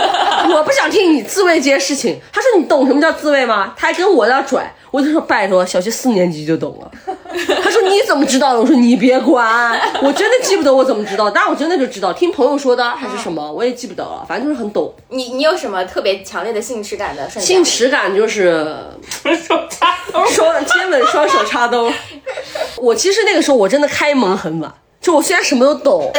[0.56, 2.18] 我不想听你自慰这些事情。
[2.32, 3.74] 他说你懂什么叫自慰吗？
[3.76, 6.88] 他还跟我那拽，我就说拜托，小学四年级就懂了。
[7.04, 8.60] 他说你怎么知道的？
[8.60, 14.94] 我说你别管，我真的记不得我怎么知道，但我真的就知道，听朋友说的还是什么，我也记不得了，反正就是很懂。
[15.08, 17.56] 你你有什么特别强烈的性耻感的瞬间？
[17.56, 18.72] 性耻感就是
[19.24, 20.24] 手插兜。
[20.26, 21.90] 双接吻双手插兜。
[22.76, 24.72] 我其实那个时候我真的开蒙很晚，
[25.04, 26.10] 就我虽然什么都懂，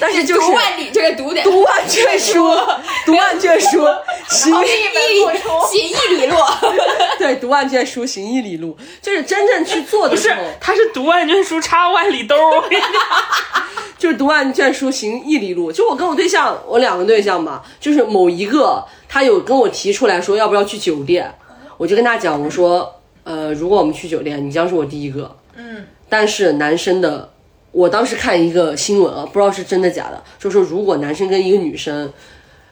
[0.00, 2.44] 但是就是读万里，这个读点读万卷书，
[3.06, 3.86] 读万卷书，
[4.28, 6.36] 行一行一里路。
[7.16, 12.34] 对，读万卷书，行一里路，就是真正去做的不是时候，，他是读万卷书插万里兜。
[13.96, 15.70] 就是读万卷书，行一里路。
[15.70, 21.32] 就我跟我对象，我两个对象嘛，就是某一个他有跟我提出来说要不要去酒店，
[21.76, 22.92] 我就跟他讲，我说，
[23.22, 27.30] 呃，如果我们去酒店，你将是我第一个，嗯，但是男生的，
[27.72, 32.12] 我当时看一个新闻啊，不知道是真的假的，就说如果男生跟一个女生。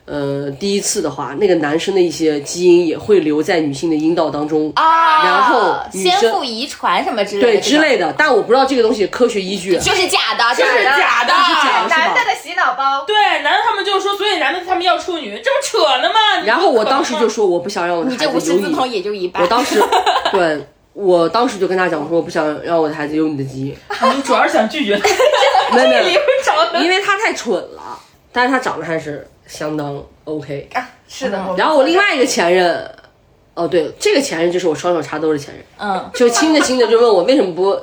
[0.09, 9.77] 呃，第一次的话，那个男生的一些基因也会留在女性的阴道当中啊，然后先生父遗传什么之类的，对之类的，但我不知道这个东西科学依据。
[9.79, 13.05] 就是假的，就就是假的是假的是吧男的的洗脑包。
[13.05, 16.45] 对，男的他们就说，所以男的他们要处女，这不扯呢吗？
[16.47, 19.43] 然后我当时就说我不想让我的你这孩子有你无师自通，也就一般。
[19.43, 19.83] 我当时
[20.31, 20.65] 对
[20.97, 23.77] 我当时就跟他讲，我说我不想让我的孩子有你的基因，
[24.17, 25.95] 你主要是想拒绝他，没 有没。
[25.97, 26.81] 有理由找的。
[26.81, 27.99] 因为他太蠢了，
[28.33, 30.71] 但是他长得还是相当 OK。
[31.07, 32.91] 是的，然后我另外一个前任，
[33.53, 37.79] 哦对，这个前任就是我双手插兜的前任，嗯，就亲着亲着就问我为什么不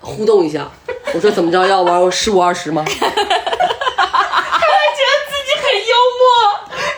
[0.00, 0.66] 互动一下，
[1.12, 2.82] 我说怎么着要玩我十五二十吗？
[2.86, 3.06] 觉得
[5.28, 6.24] 自己很幽默，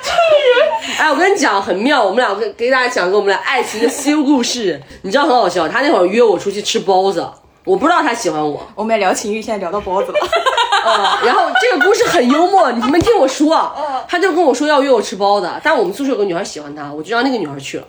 [0.00, 0.54] 这个人
[0.98, 7.26] 哎，我跟你讲很妙，我们俩给给大家讲个我们俩爱情的新故事， 你知道很好笑，他那会儿约我出去吃包子，
[7.64, 10.18] 我不知道他喜欢我，我们俩聊情欲，现在聊到包子了。
[10.84, 13.70] 呃， 然后这个故事很幽默，你们听我说，
[14.08, 17.84] 他就跟我说要约我吃包子，但我们宿舍有个女孩喜欢他，我就让那个女孩去了。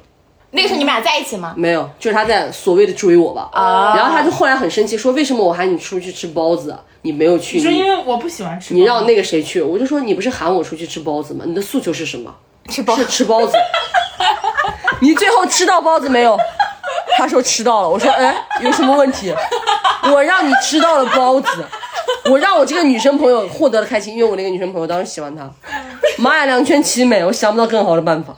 [0.51, 1.53] 那个时候你们俩在一起吗？
[1.57, 3.49] 没有，就是他在所谓的追我吧。
[3.53, 7.57] 啊然后他就后来很生气，说为什么我喊你出去吃包子，你没有去？
[7.57, 9.61] 你说因为我不喜欢吃包子，你让那个谁去？
[9.61, 11.43] 我就说你不是喊我出去吃包子吗？
[11.45, 12.34] 你的诉求是什么？
[12.69, 13.57] 吃包是吃包子。
[14.99, 16.38] 你最后吃到包子没有？
[17.18, 17.89] 他说吃到了。
[17.89, 19.34] 我说哎，有什么问题？
[20.11, 21.65] 我让你吃到了包子，
[22.26, 25.49] 我让我这个女生朋友获得了开心，因为我那个女生朋友当时喜欢他。
[26.18, 28.34] 妈呀，两全其美，我想不到更好的办法。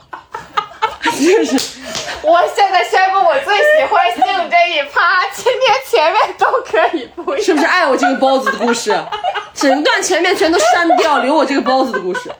[1.02, 1.78] 真是。
[2.22, 8.94] 我现在宣布，我最喜欢性这一趴，今天前面都可以不是不是爱我这个包子的故事？
[9.54, 12.30] 整段前面全都删掉，留我这个包子的故事。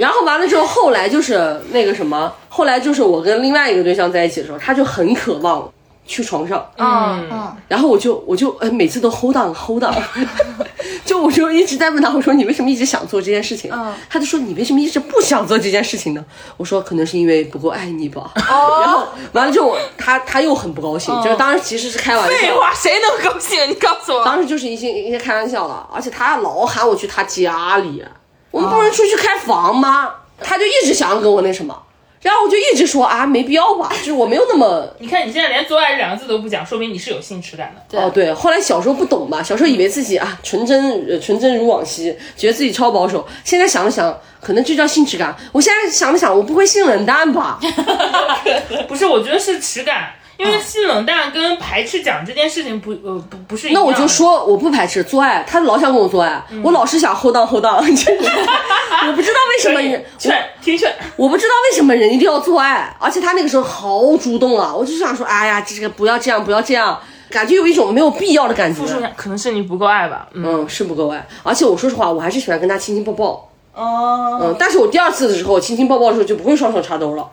[0.00, 5.70] 然后完了之后，后来就是那个什么，后来就是我跟另外一个对象在一起的时候，他就很渴望
[6.06, 9.94] 去床上，嗯嗯，然后我就我就呃每次都 hold on hold on，
[11.04, 13.70] 就我就一直在问他，我说你为什么一直想做这件事情？
[13.72, 16.24] 嗯他就说你为什么一直不想做这件事情呢？
[16.56, 18.32] 我说可能是因为不够爱你吧。
[18.48, 22.30] 哦然后完了之后，他他又很不高兴，就是当时其实是开玩笑。
[22.30, 23.68] 废话，谁能高兴？
[23.68, 24.24] 你告诉我。
[24.24, 28.02] 当时就是一些一些开玩笑的，而且他老喊我去他家里，
[28.50, 30.14] 我们不能出去开房吗？
[30.42, 31.76] 他就一直想要跟我那什么，
[32.22, 34.86] 然后我就一直说啊，没必要吧，就是我没有那么。
[34.98, 38.00] 你看你现在连做爱这两个字都不讲，说明你是有性耻感的。
[38.00, 43.26] 哦，对，后来小时候不懂嘛，小时候以为自己啊纯真呃纯真如往昔，觉得自己超保守。
[43.44, 45.36] 现在想了想，可能就叫性耻感。
[45.52, 47.60] 我现在想了想，我不会性冷淡吧？
[48.88, 53.90] 不是，我觉得是耻感，因为性冷淡跟排斥讲这件事情不呃不不是一样的。
[53.90, 58.12] 那我就说我不排斥做爱，他老想跟我做爱，我老是想 hold on hold on，就是
[59.06, 66.98] 我不知道为什么人劝听劝，我不知道为什么人一定要做爱，而且他那个时候好主动啊，我就想说，哎呀，这个不要这样，不要这样，
[67.30, 68.80] 感觉有一种没有必要的感觉
[69.16, 70.28] 可能是你不够爱吧。
[70.32, 73.48] 嗯，嗯，是不够爱，而且我说实话，我还是喜欢跟他亲亲抱抱。
[73.74, 77.26] 哦，嗯，但是我第二次的时候亲亲抱抱的时候就不会双手插兜了，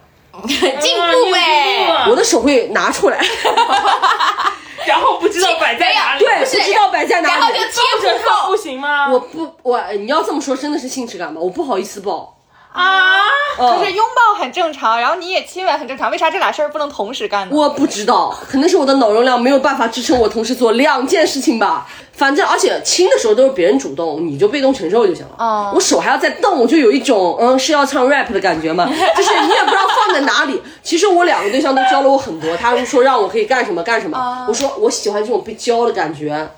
[0.47, 1.87] 进步呗。
[1.87, 3.19] 了我的手会拿出来，
[4.85, 7.59] 然后不知道摆在哪里，对，不知道摆在哪里然后就。
[7.59, 7.69] 贴
[8.01, 8.55] 这不他不。
[8.55, 9.09] 行吗？
[9.09, 11.41] 我不，我你要这么说真的是性质感吧？
[11.41, 12.36] 我不好意思抱。
[12.73, 13.17] 啊，
[13.59, 17.55] 嗯可是拥抱很正常，然后你也亲吻很正常，为啥这俩事儿不能同时干呢？
[17.55, 21.87] 我不知道，可能是我的脑容量没有办法支撑我同时做两件事情吧。
[22.13, 25.35] 反正而且亲的时候都是别人主动，你就被动承受就行了。
[25.37, 30.59] 哦我手还要再动，我就有一种嗯是要唱 rap 的感觉嘛，就是你也不知道放在哪里。
[30.81, 36.49] 其实我两个对象都教了我很多，他们说让我可以干什么干什么，我说我喜欢这种被教的感觉，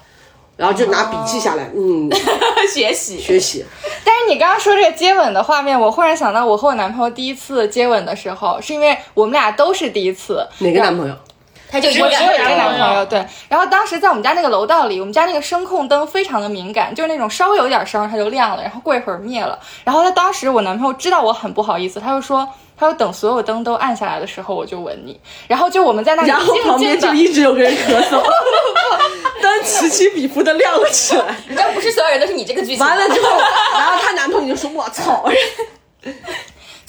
[0.60, 2.10] 然后就拿笔记下来，嗯，
[2.76, 3.18] 学习。
[3.18, 3.66] 学习。
[4.04, 11.16] 但是你刚刚说这个接吻的画面，我忽然想到我和我男朋友第一次接吻的时候，是因为我们俩都是第一次，哪个男朋友？
[11.72, 13.26] 他就一个只有一个我只有一个男朋友男朋友，对。
[13.48, 19.58] 然后当时在我们家那个楼道里，我们家那个声控灯非常的敏感，就是那种稍微有点声它就亮了，然后过一会儿灭了。
[19.86, 22.46] 然后他当时我男朋友知道我很不好意思，他就说。
[22.80, 25.20] 他说：“等所有灯都暗下来的时候，我就吻你。”
[25.50, 28.24] 然后就我们在那里然后旁边就一直有个人咳嗽，
[29.42, 31.36] 灯此起彼伏的亮了起来。
[31.48, 32.80] 你知道不是所有人都是你这个剧情。
[32.80, 33.38] 完了之后，
[33.74, 35.30] 然后她男朋友就说：“我操！”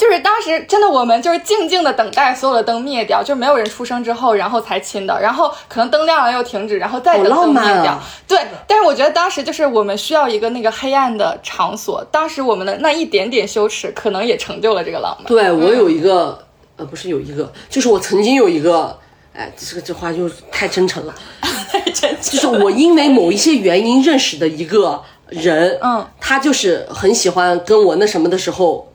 [0.01, 5.21] 就是当时真的我们就是静静的等待所有的灯灭掉，就没有人出声之后，然后才亲的。
[5.21, 7.93] 然后可能灯亮了又停止，然后再等灯灭掉。
[7.93, 15.27] 啊对，但是我觉得当时就是我们需要一个那个黑暗的场所，当时我们的那一点点羞耻，可能也成就了这个浪漫。
[15.27, 16.47] 对我有一个，
[16.79, 18.99] 呃，不是有一个，就是我曾经有一个，
[19.35, 21.15] 哎，这个这话就太真诚了，
[21.71, 28.90] 太真诚就是我因为某一些原因认识的一个人，嗯，他就是很喜欢跟我那什么的时候，哎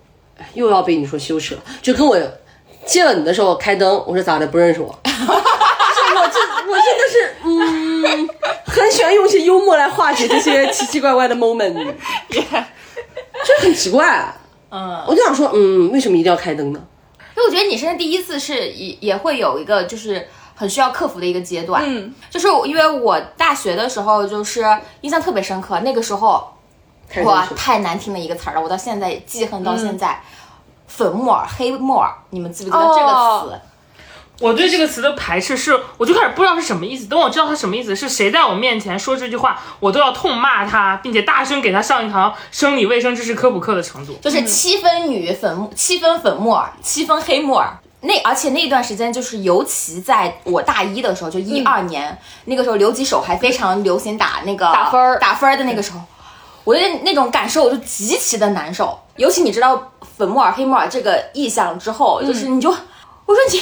[0.54, 2.18] 又要被你说羞耻了，就跟我
[2.86, 4.98] 见了你的时候开灯，我说咋的不认识我？
[5.04, 6.40] 就是我这
[6.70, 8.30] 我真的是嗯，
[8.66, 11.74] 很喜欢用一些幽默来化解这些奇奇怪怪的 moment，
[12.30, 12.42] 就
[13.62, 14.34] 很奇怪。
[14.70, 16.82] 嗯，我就想说，嗯，为什么一定要开灯呢？
[17.36, 24.66] 因为我觉得你生日第一次是也也会有一个就是很需要克服的一个阶段，嗯，就是因为我大学的时候就是
[25.02, 26.55] 印象特别深刻，那个时候
[27.24, 30.22] 哇太难听的一个词儿了，我到现在记恨到现在。
[30.88, 33.54] 粉末儿、黑木耳，你们记不记得这个词？
[33.54, 33.62] 哦
[34.42, 37.08] 我对这个词的排斥是，我就开始不知道是什么意思。
[37.08, 44.14] 等我知道它什么意思，是谁在我面前说这句话，我都要痛骂他，并且大声给他上一堂生理卫生知识科普课的程度。
[44.22, 47.78] 就是七分女粉，七分粉末儿，七分黑木耳。
[48.02, 56.00] 那而且那段时间，就是尤其在我大一的时候，就一二年、那个时候，留级手还非常流行打那个打分儿打分儿的那个时候，
[56.66, 59.00] 我的那种感受我就极其的难受。
[59.16, 63.62] 尤其你知道粉末儿、黑木耳这个意象之后，就是你就我说你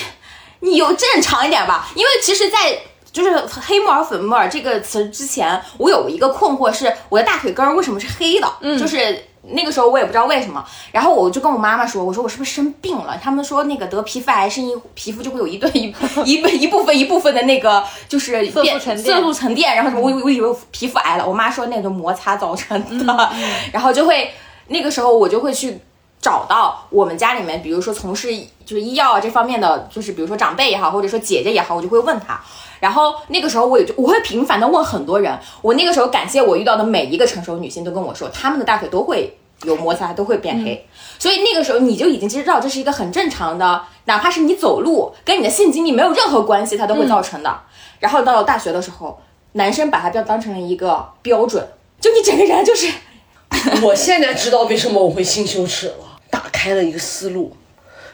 [0.62, 2.76] 你有正常一点吧，因为其实，在
[3.12, 8.52] 就是黑木耳、粉木耳这个词之前，我有一个困惑是，我的大腿根儿为什么是黑的？
[8.62, 13.18] 嗯，就是那个时候我也不知道为什么，然后我就跟我妈妈说，我说我是不是生病了？
[13.22, 15.94] 他们说那个得皮肤癌是因皮肤就会有一对 一
[16.26, 23.32] 一部一部分一部分的那个就是色素变沉淀色素沉淀，然后什么我以为我以为皮肤癌了，我妈说那个摩擦造成的，
[23.74, 24.32] 然后就会
[24.68, 25.80] 那个时候我就会去。
[26.24, 28.30] 找到我们家里面，比如说从事
[28.66, 32.40] 就是医药啊这方面的，就是比如说长辈也好，或者说姐姐也好，我就会问他。
[32.84, 35.40] 然后那个时候我也就我会频繁的问很多人。
[35.62, 40.86] 我那个时候感谢我遇到的每一个成熟女性都跟我说，她们的大腿都会有摩擦，都会变黑。
[41.18, 47.58] 所以那个时候你就已经知道这是一个很正常的，哪怕是你走路跟你的性经历没有任何关系，它都会造成的。
[48.02, 49.18] 然后到了大学的时候，
[49.54, 51.66] 男生把它标当成了一个标准，
[52.02, 52.92] 就你整个人就是。
[53.82, 57.56] 我现在知道为什么我会性羞耻了，打开了一个思路，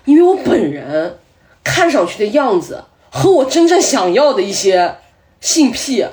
[0.06, 1.18] 因为我本人
[1.64, 4.98] 看上去的样子和我真正想要的一些
[5.42, 6.06] 性癖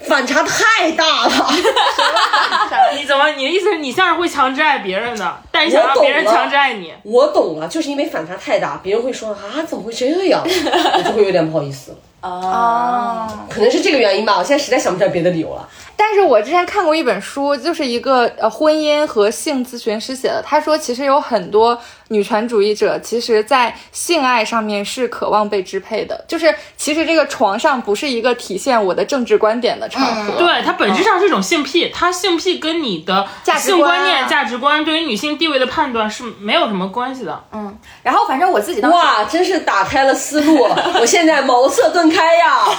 [0.00, 1.50] 反差太大了。
[2.96, 3.28] 你怎么？
[3.30, 6.92] 你的意思是你像是会强制爱别人的，但你想让别人强制爱你？
[7.02, 10.42] 我懂了，就是因为反差太大，别人会说啊，怎么会这样？
[10.44, 11.96] 我就会有点不好意思了。
[12.20, 15.68] 哦，可能是这个原因吧，我现在实在想不出来别的理由了。
[15.96, 20.42] 但是我之前看过一本书，就是一个呃婚姻和性咨询师写的。
[20.44, 30.32] 他说，其实有很多女权主义者，其实在性爱上面是渴望被支配的，就是其实这个床上不是一个体现我的政治观点的场合。
[30.36, 37.44] 对，它本质上是一种性癖，它性癖跟你的价值性观念、价值观对于女性地位的判断是没有什么关系的。
[37.52, 40.68] 嗯，然后反正我自己当时哇，真是打开了思路，
[41.00, 42.64] 我现在茅塞顿开呀。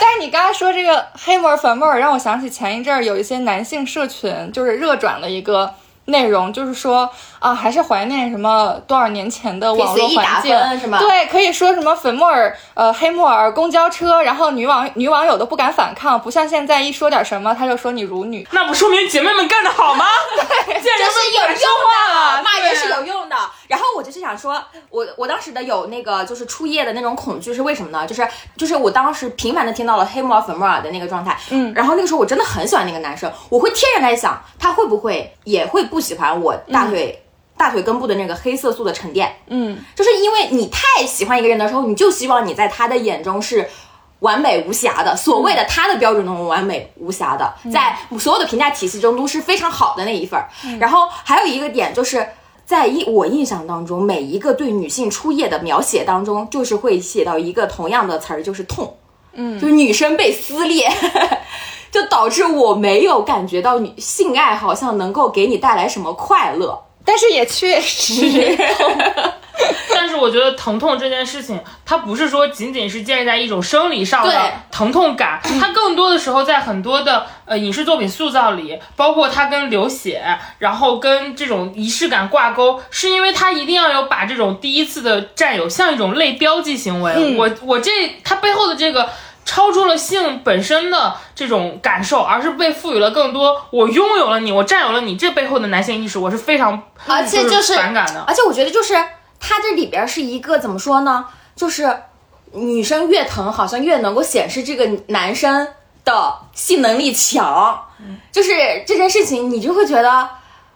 [0.00, 5.74] 但是你刚才说这个黑沫儿粉沫儿，让我想起前一阵儿有一些男性社群就是热转了一个
[6.06, 7.10] 内容，就是说
[7.40, 18.46] 啊，还是怀念什么多少年前的网络环境，是吗对，可以说什么粉沫儿、呃黑木耳、公交车，然后女网女网友都不敢反抗，不像现在一说点什么他就说你辱女。
[18.52, 20.04] 那不说明姐妹们干得好吗？
[20.66, 23.36] 这这 是有用的，骂人是有用的。
[23.66, 28.06] 然后我就是想说，我我当时的有那个就是初夜的那种恐惧是为什么呢？
[28.06, 28.26] 就是
[28.56, 37.22] 就是我当时频繁的听到了黑木耳粉木耳的那个状态，嗯然后那个时候我真的很喜欢那个男生，我会天然在想他会不会也会不喜欢我大腿。
[37.60, 43.68] 大腿根部的那个黑色素的沉淀，嗯，就是因为你太喜欢一个人的时候，你就希望你在他的眼中是
[44.20, 50.48] 完美无瑕的，所谓的他的标准中完美无瑕的，在所有的评价体系中都是非常好的那一份儿。
[50.78, 52.26] 然后还有一个点就是。
[52.70, 58.96] 在印我印象当中，每一个对女性初夜的描写当中，就是会写到一个同样的词儿，就是痛。
[59.32, 60.88] 嗯，就是女生被撕裂，
[61.90, 66.80] 就导致我没有感觉到女性爱好像能够给你带来什么快乐。
[67.10, 68.56] 但是也确实，
[69.92, 80.22] 但是我觉得疼痛这件事情，它不是说仅仅是建立在一种生理上的疼痛感，它更多的时候在很多的呃影视作品塑造里，包括它跟流血，
[80.58, 87.12] 然后跟这种仪式感挂钩，是因为它一定要有把这种第一次的占有像一种类标记行为。
[87.16, 87.90] 嗯我我这
[88.22, 89.10] 它背后的这个。
[89.50, 98.22] 超出了性本身的这种感受，而是被赋予了更多我拥有了你，我占有了你这背后的男性意识，我是非常而且就就是反感的。
[98.28, 98.94] 而且我觉得就是
[99.40, 101.26] 它这里边是一个怎么说呢？
[101.56, 102.04] 就是
[102.52, 105.66] 女生越疼，好像越能够显示这个男生
[106.04, 107.86] 的性能力强。
[108.30, 108.52] 就是
[108.86, 110.30] 这件事情，你就会觉得。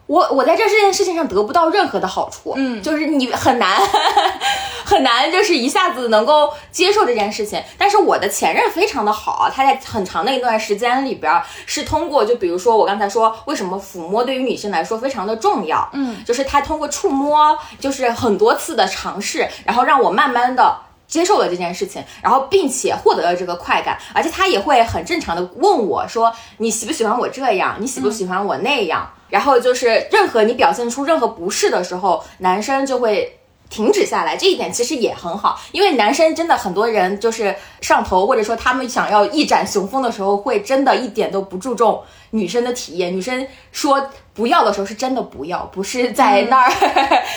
[0.06, 3.80] 我我在这这件事情上得不到任何的好处，嗯就是你很难
[4.84, 7.62] 很难，就是一下子能够接受这件事情。
[7.78, 20.76] 但是我的前任非常的好，他在很长的一段时间里边是通过，就比如说我刚才说，为什么抚摸对于女性来说非常的重要，嗯，就是他通过触摸，就是很多次的尝试，然后让我慢慢的。
[21.06, 27.76] 接受了这件事情，然后并且获得了这个快感，而且他也会很正常的问我说：“你喜不喜欢我这样？
[27.78, 33.38] 你喜不喜欢我那样？”嗯然后就是任何你表现出任何不适的时候，男生就会。
[33.70, 42.00] 停止下来，这一点其实也很好，因为男生真的很多人就是上头，或者说他们想要一展雄风的时候，会真的一点都不注重
[42.30, 43.12] 女生的体验。
[43.12, 46.70] 女生说不要的时候，是真的不要，不是在那儿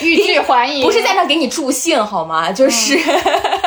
[0.01, 2.51] 欲拒还迎，不是在那儿给你助兴，好吗？
[2.53, 2.99] 就是，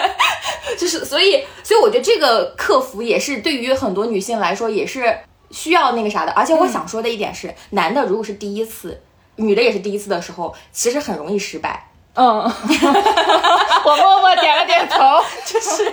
[0.79, 5.19] 就是，所以，所以我觉得这个克服也是对于很多女性来说也是
[5.51, 6.33] 需要那个啥的。
[6.33, 9.01] 而且我想说的一点是，男的如果是第一次，
[9.37, 11.89] 女的也是第一次的时候，其实很容易失败。
[12.15, 14.99] 嗯， 我默默点了点头，
[15.47, 15.91] 就是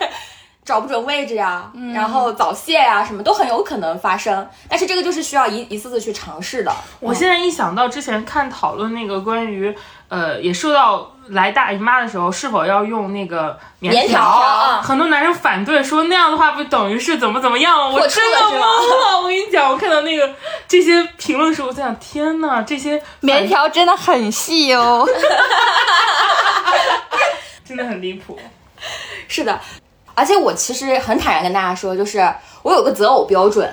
[0.65, 4.45] 找不准位置呀，然后早泄呀，什么都很有可能发生。
[4.67, 6.73] 但是这个就是需要一一次次去尝试的。
[6.99, 9.73] 我现在一想到之前看讨论那个关于
[10.09, 17.91] 呃，也受到来大姨妈的时候是否要用那个棉条，啊很多男生反对说那样的话不等于是怎么怎么样？
[17.91, 19.19] 我真的懵了。
[19.21, 20.33] 我跟你讲，我看到那个
[20.67, 25.05] 这些评论的时候，我在想，天呐，这些棉条真的很细哦。
[27.67, 28.39] 真的很离谱。
[29.27, 29.59] 是的，
[30.15, 33.69] 而且我其实很坦然跟大家说，就是我有个择偶标准。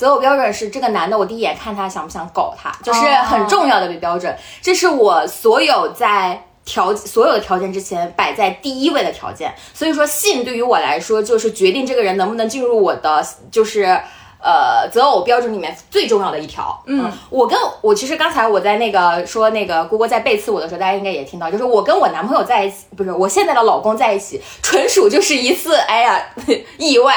[0.00, 4.34] 择偶标准是这个男的，我第一眼看他想不想搞他，就是很重要的一个标准。
[4.62, 9.54] 这是我所有在条所有的条件之前摆在第一位的条件。
[9.74, 14.00] 所以说，性对于我来说，就是决定这个人能不能进入我的，就是。
[14.42, 26.18] 呃，择偶标准里面最重要的一条，嗯，我跟我其实刚才我在那个说那个郭郭在背刺我的时候，大家应该也听到，就是我跟我男朋友在一起，不是我现在的老公在一起，纯属就是一次，哎呀，
[26.78, 27.14] 意外，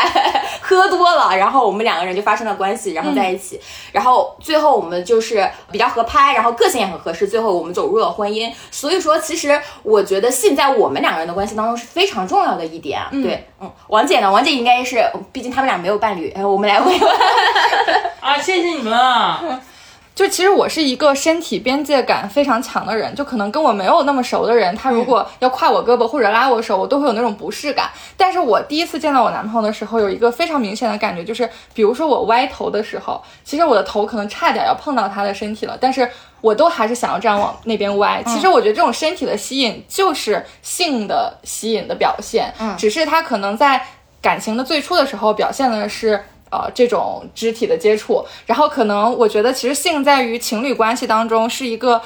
[0.62, 3.60] 喝多了，然后我们两个人就发生了关系，然后在一起，
[3.94, 8.52] 然后最后我们就是比较合拍，然后个性也很合适，最后我们走入了婚姻。
[8.70, 13.00] 所以说，其实我觉得性在我们两个人的关系当中是非常重要的一点。
[13.12, 14.30] 对，嗯，王姐呢？
[14.30, 15.02] 王姐应该是，
[15.32, 17.13] 毕竟他们俩没有伴侣，哎，我们来问问。
[18.20, 19.42] 啊，谢谢你们啊！
[20.16, 27.90] 就其实我是一个身体边界感非常强的人，就可能跟我没有那么熟的人，他如果要挎我胳膊或者拉我手，我都会有那种不适感。
[28.16, 36.08] 但是我第一次见到我男朋友的时候，有一个非常明显的感觉，就是比如说我歪头的时候，其实我的头可能差点要碰到他的身体了，但是
[36.42, 38.22] 我都还是想要这样往那边歪。
[38.28, 43.84] 其实我觉得这种身体的吸引就是性的吸引的表现，嗯，只是他可能在
[44.22, 46.24] 感情的最初的时候表现的是。
[46.54, 52.00] 呃，这种肢体的接触，然后可能我觉得，其实性在于情侣关系当中是一个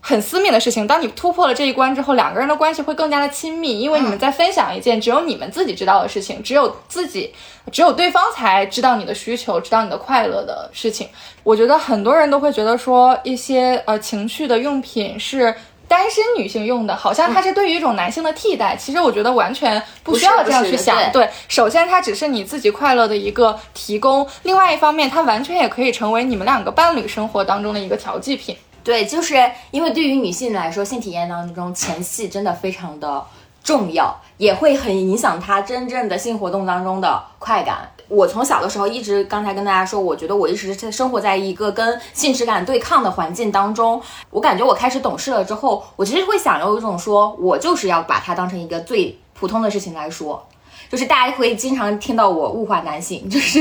[0.00, 0.86] 很私密的事情。
[0.86, 7.34] 当你突破了这一关之后，两个人的关系会更加的亲密，因为你们在分享一件只有你们自己知道的事情，只有自己，
[7.72, 11.08] 只有对方才知道你的需求，知道你的快乐的事情。
[11.42, 15.52] 我觉得很多人都会觉得说，一些呃情趣的用品是。
[15.88, 18.76] 单身女性用的，好像它是对于一种男性的替代。
[18.76, 20.96] 其实我觉得完全不需要这样去想。
[21.10, 28.54] 对，首先它只是你自己快乐的一个提供，另外一方面，它完全也可以成为你们两个伴侣生活当中的一个调剂品。
[28.84, 33.22] 对，就是因为对于女性来说，性体验当中前戏真的非常的
[33.68, 37.86] 重要，也会很影响他真正的性活动当中的快感。
[38.08, 44.00] 我从小的时候一直，刚才跟大家说，我觉得我一直在生活在一个跟性质感对抗的环境当中。
[44.30, 50.42] 我感觉我开始懂事了之后，我其实会想有一种说，我就是要把它当成一个最普通的事情来说。
[50.88, 53.60] 就是大家会经常听到我物化男性，就是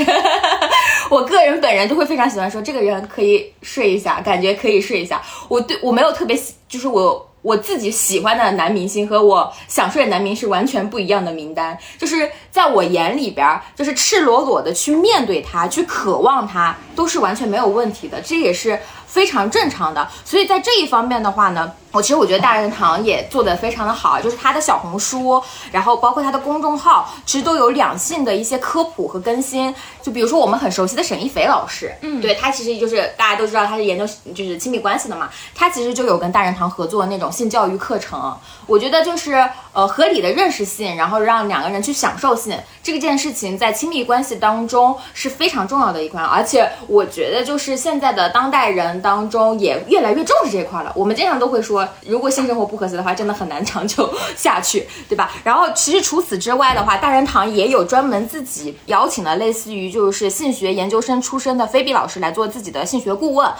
[1.11, 5.21] 我个人本人就会非常喜欢说这个人可以睡一下，感觉可以睡一下。
[5.49, 11.77] 我对我没有特别喜，就是我我自己喜欢的男明星和我想睡的男明星是完全不一样的名单。
[11.97, 20.05] 就是在我眼里边儿，就是赤裸裸的去面对他，去渴望他，都是完全没有问题的，这也是非常正常的。
[20.25, 21.71] 所以在这一方面的话呢。
[21.91, 25.41] 我其实我觉得大人堂也做得非常的好，就是他的小红书，
[25.71, 29.73] 然后包括他的公众号，其实都有两性的一些科普和更新。
[30.01, 34.05] 就比如说我们很熟悉的沈一斐老师，嗯，对他其实就是大家都知道他是研究
[34.35, 38.37] 就是亲密关系的嘛，他其实就有跟大人堂合作那种性教育课程。
[38.67, 46.21] 我觉得就是呃合理的认识性，然后让两个人去享受性这个件事情，在亲密关系当中是非常重要的一块。
[46.21, 50.91] 而且我觉得就是现在的当代人当中也越来越重视这一块了。
[50.95, 51.86] 我们经常都会说。
[52.05, 55.31] 如果性生活不和谐的话，真的很难长久下去，对吧？
[55.43, 63.51] 然后其实除此之外的话，大人堂也有专门自己邀请了类似于就是性学研究生出身的菲比老师来做自己的性学顾问，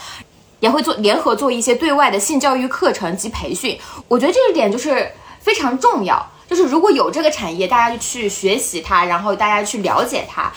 [0.59, 3.79] 也会做联合做一些对外的性教育课程及培训。
[4.07, 10.51] 我觉得这一点就是非常重要，就是如果有这个产业，大家就去学习它，然后大家去了解它，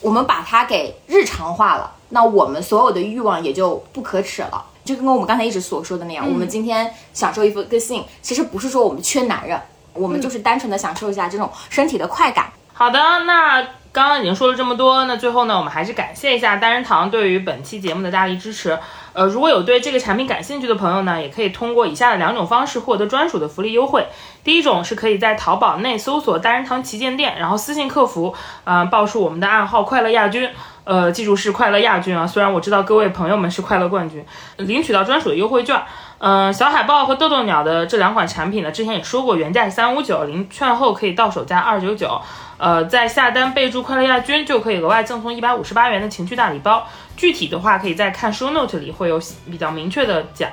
[0.00, 4.64] 我们把它给日常化了，那我们所有的欲望也就不可耻了。
[4.96, 9.60] 就跟我们刚才一直所说的那样，我们今天享受一份个性，其实不是说我们缺男人，
[9.94, 12.52] 我们就是单纯的享受一下这种身体的快感。
[12.72, 18.78] 好的，那刚刚已经说了这么多，那最后呢，我们还是感谢一下单人堂对于本期节目的大力支持。
[19.12, 24.06] 呃，如果有对这个产品感兴趣的朋友呢，也可以通过以下的两种方式获得专属的福利优惠。
[24.44, 30.48] 第一种是可以在淘宝内搜索单人堂旗舰店，然后私信客服，呃，报出我们的暗号“快乐亚军”，
[30.84, 32.24] 呃，记住是快乐亚军啊。
[32.24, 34.24] 虽然我知道各位朋友们是快乐冠军，
[34.58, 35.82] 领取到专属的优惠券。
[36.18, 42.20] 嗯，小海豹和豆豆鸟的这两款产品呢，之前也说过，原价是三五九，领券后可以到手价二九九。
[42.60, 46.86] 呃，在下单备注“快乐亚军”就可以额外赠送一百五十八元的情趣大礼包。
[47.16, 49.18] 具体的话，可以在看 show note 里会有
[49.50, 50.50] 比较明确的讲。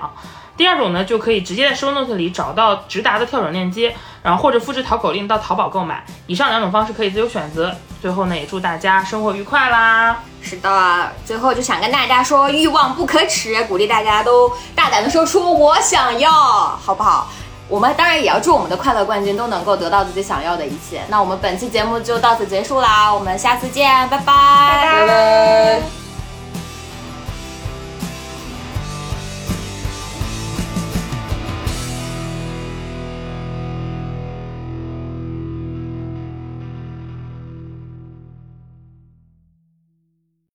[0.55, 3.93] 第二种呢，就可以直接在 show note 里找到直达的跳转链接，
[4.23, 6.03] 然后或者复制淘口令到淘宝购买。
[6.27, 7.75] 以上两种方式可以自由选择。
[8.01, 10.17] 最后呢，也祝大家生活愉快啦！
[10.41, 17.29] 是的，最后就想跟大家说，欲望不可耻，鼓励大家都大胆的说出我想要，好不好？
[17.69, 21.01] 我们当然也要祝我们的快乐冠军都能够得到自己想要的一切。
[21.09, 26.06] 那我们本期节目就到此结束啦我们下次见拜拜。